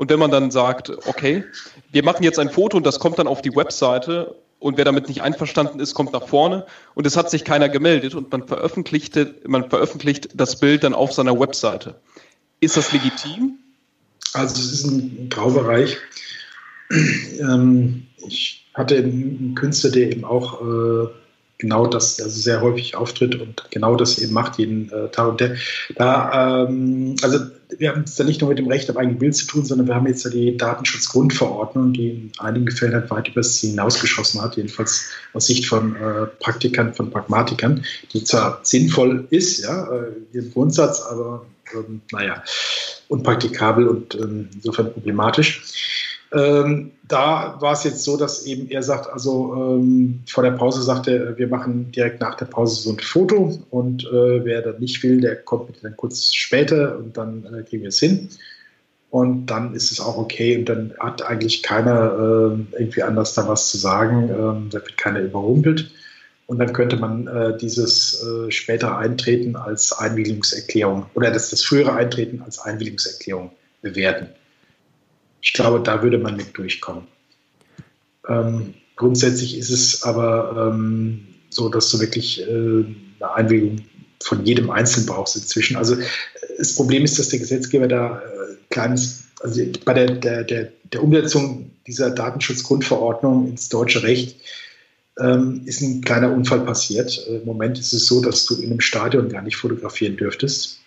und 0.00 0.08
wenn 0.08 0.18
man 0.18 0.30
dann 0.30 0.50
sagt, 0.50 0.90
okay, 1.08 1.44
wir 1.92 2.02
machen 2.02 2.22
jetzt 2.22 2.38
ein 2.38 2.48
Foto 2.48 2.78
und 2.78 2.86
das 2.86 3.00
kommt 3.00 3.18
dann 3.18 3.26
auf 3.26 3.42
die 3.42 3.54
Webseite 3.54 4.34
und 4.58 4.78
wer 4.78 4.86
damit 4.86 5.08
nicht 5.08 5.20
einverstanden 5.20 5.78
ist, 5.78 5.92
kommt 5.92 6.14
nach 6.14 6.26
vorne 6.26 6.64
und 6.94 7.06
es 7.06 7.18
hat 7.18 7.28
sich 7.28 7.44
keiner 7.44 7.68
gemeldet 7.68 8.14
und 8.14 8.32
man 8.32 8.48
veröffentlichte, 8.48 9.34
man 9.46 9.68
veröffentlicht 9.68 10.30
das 10.32 10.58
Bild 10.58 10.84
dann 10.84 10.94
auf 10.94 11.12
seiner 11.12 11.38
Webseite. 11.38 12.00
Ist 12.60 12.78
das 12.78 12.92
legitim? 12.92 13.58
Also 14.32 14.54
es 14.54 14.72
ist 14.72 14.86
ein 14.86 15.28
Graubereich. 15.28 15.98
Ähm, 17.38 18.06
ich 18.26 18.70
hatte 18.72 18.96
einen 18.96 19.54
Künstler, 19.54 19.90
der 19.90 20.12
eben 20.12 20.24
auch 20.24 20.62
äh, 20.62 21.08
genau 21.60 21.86
das 21.86 22.20
also 22.20 22.40
sehr 22.40 22.60
häufig 22.60 22.96
auftritt 22.96 23.40
und 23.40 23.70
genau 23.70 23.94
das 23.94 24.18
eben 24.18 24.32
macht 24.32 24.58
jeden 24.58 24.90
äh, 24.90 25.08
Tag. 25.10 25.28
Und 25.28 25.40
der, 25.40 25.56
da, 25.94 26.64
ähm, 26.64 27.14
also 27.22 27.38
wir 27.78 27.90
haben 27.90 28.02
es 28.02 28.16
da 28.16 28.24
nicht 28.24 28.40
nur 28.40 28.50
mit 28.50 28.58
dem 28.58 28.66
Recht 28.66 28.90
auf 28.90 28.96
eigene 28.96 29.18
Bild 29.18 29.36
zu 29.36 29.46
tun, 29.46 29.64
sondern 29.64 29.86
wir 29.86 29.94
haben 29.94 30.06
jetzt 30.06 30.24
ja 30.24 30.30
die 30.30 30.56
Datenschutzgrundverordnung, 30.56 31.92
die 31.92 32.08
in 32.08 32.32
einigen 32.38 32.70
Fällen 32.70 32.94
halt 32.94 33.10
weit 33.10 33.28
über 33.28 33.42
Ziel 33.42 33.70
hinausgeschossen 33.70 34.42
hat, 34.42 34.56
jedenfalls 34.56 35.10
aus 35.32 35.46
Sicht 35.46 35.66
von 35.66 35.94
äh, 35.94 36.26
Praktikern, 36.40 36.94
von 36.94 37.10
Pragmatikern, 37.10 37.84
die 38.12 38.24
zwar 38.24 38.60
sinnvoll 38.62 39.26
ist, 39.30 39.62
ja, 39.62 39.86
äh, 39.92 40.12
im 40.32 40.50
Grundsatz, 40.52 41.02
aber 41.02 41.46
ähm, 41.74 42.00
naja, 42.10 42.42
unpraktikabel 43.08 43.86
und 43.86 44.14
ähm, 44.14 44.48
insofern 44.54 44.92
problematisch. 44.92 46.09
Ähm, 46.32 46.92
da 47.08 47.56
war 47.60 47.72
es 47.72 47.82
jetzt 47.82 48.04
so, 48.04 48.16
dass 48.16 48.46
eben 48.46 48.70
er 48.70 48.82
sagt, 48.82 49.10
also 49.12 49.52
ähm, 49.54 50.20
vor 50.28 50.44
der 50.44 50.52
Pause 50.52 50.82
sagte, 50.82 51.34
wir 51.36 51.48
machen 51.48 51.90
direkt 51.90 52.20
nach 52.20 52.36
der 52.36 52.44
Pause 52.44 52.80
so 52.80 52.90
ein 52.90 53.00
Foto 53.00 53.58
und 53.70 54.04
äh, 54.04 54.44
wer 54.44 54.62
dann 54.62 54.78
nicht 54.78 55.02
will, 55.02 55.20
der 55.20 55.36
kommt 55.36 55.82
dann 55.82 55.96
kurz 55.96 56.32
später 56.32 56.98
und 56.98 57.16
dann 57.16 57.44
äh, 57.46 57.62
kriegen 57.64 57.82
wir 57.82 57.88
es 57.88 57.98
hin. 57.98 58.28
Und 59.10 59.46
dann 59.46 59.74
ist 59.74 59.90
es 59.90 59.98
auch 60.00 60.16
okay 60.16 60.56
und 60.56 60.68
dann 60.68 60.94
hat 61.00 61.20
eigentlich 61.22 61.64
keiner 61.64 62.12
äh, 62.12 62.78
irgendwie 62.78 63.02
anders 63.02 63.34
da 63.34 63.48
was 63.48 63.68
zu 63.70 63.76
sagen. 63.76 64.30
Ähm, 64.30 64.68
da 64.70 64.78
wird 64.78 64.96
keiner 64.96 65.18
überrumpelt. 65.20 65.90
Und 66.46 66.58
dann 66.58 66.72
könnte 66.72 66.96
man 66.96 67.26
äh, 67.26 67.56
dieses 67.58 68.24
äh, 68.24 68.50
spätere 68.52 68.96
Eintreten 68.96 69.56
als 69.56 69.92
Einwilligungserklärung 69.92 71.06
oder 71.14 71.30
das, 71.30 71.50
das 71.50 71.62
frühere 71.62 71.92
Eintreten 71.92 72.42
als 72.42 72.60
Einwilligungserklärung 72.60 73.50
bewerten. 73.82 74.28
Ich 75.40 75.52
glaube, 75.52 75.80
da 75.80 76.02
würde 76.02 76.18
man 76.18 76.36
mit 76.36 76.56
durchkommen. 76.56 77.04
Ähm, 78.28 78.74
grundsätzlich 78.96 79.56
ist 79.56 79.70
es 79.70 80.02
aber 80.02 80.72
ähm, 80.72 81.26
so, 81.48 81.68
dass 81.68 81.90
du 81.90 82.00
wirklich 82.00 82.42
äh, 82.42 82.44
eine 83.20 83.34
Einwilligung 83.34 83.78
von 84.22 84.44
jedem 84.44 84.70
Einzelnen 84.70 85.06
brauchst 85.06 85.36
inzwischen. 85.36 85.76
Also 85.76 85.96
das 86.58 86.74
Problem 86.74 87.04
ist, 87.04 87.18
dass 87.18 87.30
der 87.30 87.38
Gesetzgeber 87.38 87.88
da 87.88 88.18
äh, 88.18 88.56
kleines, 88.68 89.24
also 89.40 89.62
bei 89.84 89.94
der, 89.94 90.06
der, 90.16 90.44
der, 90.44 90.72
der 90.92 91.02
Umsetzung 91.02 91.70
dieser 91.86 92.10
Datenschutzgrundverordnung 92.10 93.48
ins 93.48 93.70
deutsche 93.70 94.02
Recht 94.02 94.38
ähm, 95.18 95.62
ist 95.64 95.80
ein 95.80 96.02
kleiner 96.02 96.32
Unfall 96.32 96.60
passiert. 96.60 97.26
Äh, 97.28 97.36
Im 97.38 97.46
Moment 97.46 97.78
ist 97.78 97.94
es 97.94 98.06
so, 98.06 98.20
dass 98.20 98.44
du 98.44 98.56
in 98.56 98.70
einem 98.70 98.80
Stadion 98.80 99.30
gar 99.30 99.42
nicht 99.42 99.56
fotografieren 99.56 100.16
dürftest 100.16 100.79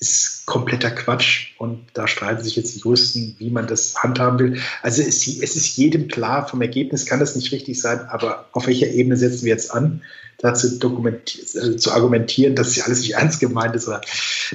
ist 0.00 0.46
kompletter 0.46 0.90
Quatsch 0.90 1.52
und 1.58 1.84
da 1.92 2.08
streiten 2.08 2.42
sich 2.42 2.56
jetzt 2.56 2.74
die 2.74 2.80
Juristen, 2.80 3.36
wie 3.38 3.50
man 3.50 3.66
das 3.66 4.02
handhaben 4.02 4.38
will. 4.38 4.60
Also 4.82 5.02
es, 5.02 5.26
es 5.26 5.56
ist 5.56 5.76
jedem 5.76 6.08
klar, 6.08 6.48
vom 6.48 6.62
Ergebnis 6.62 7.04
kann 7.04 7.20
das 7.20 7.36
nicht 7.36 7.52
richtig 7.52 7.80
sein, 7.80 8.00
aber 8.08 8.46
auf 8.52 8.66
welcher 8.66 8.88
Ebene 8.88 9.18
setzen 9.18 9.44
wir 9.44 9.52
jetzt 9.52 9.72
an, 9.72 10.00
dazu 10.38 10.68
äh, 10.68 11.76
zu 11.76 11.92
argumentieren, 11.92 12.56
dass 12.56 12.74
ja 12.76 12.84
alles 12.84 13.00
nicht 13.00 13.12
ernst 13.12 13.40
gemeint 13.40 13.76
ist. 13.76 13.88
Oder, 13.88 14.00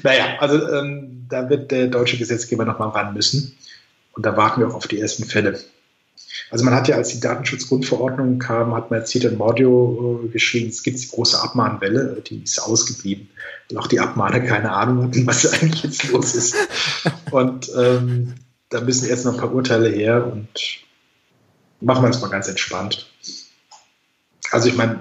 naja, 0.01 0.37
also 0.39 0.67
ähm, 0.67 1.27
da 1.29 1.47
wird 1.47 1.69
der 1.69 1.87
deutsche 1.87 2.17
Gesetzgeber 2.17 2.65
nochmal 2.65 2.89
ran 2.89 3.13
müssen 3.13 3.55
und 4.13 4.25
da 4.25 4.35
warten 4.35 4.61
wir 4.61 4.67
auch 4.69 4.75
auf 4.75 4.87
die 4.87 4.99
ersten 4.99 5.25
Fälle. 5.25 5.59
Also 6.49 6.65
man 6.65 6.73
hat 6.73 6.87
ja, 6.87 6.95
als 6.95 7.09
die 7.09 7.19
Datenschutzgrundverordnung 7.19 8.39
kam, 8.39 8.73
hat 8.73 8.91
man 8.91 8.99
jetzt 8.99 9.15
in 9.15 9.37
Mordio 9.37 10.23
äh, 10.23 10.27
geschrieben, 10.29 10.69
es 10.69 10.83
gibt 10.83 11.01
die 11.01 11.07
große 11.07 11.41
Abmahnwelle, 11.41 12.21
die 12.27 12.43
ist 12.43 12.59
ausgeblieben. 12.59 13.29
Und 13.71 13.77
auch 13.77 13.87
die 13.87 13.99
Abmahner 13.99 14.39
keine 14.41 14.71
Ahnung 14.71 15.03
hatten, 15.05 15.25
was 15.25 15.45
eigentlich 15.53 15.83
jetzt 15.83 16.11
los 16.11 16.35
ist. 16.35 16.55
Und 17.31 17.71
ähm, 17.77 18.35
da 18.69 18.81
müssen 18.81 19.09
jetzt 19.09 19.25
noch 19.25 19.33
ein 19.33 19.39
paar 19.39 19.53
Urteile 19.53 19.89
her 19.89 20.25
und 20.31 20.47
machen 21.81 22.03
wir 22.03 22.09
es 22.09 22.21
mal 22.21 22.29
ganz 22.29 22.47
entspannt. 22.47 23.09
Also 24.51 24.69
ich 24.69 24.75
meine, 24.75 24.99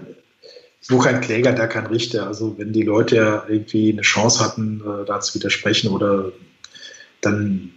wo 0.88 0.98
kein 0.98 1.20
Kläger, 1.20 1.52
da 1.52 1.66
kein 1.66 1.86
Richter. 1.86 2.26
Also 2.26 2.58
wenn 2.58 2.72
die 2.72 2.82
Leute 2.82 3.16
ja 3.16 3.44
irgendwie 3.48 3.92
eine 3.92 4.02
Chance 4.02 4.44
hatten, 4.44 4.80
äh, 4.80 5.04
da 5.04 5.20
zu 5.20 5.34
widersprechen 5.34 5.90
oder 5.90 6.32
dann 7.20 7.72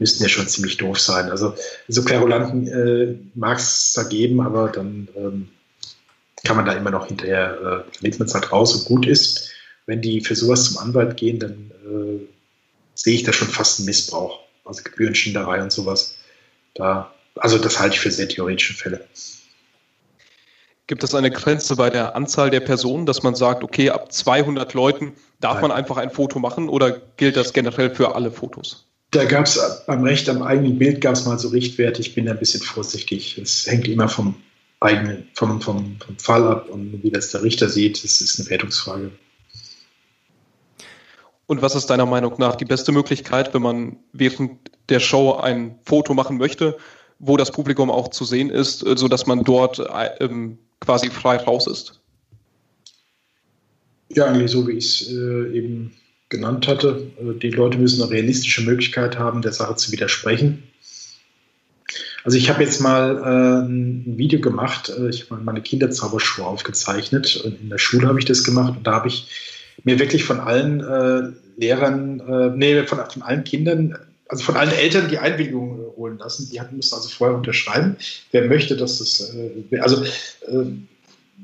müssten 0.00 0.22
ja 0.22 0.28
schon 0.28 0.48
ziemlich 0.48 0.78
doof 0.78 0.98
sein. 0.98 1.30
Also 1.30 1.54
so 1.88 2.04
Querulanten 2.04 2.66
äh, 2.66 3.16
mag 3.34 3.58
es 3.58 3.92
da 3.92 4.02
geben, 4.02 4.40
aber 4.40 4.68
dann 4.68 5.08
ähm, 5.16 5.48
kann 6.44 6.56
man 6.56 6.66
da 6.66 6.72
immer 6.72 6.90
noch 6.90 7.06
hinterher, 7.06 7.84
äh, 7.86 8.04
lädt 8.04 8.18
man 8.18 8.26
es 8.26 8.34
halt 8.34 8.50
raus 8.50 8.74
und 8.74 8.86
gut 8.86 9.06
ist. 9.06 9.50
Wenn 9.86 10.00
die 10.00 10.20
für 10.20 10.34
sowas 10.34 10.64
zum 10.64 10.78
Anwalt 10.78 11.16
gehen, 11.16 11.38
dann 11.38 11.70
äh, 11.84 12.26
sehe 12.94 13.14
ich 13.14 13.22
da 13.22 13.32
schon 13.32 13.48
fast 13.48 13.78
einen 13.78 13.86
Missbrauch. 13.86 14.40
Also 14.64 14.82
Gebührenschinderei 14.82 15.62
und 15.62 15.72
sowas. 15.72 16.16
Da, 16.74 17.12
also 17.36 17.58
das 17.58 17.78
halte 17.78 17.94
ich 17.94 18.00
für 18.00 18.10
sehr 18.10 18.28
theoretische 18.28 18.74
Fälle. 18.74 19.06
Gibt 20.86 21.04
es 21.04 21.14
eine 21.14 21.30
Grenze 21.30 21.76
bei 21.76 21.90
der 21.90 22.16
Anzahl 22.16 22.50
der 22.50 22.60
Personen, 22.60 23.06
dass 23.06 23.22
man 23.22 23.34
sagt, 23.34 23.62
okay, 23.62 23.90
ab 23.90 24.12
200 24.12 24.74
Leuten 24.74 25.14
darf 25.40 25.54
Nein. 25.54 25.62
man 25.62 25.72
einfach 25.72 25.98
ein 25.98 26.10
Foto 26.10 26.38
machen 26.38 26.68
oder 26.68 26.90
gilt 27.16 27.36
das 27.36 27.52
generell 27.52 27.94
für 27.94 28.14
alle 28.14 28.32
Fotos? 28.32 28.89
Da 29.10 29.24
gab 29.24 29.46
es 29.46 29.82
beim 29.86 30.04
Recht 30.04 30.28
am 30.28 30.42
eigenen 30.42 30.78
Bild 30.78 31.00
gab 31.00 31.14
es 31.14 31.26
mal 31.26 31.38
so 31.38 31.48
Richtwerte. 31.48 32.00
Ich 32.00 32.14
bin 32.14 32.26
da 32.26 32.32
ein 32.32 32.38
bisschen 32.38 32.60
vorsichtig. 32.60 33.38
Es 33.38 33.66
hängt 33.66 33.88
immer 33.88 34.08
vom 34.08 34.36
eigenen, 34.78 35.28
vom, 35.34 35.60
vom, 35.60 35.96
vom 35.98 36.18
Fall 36.18 36.46
ab 36.46 36.68
und 36.68 37.02
wie 37.02 37.10
das 37.10 37.30
der 37.32 37.42
Richter 37.42 37.68
sieht. 37.68 38.02
Es 38.04 38.20
ist 38.20 38.38
eine 38.38 38.48
Wertungsfrage. 38.50 39.10
Und 41.46 41.62
was 41.62 41.74
ist 41.74 41.86
deiner 41.86 42.06
Meinung 42.06 42.34
nach 42.38 42.54
die 42.54 42.64
beste 42.64 42.92
Möglichkeit, 42.92 43.52
wenn 43.52 43.62
man 43.62 43.96
während 44.12 44.70
der 44.88 45.00
Show 45.00 45.34
ein 45.34 45.80
Foto 45.84 46.14
machen 46.14 46.38
möchte, 46.38 46.76
wo 47.18 47.36
das 47.36 47.50
Publikum 47.50 47.90
auch 47.90 48.08
zu 48.08 48.24
sehen 48.24 48.50
ist, 48.50 48.86
äh, 48.86 48.96
sodass 48.96 49.26
man 49.26 49.42
dort 49.42 49.80
äh, 49.80 50.24
ähm, 50.24 50.58
quasi 50.78 51.10
frei 51.10 51.36
raus 51.36 51.66
ist? 51.66 52.00
Ja, 54.10 54.26
eigentlich 54.26 54.52
so, 54.52 54.66
wie 54.68 54.72
ich 54.72 54.86
es 54.86 55.12
äh, 55.12 55.56
eben 55.56 55.92
genannt 56.30 56.66
hatte. 56.66 57.10
Äh, 57.20 57.38
die 57.38 57.50
Leute 57.50 57.76
müssen 57.76 58.02
eine 58.02 58.10
realistische 58.10 58.62
Möglichkeit 58.62 59.18
haben, 59.18 59.42
der 59.42 59.52
Sache 59.52 59.76
zu 59.76 59.92
widersprechen. 59.92 60.62
Also 62.24 62.36
ich 62.36 62.50
habe 62.50 62.62
jetzt 62.62 62.80
mal 62.80 63.16
äh, 63.16 63.66
ein 63.66 64.18
Video 64.18 64.40
gemacht, 64.40 64.90
äh, 64.90 65.08
ich 65.08 65.30
habe 65.30 65.42
meine 65.42 65.62
Kinderzauberschuhe 65.62 66.46
aufgezeichnet. 66.46 67.36
In 67.60 67.68
der 67.68 67.78
Schule 67.78 68.08
habe 68.08 68.18
ich 68.18 68.24
das 68.24 68.44
gemacht 68.44 68.74
und 68.76 68.86
da 68.86 68.92
habe 68.92 69.08
ich 69.08 69.28
mir 69.84 69.98
wirklich 69.98 70.24
von 70.24 70.40
allen 70.40 70.80
äh, 70.80 71.32
Lehrern, 71.56 72.56
nee, 72.56 72.82
von, 72.84 73.00
von, 73.10 73.20
allen 73.20 73.44
Kindern, 73.44 73.98
also 74.28 74.44
von 74.44 74.56
allen 74.56 74.72
Eltern 74.72 75.10
die 75.10 75.18
Einwilligung 75.18 75.78
holen 75.94 76.16
lassen. 76.16 76.48
Die 76.50 76.58
mussten 76.74 76.94
also 76.94 77.08
vorher 77.10 77.36
unterschreiben. 77.36 77.96
Wer 78.32 78.46
möchte, 78.46 78.78
dass 78.78 78.98
das, 78.98 79.34
also 79.80 80.02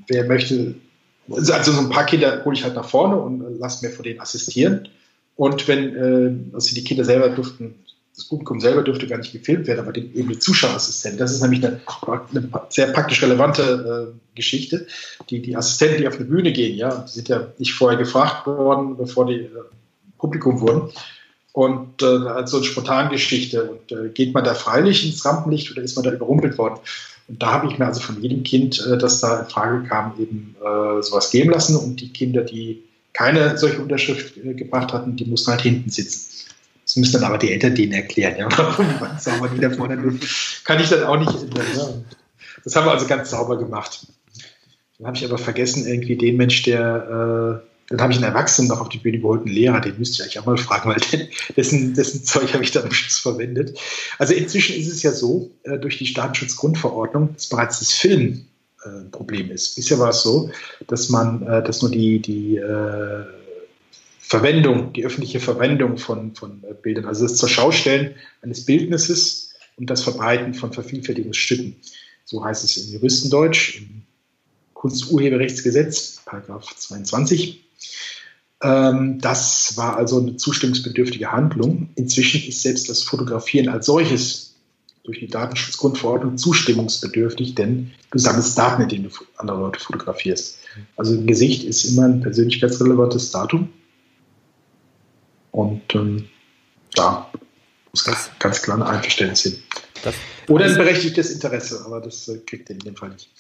wer 0.09 0.25
möchte, 0.25 0.75
also 1.31 1.73
so 1.73 1.81
ein 1.81 1.91
paar 1.91 2.07
Kinder 2.07 2.45
hole 2.45 2.57
ich 2.57 2.65
halt 2.65 2.75
nach 2.75 2.89
vorne 2.89 3.17
und 3.17 3.59
lasse 3.59 3.85
mir 3.85 3.93
von 3.93 4.05
denen 4.05 4.21
assistieren. 4.21 4.89
Und 5.35 5.69
wenn, 5.69 6.51
also 6.55 6.75
die 6.75 6.85
Kinder 6.85 7.05
selber 7.05 7.29
durften 7.29 7.75
das 8.17 8.25
Publikum 8.25 8.61
selber 8.61 8.83
dürfte 8.83 9.07
gar 9.07 9.19
nicht 9.19 9.33
gefilmt 9.33 9.67
werden, 9.67 9.81
aber 9.81 9.93
die, 9.93 10.11
eben 10.15 10.31
die 10.31 10.39
Zuschauerassistenten. 10.39 11.19
Das 11.19 11.33
ist 11.33 11.43
nämlich 11.43 11.65
eine, 11.65 11.81
eine 12.07 12.49
sehr 12.71 12.87
praktisch 12.89 13.23
relevante 13.23 14.15
äh, 14.15 14.35
Geschichte. 14.35 14.87
Die, 15.29 15.43
die 15.43 15.55
Assistenten, 15.55 16.01
die 16.01 16.09
auf 16.09 16.17
eine 16.17 16.25
Bühne 16.25 16.53
gehen, 16.53 16.77
ja, 16.79 17.05
die 17.07 17.13
sind 17.13 17.29
ja 17.29 17.49
nicht 17.59 17.75
vorher 17.75 17.99
gefragt 17.99 18.47
worden, 18.47 18.97
bevor 18.97 19.27
die 19.27 19.41
äh, 19.41 19.51
Publikum 20.17 20.61
wurden. 20.61 20.91
Und 21.53 22.03
äh, 22.03 22.07
also 22.07 22.57
eine 22.57 22.67
Spontangeschichte. 22.67 23.71
Und 23.71 23.93
äh, 23.93 24.09
geht 24.09 24.33
man 24.33 24.45
da 24.45 24.55
freilich 24.55 25.05
ins 25.07 25.25
Rampenlicht 25.25 25.71
oder 25.73 25.83
ist 25.83 25.97
man 25.97 26.05
da 26.05 26.13
überrumpelt 26.13 26.57
worden? 26.57 26.81
Und 27.29 27.43
da 27.43 27.53
habe 27.53 27.71
ich 27.71 27.79
mir 27.79 27.87
also 27.87 28.01
von 28.01 28.23
jedem 28.23 28.43
Kind, 28.43 28.85
äh, 28.87 28.99
das 28.99 29.21
da 29.21 29.41
in 29.41 29.47
Frage 29.47 29.87
kam, 29.89 30.15
eben 30.19 30.57
äh, 30.61 31.03
sowas 31.03 31.31
geben 31.31 31.51
lassen. 31.51 31.77
Und 31.77 32.01
die 32.01 32.13
Kinder, 32.13 32.43
die 32.43 32.83
keine 33.13 33.57
solche 33.59 33.81
Unterschrift 33.81 34.37
äh, 34.37 34.55
gebracht 34.55 34.93
hatten, 34.93 35.17
die 35.17 35.25
mussten 35.25 35.51
halt 35.51 35.63
hinten 35.63 35.91
sitzen. 35.91 36.51
Das 36.85 36.97
müssen 36.97 37.15
dann 37.15 37.25
aber 37.25 37.39
die 37.39 37.51
Eltern 37.51 37.75
denen 37.75 37.95
erklären, 37.95 38.37
ja, 38.39 38.49
warum 38.57 38.87
man 39.01 39.19
sauber 39.19 39.49
die 39.49 39.61
da 39.61 39.71
vorne 39.71 39.97
Kann 40.65 40.81
ich 40.81 40.89
dann 40.89 41.03
auch 41.05 41.19
nicht 41.19 41.35
ändern. 41.35 41.67
Ja. 41.77 41.89
Das 42.63 42.77
haben 42.77 42.87
wir 42.87 42.93
also 42.93 43.07
ganz 43.07 43.31
sauber 43.31 43.59
gemacht. 43.59 44.07
Dann 44.99 45.09
habe 45.09 45.17
ich 45.17 45.25
aber 45.25 45.39
vergessen, 45.39 45.87
irgendwie 45.87 46.17
den 46.17 46.37
Mensch, 46.37 46.63
der, 46.63 47.63
dann 47.89 48.01
habe 48.01 48.13
ich 48.13 48.19
einen 48.19 48.27
Erwachsenen 48.27 48.69
noch 48.69 48.81
auf 48.81 48.89
die 48.89 48.99
Bühne 48.99 49.19
geholt, 49.19 49.43
einen 49.47 49.55
Lehrer, 49.55 49.81
den 49.81 49.99
müsste 49.99 50.17
ich 50.17 50.23
eigentlich 50.23 50.39
auch 50.41 50.47
mal 50.47 50.57
fragen, 50.57 50.91
weil 50.91 51.01
dessen, 51.57 51.95
dessen 51.95 52.25
Zeug 52.25 52.53
habe 52.53 52.65
ich 52.65 52.73
dann 52.73 52.85
am 52.85 52.93
Schluss 52.93 53.19
verwendet. 53.19 53.79
Also 54.19 54.35
inzwischen 54.35 54.77
ist 54.77 54.89
es 54.89 55.03
ja 55.03 55.13
so, 55.13 55.51
äh, 55.63 55.79
durch 55.79 55.99
die 55.99 56.13
Datenschutzgrundverordnung, 56.13 57.35
dass 57.35 57.49
bereits 57.49 57.79
das 57.79 57.93
Film 57.93 58.47
äh, 58.85 58.89
ein 58.89 59.11
Problem 59.11 59.51
ist. 59.51 59.77
Bisher 59.77 59.99
war 59.99 60.11
es 60.11 60.23
so, 60.23 60.51
dass 60.89 61.11
man, 61.11 61.47
äh, 61.47 61.63
dass 61.63 61.83
nur 61.83 61.91
die, 61.91 62.21
die 62.21 62.57
äh, 62.57 63.25
Verwendung, 64.19 64.93
die 64.93 65.07
öffentliche 65.07 65.39
Verwendung 65.39 65.99
von, 65.99 66.35
von 66.35 66.65
äh, 66.65 66.75
Bildern, 66.75 67.05
also 67.05 67.23
das 67.23 67.37
Zerschaustellen 67.37 68.17
eines 68.43 68.65
Bildnisses 68.65 69.55
und 69.77 69.89
das 69.89 70.03
Verbreiten 70.03 70.55
von 70.55 70.73
Vervielfältigungsstücken. 70.73 71.77
So 72.25 72.45
heißt 72.45 72.65
es 72.65 72.77
im 72.77 72.95
Juristendeutsch, 72.95 73.79
im 73.79 74.03
Kunsturheberrechtsgesetz, 74.75 76.23
Paragraph 76.25 76.75
22. 76.75 77.66
Ähm, 78.63 79.19
das 79.21 79.77
war 79.77 79.97
also 79.97 80.21
eine 80.21 80.37
zustimmungsbedürftige 80.37 81.31
Handlung. 81.31 81.91
Inzwischen 81.95 82.47
ist 82.49 82.63
selbst 82.63 82.89
das 82.89 83.03
Fotografieren 83.03 83.69
als 83.69 83.87
solches 83.87 84.55
durch 85.05 85.21
die 85.21 85.29
Datenschutzgrundverordnung 85.29 86.37
zustimmungsbedürftig, 86.37 87.55
denn 87.55 87.93
du 88.11 88.19
sammelst 88.19 88.59
Daten, 88.59 88.83
in 88.83 88.89
denen 88.89 89.05
du 89.05 89.11
andere 89.37 89.61
Leute 89.61 89.79
fotografierst. 89.79 90.59
Also 90.97 91.15
ein 91.15 91.27
Gesicht 91.27 91.63
ist 91.65 91.85
immer 91.85 92.07
ein 92.07 92.21
persönlichkeitsrelevantes 92.21 93.31
Datum 93.31 93.69
und 95.53 95.95
ähm, 95.95 96.29
da 96.95 97.31
muss 97.93 98.05
das, 98.05 98.31
ganz 98.39 98.63
klar 98.63 98.79
ein 98.79 98.83
Einverständnis 98.83 99.43
hin. 99.43 99.59
Oder 100.49 100.67
ein 100.67 100.75
berechtigtes 100.75 101.31
Interesse, 101.31 101.83
aber 101.87 102.01
das 102.01 102.29
äh, 102.29 102.39
kriegt 102.39 102.69
ihr 102.69 102.75
in 102.75 102.81
dem 102.81 102.97
Fall 102.97 103.11
nicht. 103.11 103.31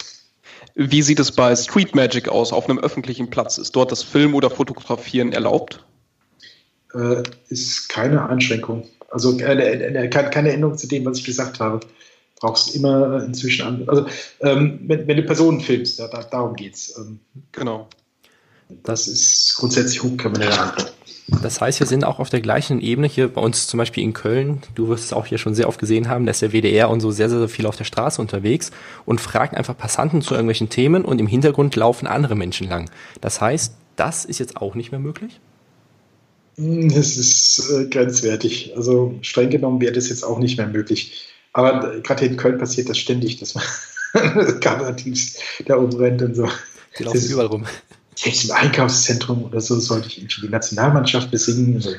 Wie 0.75 1.03
sieht 1.03 1.19
es 1.21 1.33
bei 1.33 1.55
Street 1.57 1.95
Magic 1.95 2.29
aus 2.29 2.53
auf 2.53 2.69
einem 2.69 2.79
öffentlichen 2.79 3.31
Platz? 3.31 3.59
Ist 3.59 3.75
dort 3.77 3.93
das 3.93 4.03
Film 4.03 4.35
oder 4.35 4.51
Fotografieren 4.51 5.33
erlaubt? 5.33 5.85
Äh, 6.95 7.23
ist 7.49 7.89
keine 7.89 8.29
Einschränkung. 8.29 8.87
Also 9.11 9.39
äh, 9.39 10.09
keine 10.09 10.53
Änderung 10.53 10.77
zu 10.77 10.89
dem, 10.89 11.05
was 11.05 11.19
ich 11.19 11.25
gesagt 11.25 11.61
habe. 11.61 11.81
Brauchst 12.41 12.75
immer 12.75 13.23
inzwischen 13.25 13.67
an. 13.67 13.85
Also, 13.89 14.07
ähm, 14.41 14.81
wenn, 14.83 15.07
wenn, 15.07 15.17
du 15.17 15.23
Personen 15.23 15.61
filmst, 15.61 15.99
ja, 15.99 16.09
da, 16.09 16.23
darum 16.23 16.55
geht 16.55 16.75
es. 16.75 16.97
Ähm, 16.99 17.21
genau. 17.53 17.89
Das 18.83 19.09
ist 19.09 19.55
grundsätzlich 19.57 20.03
hochkriminelle 20.03 20.59
Handlung. 20.59 20.89
Das 21.29 21.61
heißt, 21.61 21.81
wir 21.81 21.87
sind 21.89 22.05
auch 22.05 22.20
auf 22.20 22.31
der 22.31 22.41
gleichen 22.41 22.81
Ebene 22.81 23.09
hier 23.09 23.29
bei 23.29 23.41
uns 23.41 23.66
zum 23.66 23.79
Beispiel 23.79 24.05
in 24.05 24.12
Köln. 24.12 24.62
Du 24.77 24.89
wirst 24.89 25.05
es 25.05 25.12
auch 25.12 25.27
hier 25.27 25.39
schon 25.39 25.57
sehr 25.57 25.68
oft 25.68 25.81
gesehen 25.81 26.09
haben, 26.09 26.24
da 26.24 26.31
ist 26.31 26.43
der 26.43 26.53
WDR 26.53 26.89
und 26.89 27.01
so 27.01 27.11
sehr, 27.11 27.29
sehr, 27.29 27.41
sehr 27.41 27.49
viel 27.49 27.66
auf 27.66 27.77
der 27.77 27.85
Straße 27.85 28.20
unterwegs 28.20 28.70
und 29.07 29.20
fragt 29.20 29.57
einfach 29.57 29.77
Passanten 29.77 30.22
zu 30.22 30.35
irgendwelchen 30.35 30.68
Themen 30.68 31.05
und 31.05 31.20
im 31.20 31.27
Hintergrund 31.27 31.74
laufen 31.74 32.07
andere 32.07 32.37
Menschen 32.37 32.68
lang. 32.68 32.91
Das 33.20 33.41
heißt, 33.41 33.74
das 33.97 34.24
ist 34.24 34.39
jetzt 34.39 34.57
auch 34.57 34.77
nicht 34.77 34.93
mehr 34.93 35.01
möglich? 35.01 35.41
Hm, 36.59 36.91
es 36.91 37.16
ist 37.16 37.70
äh, 37.70 37.87
grenzwertig. 37.87 38.74
Also 38.77 39.14
streng 39.22 39.51
genommen 39.51 39.81
wäre 39.81 39.93
das 39.93 40.09
jetzt 40.09 40.22
auch 40.22 40.39
nicht 40.39 40.59
mehr 40.59 40.68
möglich. 40.68 41.27
Aber 41.53 42.01
gerade 42.03 42.27
in 42.27 42.37
Köln 42.37 42.59
passiert 42.59 42.89
das 42.89 42.99
ständig, 42.99 43.39
dass 43.39 43.55
man 43.55 43.64
Kamerateams 44.61 45.39
da 45.64 45.74
rumrennt 45.74 46.22
und 46.22 46.37
so. 46.37 46.49
Die 46.99 47.03
laufen 47.03 47.27
überall 47.29 47.47
rum 47.47 47.64
selbst 48.17 48.45
im 48.45 48.53
Einkaufszentrum 48.53 49.45
oder 49.45 49.61
so 49.61 49.79
sollte 49.79 50.09
ich 50.09 50.19
irgendwie 50.19 50.43
die 50.43 50.49
Nationalmannschaft 50.49 51.31
besingen. 51.31 51.77
Also, 51.77 51.91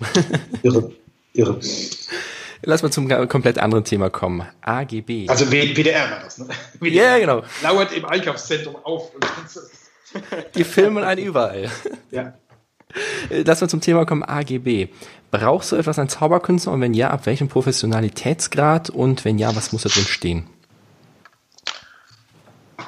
irre, 0.62 0.92
irre. 1.32 1.60
Lass 2.62 2.82
mal 2.82 2.90
zum 2.90 3.08
komplett 3.28 3.58
anderen 3.58 3.84
Thema 3.84 4.10
kommen. 4.10 4.46
AGB. 4.62 5.28
Also 5.28 5.50
WDR 5.50 6.10
war 6.10 6.20
das, 6.24 6.38
ne? 6.38 6.48
WDR 6.80 7.18
ja, 7.18 7.18
genau. 7.18 7.42
Lauert 7.62 7.92
im 7.92 8.04
Einkaufszentrum 8.04 8.76
auf. 8.76 9.10
Die 10.54 10.64
filmen 10.64 11.04
einen 11.04 11.24
überall. 11.24 11.70
Ja. 12.10 12.34
Lass 13.30 13.60
mal 13.60 13.68
zum 13.68 13.80
Thema 13.80 14.06
kommen, 14.06 14.22
AGB. 14.22 14.88
Brauchst 15.30 15.72
du 15.72 15.76
etwas 15.76 15.98
an 15.98 16.08
Zauberkünsten 16.08 16.72
und 16.72 16.80
wenn 16.80 16.94
ja, 16.94 17.10
ab 17.10 17.26
welchem 17.26 17.48
Professionalitätsgrad 17.48 18.88
und 18.90 19.24
wenn 19.24 19.38
ja, 19.38 19.54
was 19.54 19.72
muss 19.72 19.82
da 19.82 19.90
drin 19.90 20.04
stehen? 20.04 20.46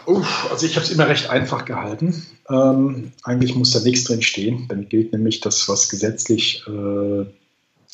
Uff, 0.07 0.51
also 0.51 0.67
ich 0.67 0.77
habe 0.77 0.87
es 0.87 0.91
immer 0.91 1.07
recht 1.07 1.29
einfach 1.29 1.67
gehalten. 1.67 2.27
Ähm, 2.51 3.13
eigentlich 3.23 3.55
muss 3.55 3.71
da 3.71 3.81
nichts 3.81 4.05
drin 4.05 4.23
stehen. 4.23 4.67
Dann 4.69 4.89
gilt 4.89 5.13
nämlich 5.13 5.41
das, 5.41 5.69
was 5.69 5.89
gesetzlich 5.89 6.65
äh, 6.67 7.25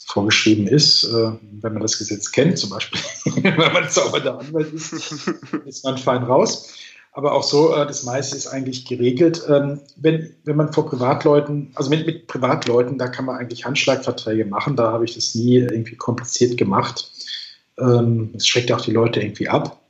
vorgeschrieben 0.07 0.67
ist. 0.67 1.05
Äh, 1.05 1.33
wenn 1.61 1.73
man 1.73 1.83
das 1.83 1.99
Gesetz 1.99 2.33
kennt, 2.33 2.59
zum 2.59 2.71
Beispiel, 2.71 3.01
wenn 3.43 3.73
man 3.73 3.91
zaubernder 3.91 4.39
Anwalt 4.39 4.73
ist, 4.73 4.93
ist 5.67 5.85
man 5.85 5.99
fein 5.99 6.23
raus. 6.23 6.75
Aber 7.13 7.33
auch 7.33 7.43
so, 7.43 7.75
äh, 7.75 7.87
das 7.87 8.03
meiste 8.05 8.37
ist 8.37 8.47
eigentlich 8.47 8.85
geregelt. 8.85 9.43
Ähm, 9.49 9.81
wenn, 9.97 10.35
wenn 10.45 10.57
man 10.57 10.73
vor 10.73 10.87
Privatleuten, 10.87 11.73
also 11.75 11.91
mit, 11.91 12.07
mit 12.07 12.27
Privatleuten, 12.27 12.99
da 12.99 13.09
kann 13.09 13.25
man 13.25 13.37
eigentlich 13.37 13.65
Handschlagverträge 13.65 14.45
machen. 14.45 14.77
Da 14.77 14.93
habe 14.93 15.05
ich 15.05 15.15
das 15.15 15.35
nie 15.35 15.57
irgendwie 15.57 15.97
kompliziert 15.97 16.59
gemacht. 16.59 17.11
Ähm, 17.79 18.31
es 18.37 18.47
schreckt 18.47 18.71
auch 18.71 18.83
die 18.83 18.93
Leute 18.93 19.21
irgendwie 19.21 19.49
ab. 19.49 19.81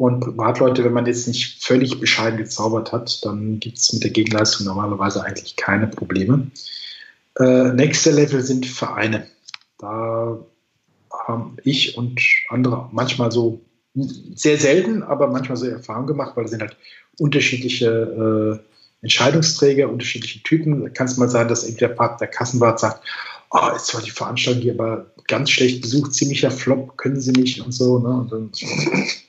Und 0.00 0.20
Privatleute, 0.20 0.82
wenn 0.82 0.94
man 0.94 1.04
jetzt 1.04 1.28
nicht 1.28 1.62
völlig 1.62 2.00
bescheiden 2.00 2.38
gezaubert 2.38 2.90
hat, 2.90 3.22
dann 3.22 3.60
gibt 3.60 3.76
es 3.76 3.92
mit 3.92 4.02
der 4.02 4.10
Gegenleistung 4.10 4.64
normalerweise 4.64 5.22
eigentlich 5.22 5.56
keine 5.56 5.88
Probleme. 5.88 6.50
Äh, 7.38 7.74
nächster 7.74 8.10
Level 8.10 8.40
sind 8.40 8.64
Vereine. 8.64 9.26
Da 9.76 10.38
haben 11.12 11.58
ich 11.64 11.98
und 11.98 12.18
andere 12.48 12.88
manchmal 12.92 13.30
so 13.30 13.60
sehr 13.94 14.56
selten, 14.56 15.02
aber 15.02 15.26
manchmal 15.26 15.58
so 15.58 15.66
Erfahrungen 15.66 16.06
gemacht, 16.06 16.34
weil 16.34 16.44
das 16.44 16.52
sind 16.52 16.62
halt 16.62 16.78
unterschiedliche 17.18 18.62
äh, 18.62 19.02
Entscheidungsträger, 19.02 19.90
unterschiedliche 19.90 20.42
Typen. 20.42 20.80
Da 20.80 20.88
kann 20.88 21.08
es 21.08 21.18
mal 21.18 21.28
sein, 21.28 21.48
dass 21.48 21.66
der, 21.74 21.88
der 21.90 22.28
Kassenwart 22.28 22.80
sagt, 22.80 23.04
oh, 23.50 23.68
jetzt 23.74 23.92
war 23.92 24.00
die 24.00 24.10
Veranstaltung 24.10 24.62
hier 24.62 24.72
aber 24.72 25.10
ganz 25.26 25.50
schlecht 25.50 25.82
besucht, 25.82 26.14
ziemlicher 26.14 26.50
Flop, 26.50 26.96
können 26.96 27.20
Sie 27.20 27.32
nicht 27.32 27.60
und 27.60 27.72
so. 27.72 27.98
Ne? 27.98 28.08
Und 28.08 28.32
dann, 28.32 28.50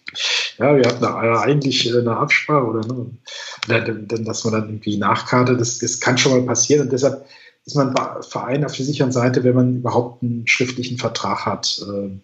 ja, 0.58 0.76
wir 0.76 0.86
hatten 0.86 1.06
eigentlich 1.06 1.93
äh, 1.93 1.99
eine 1.99 2.18
Absprache 2.18 2.66
oder 2.66 2.82
ne? 2.88 4.08
dass 4.24 4.43
man 4.43 4.54
dann 4.54 4.70
irgendwie 4.70 4.97
nachkarte, 4.97 5.58
das, 5.58 5.80
das 5.80 5.99
kann 5.99 6.18
schon 6.18 6.32
mal 6.32 6.45
passieren 6.45 6.84
und 6.84 6.91
deshalb 6.91 7.26
ist 7.66 7.76
man 7.76 7.95
Verein 8.22 8.66
auf 8.66 8.76
der 8.76 8.86
sicheren 8.86 9.12
Seite, 9.12 9.43
wenn 9.43 9.56
man 9.56 9.78
überhaupt 9.78 10.24
einen 10.24 10.47
schriftlichen 10.47 10.97
Vertrag 10.97 11.45
hat. 11.45 11.82
Ähm, 11.88 12.22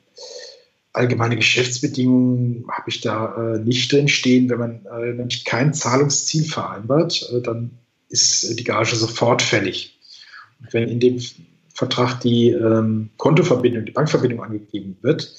allgemeine 0.94 1.36
Geschäftsbedingungen 1.36 2.66
habe 2.72 2.90
ich 2.90 3.02
da 3.02 3.56
äh, 3.56 3.60
nicht 3.60 3.92
drin 3.92 4.08
stehen. 4.08 4.50
Wenn 4.50 4.58
man 4.58 4.86
äh, 4.86 5.14
nämlich 5.14 5.46
kein 5.46 5.76
Zahlungsziel 5.76 6.44
vereinbart, 6.44 7.32
dann 7.44 7.72
ist 8.10 8.58
die 8.58 8.64
Gage 8.64 8.96
sofort 8.96 9.44
fällig. 9.44 10.00
Und 10.60 10.74
wenn 10.74 10.90
in 10.90 11.00
dem 11.00 11.22
Vertrag 11.74 12.20
die 12.22 12.50
ähm, 12.50 13.12
Kontoverbindung, 13.18 13.86
die 13.86 13.92
Bankverbindung 13.92 14.42
angegeben 14.42 14.98
wird, 15.02 15.32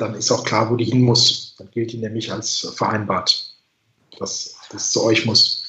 dann 0.00 0.14
ist 0.14 0.30
auch 0.30 0.44
klar, 0.44 0.70
wo 0.70 0.76
die 0.76 0.84
hin 0.84 1.02
muss. 1.02 1.54
Dann 1.58 1.70
gilt 1.70 1.92
die 1.92 1.98
nämlich 1.98 2.32
als 2.32 2.72
vereinbart, 2.76 3.54
dass 4.18 4.56
das 4.70 4.92
zu 4.92 5.04
euch 5.04 5.26
muss. 5.26 5.64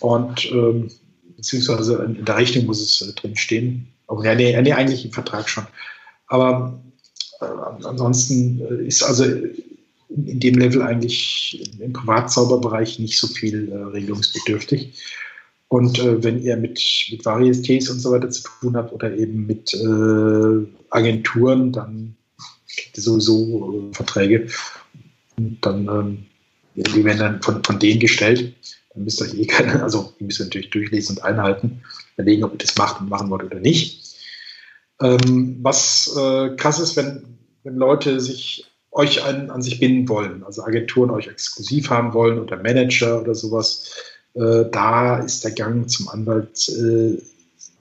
Und 0.00 0.50
ähm, 0.50 0.90
beziehungsweise 1.36 2.02
in 2.04 2.24
der 2.24 2.36
Rechnung 2.36 2.66
muss 2.66 2.80
es 2.80 3.02
äh, 3.02 3.12
drin 3.12 3.36
stehen. 3.36 3.88
Oh, 4.08 4.22
ja, 4.22 4.34
nee, 4.34 4.60
nee, 4.60 4.72
eigentlich 4.72 5.04
im 5.04 5.12
Vertrag 5.12 5.48
schon. 5.48 5.66
Aber 6.26 6.80
äh, 7.40 7.44
ansonsten 7.84 8.60
äh, 8.60 8.86
ist 8.86 9.02
also 9.02 9.24
in 9.24 10.40
dem 10.40 10.58
Level 10.58 10.82
eigentlich 10.82 11.72
im 11.78 11.92
Privatzauberbereich 11.92 12.98
nicht 12.98 13.18
so 13.18 13.26
viel 13.26 13.70
äh, 13.70 13.76
regelungsbedürftig. 13.76 14.94
Und 15.68 15.98
äh, 16.00 16.22
wenn 16.22 16.42
ihr 16.42 16.56
mit, 16.56 16.80
mit 17.10 17.22
Varietés 17.22 17.90
und 17.90 18.00
so 18.00 18.12
weiter 18.12 18.30
zu 18.30 18.42
tun 18.60 18.76
habt 18.76 18.92
oder 18.92 19.16
eben 19.16 19.46
mit 19.46 19.72
äh, 19.72 20.66
Agenturen, 20.90 21.72
dann 21.72 22.16
ihr 22.94 23.02
sowieso 23.02 23.90
äh, 23.90 23.94
Verträge. 23.94 24.48
Und 25.36 25.58
dann, 25.62 25.88
ähm, 25.88 26.26
die 26.74 27.04
werden 27.04 27.18
dann 27.18 27.42
von, 27.42 27.62
von 27.64 27.78
denen 27.78 28.00
gestellt. 28.00 28.54
Dann 28.94 29.04
müsst 29.04 29.20
ihr 29.20 29.26
euch 29.26 29.34
eh 29.34 29.46
keine, 29.46 29.82
also 29.82 30.12
die 30.18 30.24
müsst 30.24 30.40
ihr 30.40 30.46
natürlich 30.46 30.70
durchlesen 30.70 31.16
und 31.16 31.22
einhalten, 31.24 31.82
überlegen, 32.16 32.44
ob 32.44 32.52
ihr 32.52 32.58
das 32.58 32.76
macht 32.76 33.00
und 33.00 33.08
machen 33.08 33.30
wollt 33.30 33.44
oder 33.44 33.60
nicht. 33.60 34.16
Ähm, 35.00 35.58
was 35.62 36.14
äh, 36.16 36.54
krass 36.56 36.78
ist, 36.78 36.96
wenn, 36.96 37.38
wenn 37.64 37.76
Leute 37.76 38.20
sich 38.20 38.66
euch 38.92 39.24
an, 39.24 39.50
an 39.50 39.62
sich 39.62 39.80
binden 39.80 40.08
wollen, 40.08 40.44
also 40.44 40.62
Agenturen 40.64 41.10
euch 41.10 41.26
exklusiv 41.26 41.88
haben 41.88 42.12
wollen 42.12 42.38
oder 42.38 42.62
Manager 42.62 43.20
oder 43.22 43.34
sowas, 43.34 43.90
äh, 44.34 44.64
da 44.70 45.18
ist 45.18 45.44
der 45.44 45.52
Gang 45.52 45.88
zum 45.88 46.08
Anwalt 46.08 46.68
äh, 46.68 47.18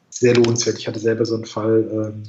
sehr 0.10 0.36
lohnenswert. 0.36 0.80
Ich 0.80 0.88
hatte 0.88 1.00
selber 1.00 1.26
so 1.26 1.36
einen 1.36 1.46
Fall, 1.46 1.90
ähm, 1.92 2.24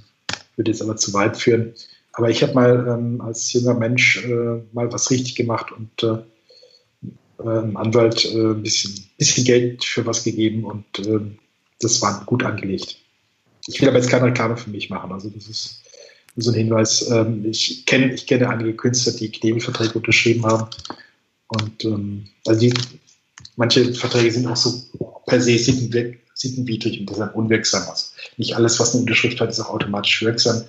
würde 0.56 0.70
jetzt 0.70 0.82
aber 0.82 0.96
zu 0.96 1.12
weit 1.12 1.36
führen. 1.36 1.74
Aber 2.12 2.30
ich 2.30 2.42
habe 2.42 2.54
mal 2.54 2.86
ähm, 2.88 3.20
als 3.20 3.52
junger 3.52 3.74
Mensch 3.74 4.24
äh, 4.24 4.60
mal 4.72 4.92
was 4.92 5.10
richtig 5.10 5.34
gemacht 5.34 5.72
und 5.72 6.02
äh, 6.02 6.18
einem 7.42 7.76
Anwalt 7.76 8.24
äh, 8.24 8.52
ein 8.52 8.62
bisschen, 8.62 9.04
bisschen 9.18 9.44
Geld 9.44 9.84
für 9.84 10.06
was 10.06 10.22
gegeben 10.24 10.64
und 10.64 10.98
äh, 11.00 11.20
das 11.80 12.00
war 12.02 12.24
gut 12.26 12.44
angelegt. 12.44 12.98
Ich 13.66 13.80
will 13.80 13.88
aber 13.88 13.98
jetzt 13.98 14.10
keine 14.10 14.26
Reklame 14.26 14.56
für 14.56 14.70
mich 14.70 14.90
machen. 14.90 15.12
Also 15.12 15.28
das 15.30 15.48
ist 15.48 15.82
so 16.36 16.50
ein 16.50 16.56
Hinweis. 16.56 17.08
Ähm, 17.10 17.44
ich 17.46 17.86
kenne 17.86 18.12
ich 18.12 18.26
kenne 18.26 18.48
einige 18.48 18.74
Künstler, 18.74 19.12
die 19.12 19.30
Knebelverträge 19.30 19.94
unterschrieben 19.94 20.44
haben. 20.46 20.68
Und 21.48 21.84
ähm, 21.84 22.28
also 22.46 22.60
die 22.60 22.74
manche 23.56 23.92
Verträge 23.94 24.32
sind 24.32 24.46
auch 24.46 24.56
so 24.56 24.82
per 25.26 25.40
se 25.40 25.58
sittenwidrig 25.58 27.00
und 27.00 27.10
deshalb 27.10 27.34
unwirksam. 27.34 27.88
Also 27.88 28.06
nicht 28.36 28.56
alles, 28.56 28.80
was 28.80 28.92
eine 28.92 29.02
Unterschrift 29.02 29.40
hat, 29.40 29.50
ist 29.50 29.60
auch 29.60 29.70
automatisch 29.70 30.22
wirksam. 30.22 30.62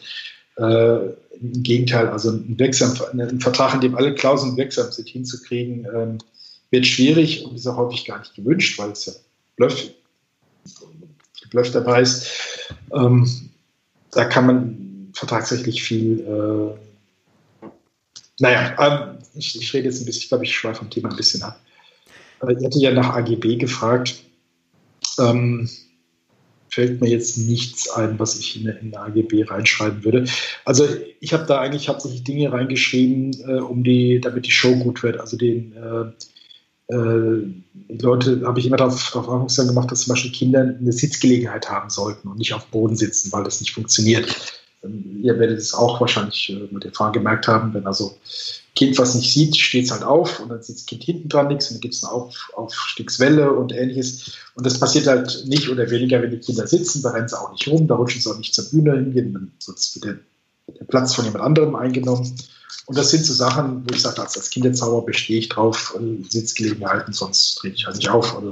Äh, 0.58 1.06
Im 1.40 1.64
Gegenteil, 1.64 2.08
also 2.08 2.32
ein, 2.32 2.58
wirksam, 2.58 2.96
ein 3.20 3.40
Vertrag, 3.40 3.74
in 3.74 3.82
dem 3.82 3.96
alle 3.96 4.14
Klauseln 4.14 4.56
wirksam 4.56 4.92
sind, 4.92 5.10
hinzukriegen, 5.10 5.88
ähm, 5.94 6.18
wird 6.72 6.86
schwierig 6.86 7.44
und 7.44 7.56
ist 7.56 7.68
auch 7.68 7.78
häufig 7.78 8.06
gar 8.06 8.20
nicht 8.20 8.36
gewünscht, 8.36 8.78
weil 8.80 8.92
es 8.92 9.06
ja 9.06 9.14
Bluff, 9.56 9.90
Bluff 11.50 11.72
dabei 11.72 12.02
ist. 12.02 12.28
Ähm, 12.94 13.50
da 14.12 14.26
kann 14.26 14.46
man 14.46 15.12
vertragsrechtlich 15.14 15.84
viel, 15.84 16.20
äh, 16.22 17.68
naja, 18.40 18.76
ähm, 18.80 19.20
ich, 19.36 19.60
ich, 19.60 19.74
rede 19.74 19.86
jetzt 19.88 20.02
ein 20.02 20.06
bisschen, 20.06 20.22
ich 20.24 20.30
glaube, 20.30 20.44
ich 20.44 20.56
schweife 20.56 20.80
vom 20.80 20.90
Thema 20.90 21.10
ein 21.10 21.16
bisschen 21.16 21.44
ab. 21.44 21.60
Äh, 22.42 22.54
ich 22.54 22.66
hatte 22.66 22.80
ja 22.80 22.92
nach 22.92 23.16
AGB 23.16 23.58
gefragt. 23.58 24.24
Ähm, 25.20 25.70
fällt 26.74 27.02
mir 27.02 27.10
jetzt 27.10 27.38
nichts 27.38 27.90
ein, 27.90 28.20
was 28.20 28.38
ich 28.40 28.62
in, 28.62 28.68
in 28.68 28.96
AGB 28.96 29.44
reinschreiben 29.44 30.04
würde. 30.04 30.26
Also 30.66 30.88
ich 31.20 31.34
habe 31.34 31.46
da 31.46 31.60
eigentlich 31.60 31.90
hauptsächlich 31.90 32.24
Dinge 32.24 32.52
reingeschrieben, 32.52 33.32
äh, 33.48 33.60
um 33.60 33.84
die, 33.84 34.20
damit 34.20 34.46
die 34.46 34.52
Show 34.52 34.76
gut 34.76 35.04
wird. 35.04 35.20
Also 35.20 35.38
den 35.38 35.74
äh, 35.74 36.12
äh, 36.94 37.42
die 37.74 38.04
Leute 38.04 38.42
habe 38.46 38.60
ich 38.60 38.66
immer 38.66 38.78
darauf, 38.78 39.16
aufmerksam 39.16 39.68
gemacht, 39.68 39.92
dass 39.92 40.02
zum 40.02 40.14
Beispiel 40.14 40.32
Kinder 40.32 40.62
eine 40.62 40.92
Sitzgelegenheit 40.92 41.70
haben 41.70 41.90
sollten 41.90 42.28
und 42.28 42.38
nicht 42.38 42.54
auf 42.54 42.66
dem 42.66 42.72
Boden 42.72 42.96
sitzen, 42.96 43.32
weil 43.32 43.44
das 43.44 43.62
nicht 43.62 43.74
funktioniert. 43.74 44.54
Ähm, 44.84 45.20
ihr 45.22 45.38
werdet 45.40 45.60
es 45.60 45.74
auch 45.74 46.02
wahrscheinlich 46.02 46.50
äh, 46.50 46.68
mit 46.72 46.84
der 46.84 46.92
Fahren 46.92 47.14
gemerkt 47.14 47.48
haben, 47.48 47.74
wenn 47.74 47.88
also 47.88 48.18
Kind, 48.76 48.98
was 48.98 49.14
nicht 49.14 49.32
sieht, 49.32 49.56
steht 49.56 49.86
es 49.86 49.92
halt 49.92 50.04
auf 50.04 50.40
und 50.40 50.50
dann 50.50 50.64
sieht 50.64 50.78
das 50.78 50.86
Kind 50.88 51.04
hinten 51.04 51.30
dran 51.30 51.48
nichts 51.48 51.70
und 51.70 51.76
dann 51.76 51.82
gibt 51.82 51.94
es 51.94 52.04
eine 52.04 52.14
auf, 52.14 52.52
Aufstiegswelle 52.56 53.52
und 53.52 53.72
ähnliches. 53.72 54.34
Und 54.56 54.66
das 54.66 54.80
passiert 54.80 55.06
halt 55.06 55.44
nicht 55.46 55.70
oder 55.70 55.90
weniger, 55.92 56.22
wenn 56.22 56.32
die 56.32 56.40
Kinder 56.40 56.66
sitzen, 56.66 57.04
da 57.04 57.12
rennen 57.12 57.28
sie 57.28 57.40
auch 57.40 57.52
nicht 57.52 57.68
rum, 57.68 57.88
da 57.88 57.96
rutschen 57.96 58.22
sie 58.22 58.30
auch 58.32 58.38
nicht 58.38 58.56
zur 58.56 58.70
Bühne 58.72 58.96
hingehen, 58.96 59.52
sonst 59.60 59.96
wird 59.96 60.06
der, 60.06 60.76
der 60.80 60.86
Platz 60.86 61.14
von 61.14 61.26
jemand 61.26 61.44
anderem 61.44 61.76
eingenommen. 61.76 62.36
Und 62.86 62.98
das 62.98 63.12
sind 63.12 63.26
so 63.26 63.34
Sachen, 63.34 63.84
wo 63.86 63.94
ich 63.94 64.02
sage, 64.02 64.22
als, 64.22 64.50
Kinderzauber 64.50 65.06
bestehe 65.06 65.40
ich 65.40 65.50
drauf, 65.50 65.98
äh, 65.98 66.24
Sitzgelegenheiten, 66.30 67.14
sonst 67.14 67.56
trete 67.56 67.76
ich 67.76 67.86
halt 67.86 67.96
nicht 67.96 68.10
auf. 68.10 68.36
Also, 68.36 68.52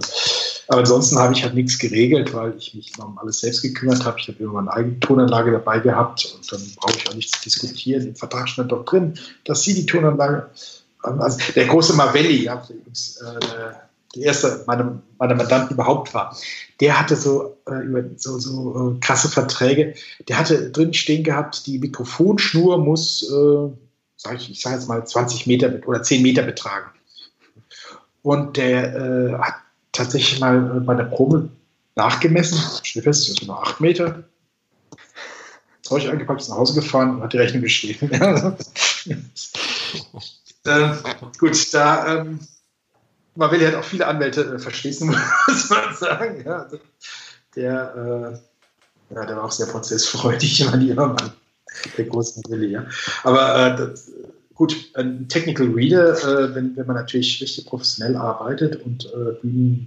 aber 0.67 0.79
ansonsten 0.79 1.19
habe 1.19 1.33
ich 1.33 1.43
halt 1.43 1.53
nichts 1.53 1.77
geregelt, 1.77 2.33
weil 2.33 2.55
ich 2.57 2.73
mich 2.73 2.93
um 2.97 3.17
alles 3.17 3.41
selbst 3.41 3.61
gekümmert 3.61 4.05
habe. 4.05 4.17
Ich 4.19 4.29
habe 4.29 4.41
immer 4.41 4.53
meine 4.53 4.71
eigene 4.71 4.99
Tonanlage 5.01 5.51
dabei 5.51 5.79
gehabt 5.79 6.33
und 6.33 6.51
dann 6.51 6.61
brauche 6.77 6.97
ich 6.97 7.09
auch 7.09 7.13
nichts 7.13 7.41
diskutieren. 7.41 8.07
Im 8.07 8.15
Vertrag 8.15 8.47
stand 8.47 8.71
doch 8.71 8.85
drin, 8.85 9.15
dass 9.43 9.63
Sie 9.63 9.73
die 9.73 9.85
Tonanlage, 9.85 10.49
also 11.01 11.37
der 11.55 11.67
große 11.67 11.93
Mavelli, 11.93 12.45
ja, 12.45 12.63
übrigens, 12.69 13.17
äh, 13.17 13.73
der 14.15 14.23
erste 14.23 14.63
meiner, 14.67 15.01
meiner 15.17 15.35
Mandanten 15.35 15.73
überhaupt 15.73 16.13
war, 16.13 16.35
der 16.79 16.99
hatte 16.99 17.15
so, 17.15 17.57
äh, 17.67 17.83
über 17.85 18.03
so, 18.17 18.39
so 18.39 18.95
äh, 18.95 18.99
krasse 18.99 19.29
Verträge. 19.29 19.93
Der 20.27 20.37
hatte 20.37 20.71
drin 20.71 20.93
stehen 20.93 21.23
gehabt, 21.23 21.65
die 21.65 21.79
Mikrofonschnur 21.79 22.77
muss 22.77 23.29
äh, 23.29 23.69
sage 24.21 24.37
ich, 24.37 24.51
ich 24.51 24.61
sage 24.61 24.75
jetzt 24.75 24.87
mal 24.87 25.05
20 25.05 25.47
Meter 25.47 25.73
oder 25.87 26.03
10 26.03 26.21
Meter 26.21 26.43
betragen. 26.43 26.91
Und 28.21 28.55
der 28.57 28.95
äh, 28.95 29.33
hat 29.39 29.55
tatsächlich 29.91 30.39
mal 30.39 30.77
äh, 30.77 30.79
bei 30.81 30.93
der 30.93 31.05
Probe 31.05 31.49
nachgemessen, 31.95 32.59
steht 32.83 33.03
fest, 33.03 33.27
das 33.27 33.35
sind 33.37 33.47
nur 33.47 33.61
8 33.61 33.81
Meter. 33.81 34.23
Zeug 35.81 36.07
eingepackt, 36.07 36.41
ist 36.41 36.49
nach 36.49 36.57
Hause 36.57 36.79
gefahren 36.79 37.15
und 37.15 37.23
hat 37.23 37.33
die 37.33 37.37
Rechnung 37.37 37.63
geschrieben. 37.63 38.11
äh, 40.65 40.89
gut, 41.39 41.73
da 41.73 42.19
ähm, 42.19 42.39
man 43.33 43.51
will 43.51 43.61
ja 43.61 43.79
auch 43.79 43.83
viele 43.83 44.05
Anwälte 44.05 44.41
äh, 44.43 44.59
verschließen, 44.59 45.07
muss 45.47 45.69
man 45.69 45.95
sagen. 45.95 46.43
Ja, 46.45 46.61
also 46.63 46.77
der, 47.55 47.95
äh, 47.95 49.15
ja, 49.15 49.25
der 49.25 49.35
war 49.35 49.45
auch 49.45 49.51
sehr 49.51 49.65
prozessfreudig, 49.65 50.63
mein 50.69 50.81
lieber 50.81 51.07
Mann 51.07 51.33
der 51.97 52.05
großen 52.05 52.43
Wille, 52.49 52.67
ja. 52.67 52.85
Aber 53.23 53.55
äh, 53.55 53.77
das, 53.77 54.11
gut, 54.53 54.75
ein 54.95 55.27
Technical 55.27 55.67
Reader, 55.67 56.17
äh, 56.17 56.55
wenn, 56.55 56.75
wenn 56.75 56.87
man 56.87 56.95
natürlich 56.95 57.41
richtig 57.41 57.65
professionell 57.65 58.15
arbeitet 58.15 58.83
und 58.83 59.05
äh, 59.05 59.85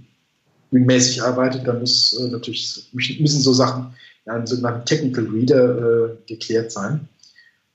bühnenmäßig 0.71 1.23
arbeitet, 1.23 1.67
dann 1.67 1.79
muss 1.79 2.17
äh, 2.19 2.27
natürlich 2.29 2.89
müssen 2.93 3.41
so 3.41 3.53
Sachen 3.53 3.95
ja, 4.25 4.33
einem 4.33 4.47
sogenannten 4.47 4.85
Technical 4.85 5.25
Reader 5.27 5.77
äh, 5.77 6.15
geklärt 6.27 6.71
sein. 6.71 7.07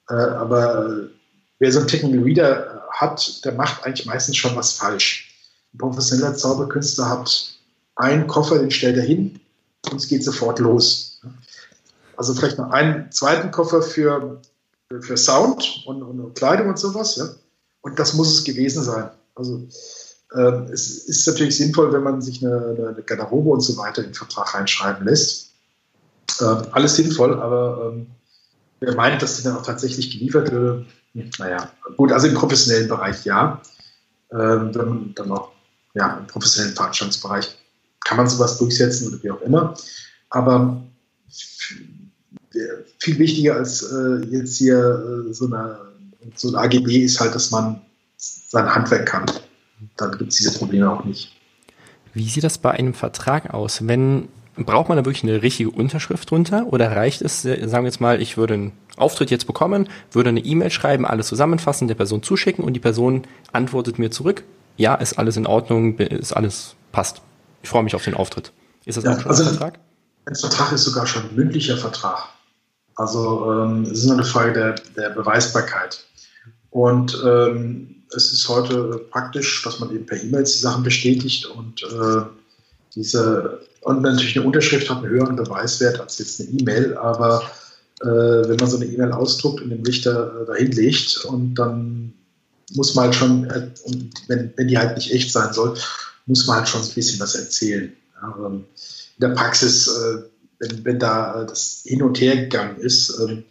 Äh, 0.08 0.14
aber 0.14 1.08
wer 1.58 1.72
so 1.72 1.78
einen 1.78 1.88
Technical 1.88 2.20
Reader 2.20 2.84
hat, 2.90 3.44
der 3.44 3.52
macht 3.52 3.84
eigentlich 3.84 4.06
meistens 4.06 4.36
schon 4.36 4.56
was 4.56 4.72
falsch. 4.72 5.34
Ein 5.72 5.78
professioneller 5.78 6.34
Zauberkünstler 6.34 7.08
hat 7.08 7.54
einen 7.96 8.26
Koffer, 8.26 8.58
den 8.58 8.70
stellt 8.70 8.96
er 8.96 9.04
hin 9.04 9.40
und 9.90 9.96
es 9.96 10.08
geht 10.08 10.24
sofort 10.24 10.58
los. 10.58 11.09
Also 12.20 12.34
vielleicht 12.34 12.58
noch 12.58 12.70
einen 12.70 13.10
zweiten 13.10 13.50
Koffer 13.50 13.80
für, 13.80 14.42
für 15.00 15.16
Sound 15.16 15.84
und, 15.86 16.02
und 16.02 16.34
Kleidung 16.34 16.68
und 16.68 16.78
sowas. 16.78 17.16
Ja? 17.16 17.24
Und 17.80 17.98
das 17.98 18.12
muss 18.12 18.28
es 18.28 18.44
gewesen 18.44 18.82
sein. 18.82 19.08
Also 19.34 19.66
ähm, 20.36 20.68
es 20.70 21.06
ist 21.06 21.26
natürlich 21.26 21.56
sinnvoll, 21.56 21.90
wenn 21.94 22.02
man 22.02 22.20
sich 22.20 22.44
eine, 22.44 22.92
eine, 22.94 23.02
Garderobe 23.02 23.48
und 23.48 23.62
so 23.62 23.74
weiter 23.78 24.02
in 24.02 24.10
den 24.10 24.14
Vertrag 24.14 24.52
reinschreiben 24.52 25.06
lässt. 25.06 25.52
Ähm, 26.42 26.64
alles 26.72 26.96
sinnvoll, 26.96 27.40
aber 27.40 27.90
ähm, 27.90 28.08
wer 28.80 28.94
meint, 28.96 29.22
dass 29.22 29.38
die 29.38 29.42
dann 29.42 29.56
auch 29.56 29.64
tatsächlich 29.64 30.10
geliefert 30.10 30.52
wird, 30.52 30.84
naja, 31.38 31.70
gut, 31.96 32.12
also 32.12 32.26
im 32.26 32.34
professionellen 32.34 32.88
Bereich 32.88 33.24
ja. 33.24 33.62
Ähm, 34.30 34.74
wenn 34.74 34.88
man 34.90 35.14
dann 35.14 35.32
auch 35.32 35.52
ja, 35.94 36.18
im 36.18 36.26
professionellen 36.26 36.76
Veranstaltungsbereich 36.76 37.56
kann 38.04 38.18
man 38.18 38.28
sowas 38.28 38.58
durchsetzen 38.58 39.08
oder 39.08 39.22
wie 39.22 39.30
auch 39.30 39.40
immer. 39.40 39.74
Aber 40.28 40.82
viel 42.98 43.18
wichtiger 43.18 43.56
als 43.56 43.82
äh, 43.82 44.26
jetzt 44.30 44.56
hier 44.56 45.26
äh, 45.28 45.32
so, 45.32 45.46
eine, 45.46 45.78
so 46.34 46.48
ein 46.48 46.54
AGB 46.56 47.04
ist 47.04 47.20
halt, 47.20 47.34
dass 47.34 47.50
man 47.50 47.80
sein 48.16 48.74
Handwerk 48.74 49.06
kann. 49.06 49.26
Dann 49.96 50.18
gibt 50.18 50.32
es 50.32 50.38
diese 50.38 50.58
Probleme 50.58 50.90
auch 50.90 51.04
nicht. 51.04 51.32
Wie 52.12 52.28
sieht 52.28 52.44
das 52.44 52.58
bei 52.58 52.72
einem 52.72 52.94
Vertrag 52.94 53.54
aus? 53.54 53.86
Wenn 53.86 54.28
braucht 54.56 54.88
man 54.88 54.98
da 54.98 55.04
wirklich 55.04 55.22
eine 55.22 55.42
richtige 55.42 55.70
Unterschrift 55.70 56.30
drunter 56.30 56.66
oder 56.66 56.90
reicht 56.94 57.22
es, 57.22 57.44
äh, 57.44 57.66
sagen 57.68 57.84
wir 57.84 57.88
jetzt 57.90 58.00
mal, 58.00 58.20
ich 58.20 58.36
würde 58.36 58.54
einen 58.54 58.72
Auftritt 58.96 59.30
jetzt 59.30 59.46
bekommen, 59.46 59.88
würde 60.12 60.30
eine 60.30 60.40
E-Mail 60.40 60.70
schreiben, 60.70 61.06
alles 61.06 61.28
zusammenfassen, 61.28 61.88
der 61.88 61.94
Person 61.94 62.22
zuschicken 62.22 62.64
und 62.64 62.74
die 62.74 62.80
Person 62.80 63.22
antwortet 63.52 63.98
mir 63.98 64.10
zurück, 64.10 64.44
ja, 64.76 64.94
ist 64.94 65.18
alles 65.18 65.36
in 65.36 65.46
Ordnung, 65.46 65.98
ist 65.98 66.32
alles 66.32 66.74
passt. 66.92 67.22
Ich 67.62 67.68
freue 67.68 67.82
mich 67.82 67.94
auf 67.94 68.04
den 68.04 68.14
Auftritt. 68.14 68.52
Ist 68.84 68.96
das 68.96 69.04
ja, 69.04 69.14
auch 69.14 69.20
schon 69.20 69.30
also 69.30 69.42
ein 69.44 69.48
Vertrag? 69.50 69.78
Ein 70.26 70.34
Vertrag 70.34 70.72
ist 70.72 70.84
sogar 70.84 71.06
schon 71.06 71.22
ein 71.22 71.34
mündlicher 71.34 71.76
Vertrag. 71.76 72.28
Also 73.00 73.50
ähm, 73.50 73.84
es 73.84 74.04
ist 74.04 74.10
eine 74.10 74.24
Frage 74.24 74.52
der, 74.52 74.74
der 74.94 75.10
Beweisbarkeit. 75.14 76.04
Und 76.68 77.18
ähm, 77.24 78.02
es 78.14 78.30
ist 78.30 78.46
heute 78.46 79.00
praktisch, 79.10 79.62
dass 79.62 79.80
man 79.80 79.90
eben 79.94 80.04
per 80.04 80.22
E-Mail 80.22 80.44
die 80.44 80.50
Sachen 80.50 80.82
bestätigt 80.82 81.46
und 81.46 81.82
äh, 81.82 82.22
diese 82.94 83.60
und 83.80 84.02
natürlich 84.02 84.36
eine 84.36 84.44
Unterschrift 84.46 84.90
hat 84.90 84.98
einen 84.98 85.08
höheren 85.08 85.36
Beweiswert 85.36 85.98
als 85.98 86.18
jetzt 86.18 86.40
eine 86.40 86.50
E-Mail, 86.50 86.94
aber 86.98 87.42
äh, 88.02 88.06
wenn 88.06 88.56
man 88.56 88.68
so 88.68 88.76
eine 88.76 88.84
E-Mail 88.84 89.12
ausdruckt 89.12 89.62
und 89.62 89.70
den 89.70 89.86
Richter 89.86 90.42
äh, 90.42 90.46
dahin 90.46 90.72
legt 90.72 91.24
und 91.24 91.54
dann 91.54 92.12
muss 92.74 92.94
man 92.94 93.06
halt 93.06 93.14
schon, 93.14 93.44
äh, 93.44 93.70
und 93.84 94.12
wenn, 94.28 94.52
wenn 94.56 94.68
die 94.68 94.76
halt 94.76 94.98
nicht 94.98 95.10
echt 95.10 95.32
sein 95.32 95.54
soll, 95.54 95.74
muss 96.26 96.46
man 96.46 96.58
halt 96.58 96.68
schon 96.68 96.82
ein 96.82 96.94
bisschen 96.94 97.18
was 97.18 97.34
erzählen. 97.34 97.96
Ja, 98.20 98.36
ähm, 98.44 98.64
in 99.16 99.20
der 99.26 99.34
Praxis, 99.34 99.88
äh, 99.88 100.18
wenn, 100.60 100.84
wenn 100.84 100.98
da 100.98 101.42
äh, 101.42 101.46
das 101.46 101.82
hin 101.84 102.02
und 102.02 102.20
her 102.20 102.36
gegangen 102.36 102.78
ist, 102.78 103.18
ähm, 103.18 103.44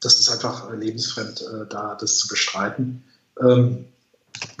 das 0.00 0.18
ist 0.18 0.30
einfach 0.30 0.72
lebensfremd, 0.72 1.44
da 1.70 1.94
das 1.94 2.18
zu 2.18 2.26
bestreiten. 2.26 3.04
Ähm, 3.40 3.84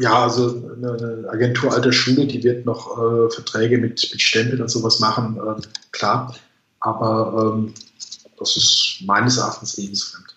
ja, 0.00 0.22
also 0.22 0.72
eine 0.76 1.28
Agentur 1.28 1.72
alter 1.72 1.92
Schule, 1.92 2.26
die 2.26 2.42
wird 2.44 2.64
noch 2.64 2.96
äh, 2.96 3.30
Verträge 3.30 3.78
mit, 3.78 4.08
mit 4.12 4.22
Stempeln 4.22 4.62
und 4.62 4.68
sowas 4.68 5.00
machen, 5.00 5.36
äh, 5.36 5.60
klar. 5.90 6.36
Aber 6.80 7.54
ähm, 7.56 7.74
das 8.38 8.56
ist 8.56 8.98
meines 9.04 9.38
Erachtens 9.38 9.76
lebensfremd. 9.76 10.36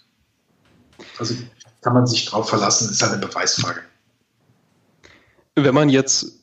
Also 1.17 1.35
kann 1.81 1.93
man 1.93 2.07
sich 2.07 2.25
drauf 2.25 2.49
verlassen, 2.49 2.89
ist 2.89 3.03
eine 3.03 3.17
Beweisfrage. 3.17 3.81
Wenn 5.55 5.75
man 5.75 5.89
jetzt 5.89 6.33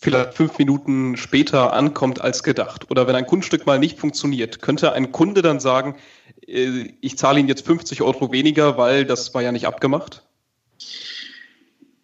vielleicht 0.00 0.34
fünf 0.34 0.58
Minuten 0.58 1.16
später 1.16 1.72
ankommt 1.72 2.20
als 2.20 2.42
gedacht 2.42 2.90
oder 2.90 3.06
wenn 3.06 3.14
ein 3.14 3.26
Kunststück 3.26 3.66
mal 3.66 3.78
nicht 3.78 3.98
funktioniert, 3.98 4.60
könnte 4.60 4.92
ein 4.92 5.12
Kunde 5.12 5.42
dann 5.42 5.60
sagen, 5.60 5.96
äh, 6.46 6.92
ich 7.00 7.16
zahle 7.18 7.40
Ihnen 7.40 7.48
jetzt 7.48 7.66
50 7.66 8.02
Euro 8.02 8.32
weniger, 8.32 8.76
weil 8.76 9.04
das 9.04 9.32
war 9.34 9.42
ja 9.42 9.52
nicht 9.52 9.66
abgemacht? 9.66 10.22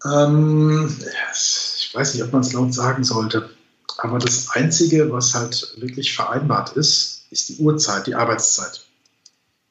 Ähm, 0.04 0.94
ich 1.32 1.90
weiß 1.94 2.14
nicht, 2.14 2.22
ob 2.22 2.32
man 2.32 2.42
es 2.42 2.52
laut 2.52 2.72
sagen 2.72 3.04
sollte, 3.04 3.50
aber 3.98 4.18
das 4.18 4.50
Einzige, 4.50 5.10
was 5.10 5.34
halt 5.34 5.74
wirklich 5.78 6.14
vereinbart 6.14 6.76
ist, 6.76 7.26
ist 7.30 7.48
die 7.48 7.56
Uhrzeit, 7.56 8.06
die 8.06 8.14
Arbeitszeit. 8.14 8.86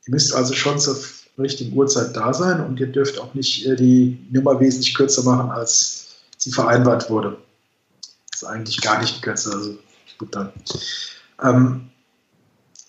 Ihr 0.08 0.14
müsst 0.14 0.34
also 0.34 0.53
schon 0.53 0.80
zur 0.80 0.97
richtigen 1.38 1.76
Uhrzeit 1.76 2.16
da 2.16 2.34
sein 2.34 2.66
und 2.66 2.80
ihr 2.80 2.88
dürft 2.88 3.20
auch 3.20 3.34
nicht 3.34 3.66
äh, 3.66 3.76
die 3.76 4.26
Nummer 4.32 4.60
wesentlich 4.60 4.93
kürzer 4.93 5.24
machen, 5.24 5.49
als 5.49 6.16
sie 6.38 6.51
vereinbart 6.51 7.10
wurde. 7.10 7.38
Das 8.36 8.42
ist 8.42 8.50
eigentlich 8.50 8.82
gar 8.82 9.00
nicht 9.00 9.22
kürzer, 9.22 9.54
also 9.54 9.78
gut 10.18 10.36
dann. 10.36 10.52
Ähm, 11.42 11.90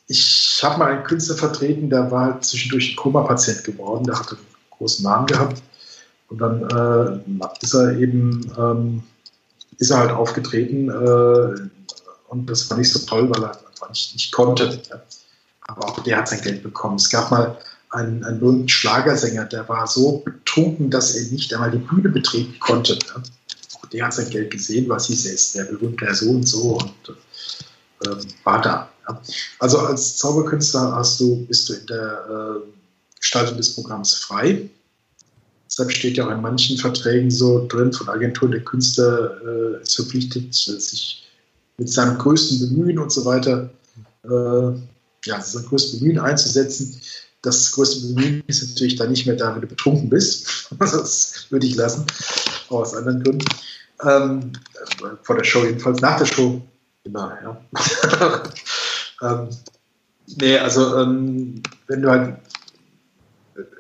ich 0.09 0.59
habe 0.61 0.79
mal 0.81 0.91
einen 0.93 1.05
Künstler 1.05 1.37
vertreten, 1.37 1.89
der 1.89 2.11
war 2.11 2.33
halt 2.33 2.45
zwischendurch 2.45 2.91
ein 2.91 2.97
Koma-Patient 2.97 3.63
geworden, 3.63 4.03
der 4.03 4.19
hatte 4.19 4.35
einen 4.35 4.47
großen 4.73 5.05
Namen 5.05 5.27
gehabt 5.27 5.63
und 6.31 6.39
dann 6.39 6.69
äh, 6.69 7.45
ist 7.63 7.75
er 7.75 7.97
eben, 7.97 8.53
ähm, 8.59 9.05
ist 9.79 9.91
er 9.91 9.99
halt 9.99 10.11
aufgetreten 10.11 10.89
äh, 10.89 11.69
und 12.29 12.51
das 12.51 12.69
war 12.69 12.77
nicht 12.79 12.93
so 12.93 13.07
toll, 13.07 13.31
weil 13.31 13.45
er 13.45 13.51
einfach 13.69 13.89
nicht, 13.91 14.15
nicht 14.15 14.33
konnte. 14.33 14.81
Ja. 14.91 15.01
Aber 15.69 15.91
auch 15.91 16.03
der 16.03 16.17
hat 16.17 16.29
sein 16.29 16.41
Geld 16.41 16.65
bekommen. 16.65 16.97
Es 16.97 17.09
gab 17.09 17.31
mal 17.31 17.57
einen, 17.91 18.25
einen 18.25 18.69
Schlagersänger, 18.69 19.45
der 19.45 19.69
war 19.69 19.87
so 19.87 20.23
betrunken, 20.25 20.91
dass 20.91 21.15
er 21.15 21.31
nicht 21.31 21.55
einmal 21.55 21.71
die 21.71 21.79
Bühne 21.79 22.09
betreten 22.09 22.59
konnte. 22.59 22.95
Ja. 22.95 23.23
Der 23.93 24.07
hat 24.07 24.15
sein 24.15 24.31
Geld 24.31 24.51
gesehen, 24.51 24.89
was 24.89 25.07
hieß, 25.07 25.27
ist 25.27 25.55
der 25.55 25.65
berühmte 25.65 26.13
so 26.15 26.31
und 26.31 26.47
so 26.47 26.79
und 26.79 27.17
äh, 28.07 28.17
war 28.45 28.61
da. 28.61 28.91
Ja. 29.09 29.23
Also 29.59 29.79
als 29.79 30.17
Zauberkünstler 30.17 30.93
hast 30.93 31.21
du, 31.21 31.45
bist 31.47 31.69
du 31.69 31.75
in 31.75 31.87
der 31.87 32.27
äh, 32.29 33.21
Gestaltung 33.21 33.57
des 33.57 33.75
Programms 33.75 34.15
frei. 34.15 34.69
Deshalb 35.69 35.91
steht 35.93 36.17
ja 36.17 36.27
auch 36.27 36.31
in 36.31 36.41
manchen 36.41 36.79
Verträgen 36.79 37.31
so 37.31 37.67
drin, 37.67 37.93
von 37.93 38.09
Agenturen, 38.09 38.53
der 38.53 38.65
Künstler 38.65 39.41
äh, 39.45 39.83
ist 39.83 39.97
verpflichtet, 39.97 40.55
sich 40.55 41.27
mit 41.77 41.91
seinem 41.91 42.19
größten 42.19 42.61
Bemühen 42.61 42.99
und 42.99 43.13
so 43.13 43.25
weiter, 43.25 43.71
äh, 44.25 44.79
ja, 45.25 45.41
sein 45.41 45.65
größtes 45.65 45.99
Bemühen 45.99 46.19
einzusetzen. 46.19 47.01
Das 47.43 47.73
größte 47.73 48.07
Bemühen 48.07 48.43
ist 48.47 48.67
natürlich 48.69 48.97
dann 48.97 49.11
nicht 49.11 49.27
mehr 49.27 49.37
da, 49.37 49.55
wenn 49.55 49.63
du 49.63 49.67
betrunken 49.67 50.09
bist. 50.09 50.69
das 50.79 51.47
würde 51.51 51.67
ich 51.67 51.75
lassen, 51.75 52.07
aus 52.71 52.95
anderen 52.95 53.23
Gründen. 53.23 53.47
Ähm, 54.03 54.53
vor 55.23 55.37
der 55.37 55.45
Show 55.45 55.65
jedenfalls, 55.65 56.01
nach 56.01 56.19
der 56.19 56.27
Show 56.27 56.61
immer, 57.05 57.39
ja. 57.43 58.43
ähm, 59.23 59.49
nee, 60.39 60.59
also 60.59 60.99
ähm, 60.99 61.63
wenn 61.87 62.03
du 62.03 62.11
halt 62.11 62.37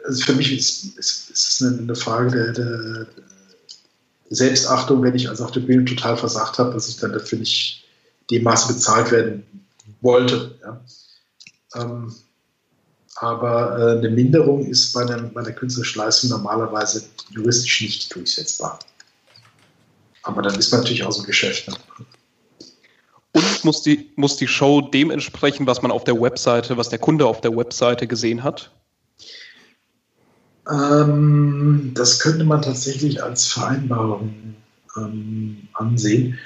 also 0.06 0.24
für 0.24 0.34
mich 0.34 0.56
ist, 0.56 0.98
ist, 0.98 1.30
ist 1.30 1.60
es 1.60 1.62
eine, 1.62 1.94
Frage 1.94 2.30
der, 2.30 2.52
der, 2.52 3.06
Selbstachtung, 4.28 5.02
wenn 5.02 5.14
ich 5.14 5.28
also 5.28 5.44
auf 5.44 5.52
der 5.52 5.60
Bühne 5.60 5.84
total 5.84 6.16
versagt 6.16 6.58
habe, 6.58 6.74
dass 6.74 6.88
ich 6.88 6.96
dann 6.96 7.12
dafür 7.12 7.38
nicht 7.38 7.84
dem 8.30 8.42
Maße 8.42 8.72
bezahlt 8.72 9.12
werden 9.12 9.46
wollte. 10.00 10.58
Ja. 10.62 10.80
Ähm, 11.76 12.12
aber 13.16 13.78
äh, 13.78 13.98
eine 13.98 14.10
Minderung 14.10 14.66
ist 14.66 14.92
bei, 14.92 15.02
einem, 15.02 15.32
bei 15.32 15.40
einer 15.40 15.52
künstlerischen 15.52 15.98
Leistung 16.00 16.30
normalerweise 16.30 17.04
juristisch 17.30 17.80
nicht 17.80 18.14
durchsetzbar. 18.14 18.78
Aber 20.22 20.42
dann 20.42 20.54
ist 20.56 20.70
man 20.70 20.80
natürlich 20.80 21.04
auch 21.04 21.12
so 21.12 21.22
ein 21.22 21.26
Geschäft. 21.26 21.68
Ne? 21.68 21.74
Und 23.32 23.64
muss 23.64 23.82
die, 23.82 24.10
muss 24.16 24.36
die 24.36 24.48
Show 24.48 24.80
dementsprechend, 24.80 25.66
was 25.66 25.82
man 25.82 25.90
auf 25.90 26.04
der 26.04 26.20
Webseite, 26.20 26.76
was 26.76 26.88
der 26.88 26.98
Kunde 26.98 27.26
auf 27.26 27.40
der 27.40 27.56
Webseite 27.56 28.06
gesehen 28.06 28.42
hat? 28.42 28.70
Ähm, 30.70 31.92
das 31.94 32.18
könnte 32.18 32.44
man 32.44 32.62
tatsächlich 32.62 33.22
als 33.22 33.46
Vereinbarung 33.46 34.56
ähm, 34.96 35.68
ansehen. 35.74 36.38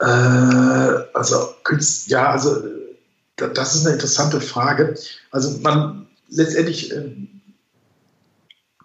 Äh, 0.00 0.06
also, 0.06 1.54
ja, 2.06 2.30
also 2.30 2.62
das 3.36 3.74
ist 3.74 3.84
eine 3.84 3.94
interessante 3.94 4.40
Frage. 4.40 4.94
Also 5.30 5.58
man 5.60 6.06
letztendlich 6.28 6.92
äh, 6.92 7.16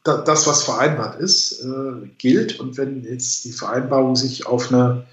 das, 0.04 0.47
was 0.47 0.64
vereinbart 0.64 1.20
ist, 1.20 1.62
äh, 1.64 2.08
gilt. 2.18 2.60
Und 2.60 2.78
wenn 2.78 3.04
jetzt 3.04 3.45
die 3.45 3.52
Vereinbarung 3.52 4.16
sich 4.16 4.45
auf 4.45 4.72
eine 4.72 5.06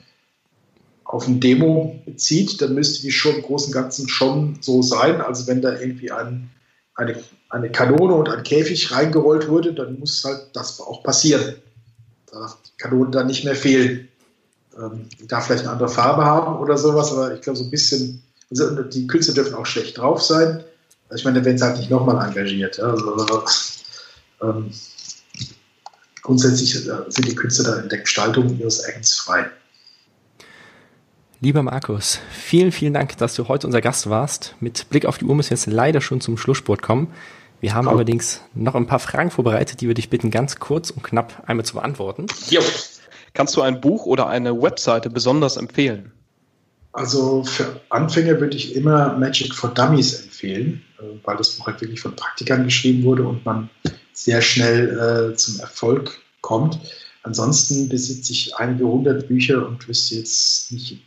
auf 1.05 1.29
ein 1.29 1.39
Demo 1.39 2.01
bezieht, 2.05 2.61
dann 2.61 2.75
müsste 2.75 3.03
die 3.03 3.13
schon 3.13 3.37
im 3.37 3.43
Großen 3.43 3.69
und 3.69 3.81
Ganzen 3.81 4.09
schon 4.09 4.59
so 4.61 4.83
sein. 4.83 5.21
Also 5.21 5.47
wenn 5.47 5.63
da 5.63 5.79
irgendwie 5.79 6.11
ein 6.11 6.51
eine, 6.97 7.23
eine 7.51 7.71
Kanone 7.71 8.15
und 8.15 8.29
ein 8.29 8.43
Käfig 8.43 8.91
reingerollt 8.91 9.49
wurde, 9.49 9.75
dann 9.75 10.01
muss 10.01 10.25
halt 10.25 10.49
das 10.55 10.81
auch 10.81 11.03
passieren. 11.03 11.57
Da 12.33 12.41
darf 12.41 12.59
die 12.63 12.77
Kanone 12.79 13.11
dann 13.11 13.27
nicht 13.27 13.45
mehr 13.45 13.55
fehlen. 13.55 14.09
Ähm, 14.77 15.09
die 15.21 15.27
darf 15.27 15.47
vielleicht 15.47 15.65
eine 15.65 15.73
andere 15.73 15.89
Farbe 15.89 16.25
haben 16.25 16.59
oder 16.59 16.77
sowas, 16.77 17.13
aber 17.13 17.35
ich 17.35 17.43
glaube, 17.43 17.59
so 17.59 17.65
ein 17.65 17.71
bisschen, 17.71 18.23
also 18.51 18.83
die 18.83 19.07
Künstler 19.07 19.35
dürfen 19.35 19.55
auch 19.55 19.67
schlecht 19.67 19.99
drauf 19.99 20.23
sein. 20.23 20.65
Ich 21.15 21.25
meine, 21.25 21.45
wenn 21.45 21.57
es 21.57 21.63
halt 21.63 21.79
nicht 21.79 21.91
nochmal 21.91 22.27
engagiert. 22.27 22.79
Ja, 22.79 22.91
also, 22.91 23.45
ähm, 24.43 24.71
grundsätzlich 26.23 26.75
äh, 26.75 26.91
sind 27.09 27.29
die 27.29 27.35
Künstler 27.35 27.65
da 27.65 27.81
in 27.81 27.89
der 27.89 28.01
Gestaltung 28.01 28.59
ihres 28.59 28.81
Acts 28.81 29.15
frei. 29.15 29.51
Lieber 31.41 31.63
Markus, 31.63 32.19
vielen, 32.31 32.73
vielen 32.73 32.95
Dank, 32.95 33.19
dass 33.19 33.35
du 33.35 33.47
heute 33.47 33.67
unser 33.67 33.81
Gast 33.81 34.09
warst. 34.09 34.55
Mit 34.61 34.89
Blick 34.89 35.07
auf 35.07 35.19
die 35.19 35.27
Uhr 35.27 35.35
müssen 35.35 35.51
wir 35.51 35.57
jetzt 35.57 35.67
leider 35.67 36.01
schon 36.01 36.21
zum 36.21 36.39
Schlusssport 36.39 36.83
kommen. 36.83 37.13
Wir 37.61 37.75
haben 37.75 37.87
oh. 37.87 37.91
allerdings 37.91 38.41
noch 38.55 38.75
ein 38.75 38.87
paar 38.87 38.99
Fragen 38.99 39.31
vorbereitet, 39.31 39.81
die 39.81 39.87
wir 39.87 39.95
dich 39.95 40.11
bitten, 40.11 40.31
ganz 40.31 40.57
kurz 40.57 40.91
und 40.91 41.03
knapp 41.03 41.43
einmal 41.47 41.65
zu 41.65 41.75
beantworten. 41.75 42.27
Jo. 42.49 42.63
Kannst 43.35 43.55
du 43.57 43.61
ein 43.61 43.81
Buch 43.81 44.07
oder 44.07 44.29
eine 44.29 44.61
Webseite 44.61 45.11
besonders 45.11 45.57
empfehlen? 45.57 46.13
Also 46.97 47.45
für 47.45 47.79
Anfänger 47.91 48.41
würde 48.41 48.57
ich 48.57 48.75
immer 48.75 49.19
Magic 49.19 49.55
for 49.55 49.69
Dummies 49.75 50.23
empfehlen, 50.23 50.83
äh, 50.99 51.03
weil 51.25 51.37
das 51.37 51.51
Buch 51.51 51.67
halt 51.67 51.83
wirklich 51.83 52.01
von 52.01 52.17
Praktikern 52.17 52.65
geschrieben 52.65 53.05
wurde 53.05 53.23
und 53.23 53.45
man 53.45 53.69
sehr 54.15 54.41
schnell 54.41 55.33
äh, 55.33 55.37
zum 55.37 55.61
Erfolg 55.61 56.19
kommt. 56.41 56.79
Ansonsten 57.23 57.91
besitze 57.91 58.33
ich 58.33 58.57
einige 58.57 58.87
hundert 58.87 59.29
Bücher 59.29 59.67
und 59.69 59.87
wüsste 59.87 60.15
jetzt 60.15 60.73
nicht, 60.73 61.03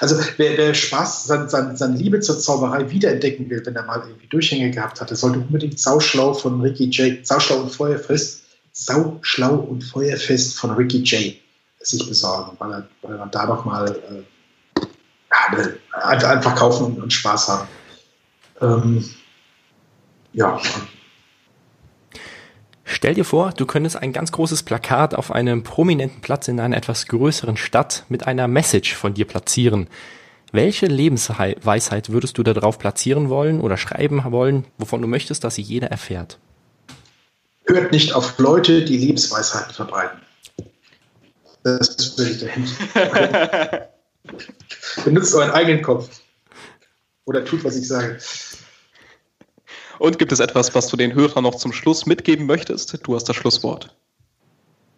also 0.00 0.16
wer, 0.36 0.58
wer 0.58 0.74
Spaß, 0.74 1.24
seine 1.24 1.48
sein, 1.48 1.74
sein 1.74 1.96
Liebe 1.96 2.20
zur 2.20 2.38
Zauberei 2.38 2.90
wiederentdecken 2.90 3.48
will, 3.48 3.62
wenn 3.64 3.76
er 3.76 3.86
mal 3.86 4.02
irgendwie 4.06 4.26
Durchhänge 4.26 4.70
gehabt 4.70 5.00
hatte, 5.00 5.16
sollte 5.16 5.38
unbedingt 5.38 5.80
Sauschlau 5.80 6.34
von 6.34 6.60
Ricky 6.60 6.90
J. 6.90 7.26
Sauschlau 7.26 7.62
und 7.62 7.70
Feuerfest, 7.70 8.42
Sauschlau 8.72 9.54
und 9.54 9.84
Feuerfest 9.84 10.58
von 10.58 10.72
Ricky 10.72 10.98
J. 10.98 11.34
sich 11.80 12.06
besorgen, 12.08 12.56
weil, 12.58 12.72
er, 12.72 12.88
weil 13.02 13.18
man 13.18 13.30
da 13.30 13.46
noch 13.46 13.64
mal 13.64 13.88
äh, 13.90 14.82
ja, 16.00 16.30
einfach 16.30 16.54
kaufen 16.56 16.86
und, 16.86 17.02
und 17.02 17.12
Spaß 17.12 17.48
haben. 17.48 17.68
Ähm, 18.60 19.08
ja, 20.32 20.60
Stell 22.90 23.12
dir 23.12 23.24
vor, 23.26 23.52
du 23.52 23.66
könntest 23.66 23.96
ein 23.96 24.14
ganz 24.14 24.32
großes 24.32 24.62
Plakat 24.62 25.14
auf 25.14 25.30
einem 25.30 25.62
prominenten 25.62 26.22
Platz 26.22 26.48
in 26.48 26.58
einer 26.58 26.76
etwas 26.76 27.06
größeren 27.06 27.58
Stadt 27.58 28.04
mit 28.08 28.26
einer 28.26 28.48
Message 28.48 28.94
von 28.94 29.12
dir 29.12 29.26
platzieren. 29.26 29.88
Welche 30.52 30.86
Lebensweisheit 30.86 32.10
würdest 32.10 32.38
du 32.38 32.42
da 32.42 32.54
drauf 32.54 32.78
platzieren 32.78 33.28
wollen 33.28 33.60
oder 33.60 33.76
schreiben 33.76 34.22
wollen, 34.32 34.64
wovon 34.78 35.02
du 35.02 35.06
möchtest, 35.06 35.44
dass 35.44 35.56
sie 35.56 35.62
jeder 35.62 35.88
erfährt? 35.88 36.38
Hört 37.66 37.92
nicht 37.92 38.14
auf 38.14 38.38
Leute, 38.38 38.82
die 38.86 38.96
Lebensweisheiten 38.96 39.74
verbreiten. 39.74 40.20
Das 41.76 42.16
würde 42.16 42.30
ich 42.30 42.40
dahin. 42.40 42.68
Benutzt 45.04 45.34
euren 45.34 45.50
eigenen 45.50 45.82
Kopf. 45.82 46.08
Oder 47.24 47.44
tut, 47.44 47.62
was 47.64 47.76
ich 47.76 47.86
sage. 47.86 48.18
Und 49.98 50.18
gibt 50.18 50.32
es 50.32 50.40
etwas, 50.40 50.74
was 50.74 50.88
du 50.88 50.96
den 50.96 51.14
Hörern 51.14 51.42
noch 51.42 51.56
zum 51.56 51.72
Schluss 51.72 52.06
mitgeben 52.06 52.46
möchtest? 52.46 53.06
Du 53.06 53.14
hast 53.14 53.24
das 53.24 53.36
Schlusswort. 53.36 53.94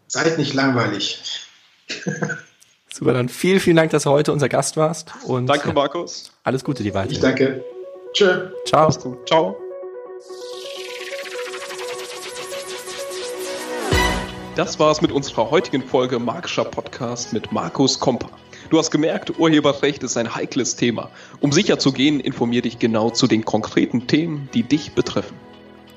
Seid 0.06 0.38
nicht 0.38 0.54
langweilig. 0.54 1.46
Super, 2.92 3.12
dann 3.14 3.28
vielen, 3.28 3.60
vielen 3.60 3.76
Dank, 3.76 3.90
dass 3.92 4.02
du 4.02 4.10
heute 4.10 4.32
unser 4.32 4.48
Gast 4.48 4.76
warst. 4.76 5.12
Und 5.24 5.46
danke, 5.46 5.72
Markus. 5.72 6.32
Alles 6.42 6.64
Gute 6.64 6.82
dir 6.82 6.94
weiter. 6.94 7.12
Ich 7.12 7.20
danke. 7.20 7.64
Tschö. 8.12 8.50
Ciao. 8.66 8.90
Ciao. 9.26 9.69
Das 14.60 14.78
war's 14.78 15.00
mit 15.00 15.10
unserer 15.10 15.50
heutigen 15.50 15.82
Folge 15.82 16.18
Magischer 16.18 16.66
Podcast 16.66 17.32
mit 17.32 17.50
Markus 17.50 17.98
Kompa. 17.98 18.28
Du 18.68 18.78
hast 18.78 18.90
gemerkt, 18.90 19.38
Urheberrecht 19.38 20.02
ist 20.02 20.18
ein 20.18 20.34
heikles 20.34 20.76
Thema. 20.76 21.08
Um 21.40 21.50
sicher 21.50 21.78
zu 21.78 21.92
gehen, 21.92 22.20
informier 22.20 22.60
dich 22.60 22.78
genau 22.78 23.08
zu 23.08 23.26
den 23.26 23.46
konkreten 23.46 24.06
Themen, 24.06 24.50
die 24.52 24.62
dich 24.62 24.92
betreffen. 24.92 25.34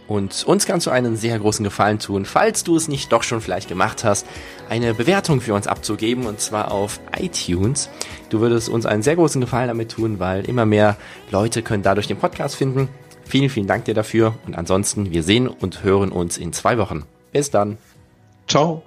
Und 0.08 0.46
uns 0.48 0.66
kannst 0.66 0.88
du 0.88 0.92
einen 0.92 1.18
sehr 1.18 1.38
großen 1.40 1.66
Gefallen 1.66 2.00
tun, 2.00 2.24
falls 2.24 2.64
du 2.64 2.78
es 2.78 2.88
nicht 2.88 3.12
doch 3.12 3.24
schon 3.24 3.42
vielleicht 3.42 3.68
gemacht 3.68 4.06
hast, 4.06 4.26
eine 4.70 4.94
Bewertung 4.94 5.42
für 5.42 5.56
uns 5.56 5.68
abzugeben 5.68 6.26
und 6.26 6.40
zwar 6.40 6.72
auf 6.72 7.02
iTunes. 7.20 7.90
Du 8.30 8.40
würdest 8.40 8.70
uns 8.70 8.86
einen 8.86 9.04
sehr 9.04 9.18
großen 9.18 9.42
Gefallen 9.42 9.68
damit 9.68 9.92
tun, 9.92 10.20
weil 10.20 10.46
immer 10.46 10.66
mehr 10.66 10.96
Leute 11.32 11.64
können 11.64 11.84
dadurch 11.84 12.08
den 12.08 12.16
Podcast 12.16 12.56
finden. 12.56 12.88
Vielen, 13.26 13.50
vielen 13.50 13.68
Dank 13.68 13.84
dir 13.84 13.94
dafür 13.94 14.36
und 14.48 14.58
ansonsten, 14.58 15.12
wir 15.12 15.24
sehen 15.24 15.50
und 15.50 15.84
hören 15.84 16.14
uns 16.14 16.38
in 16.38 16.54
zwei 16.54 16.78
Wochen. 16.78 17.04
Bis 17.34 17.52
dann. 17.52 17.78
Ciao. 18.48 18.84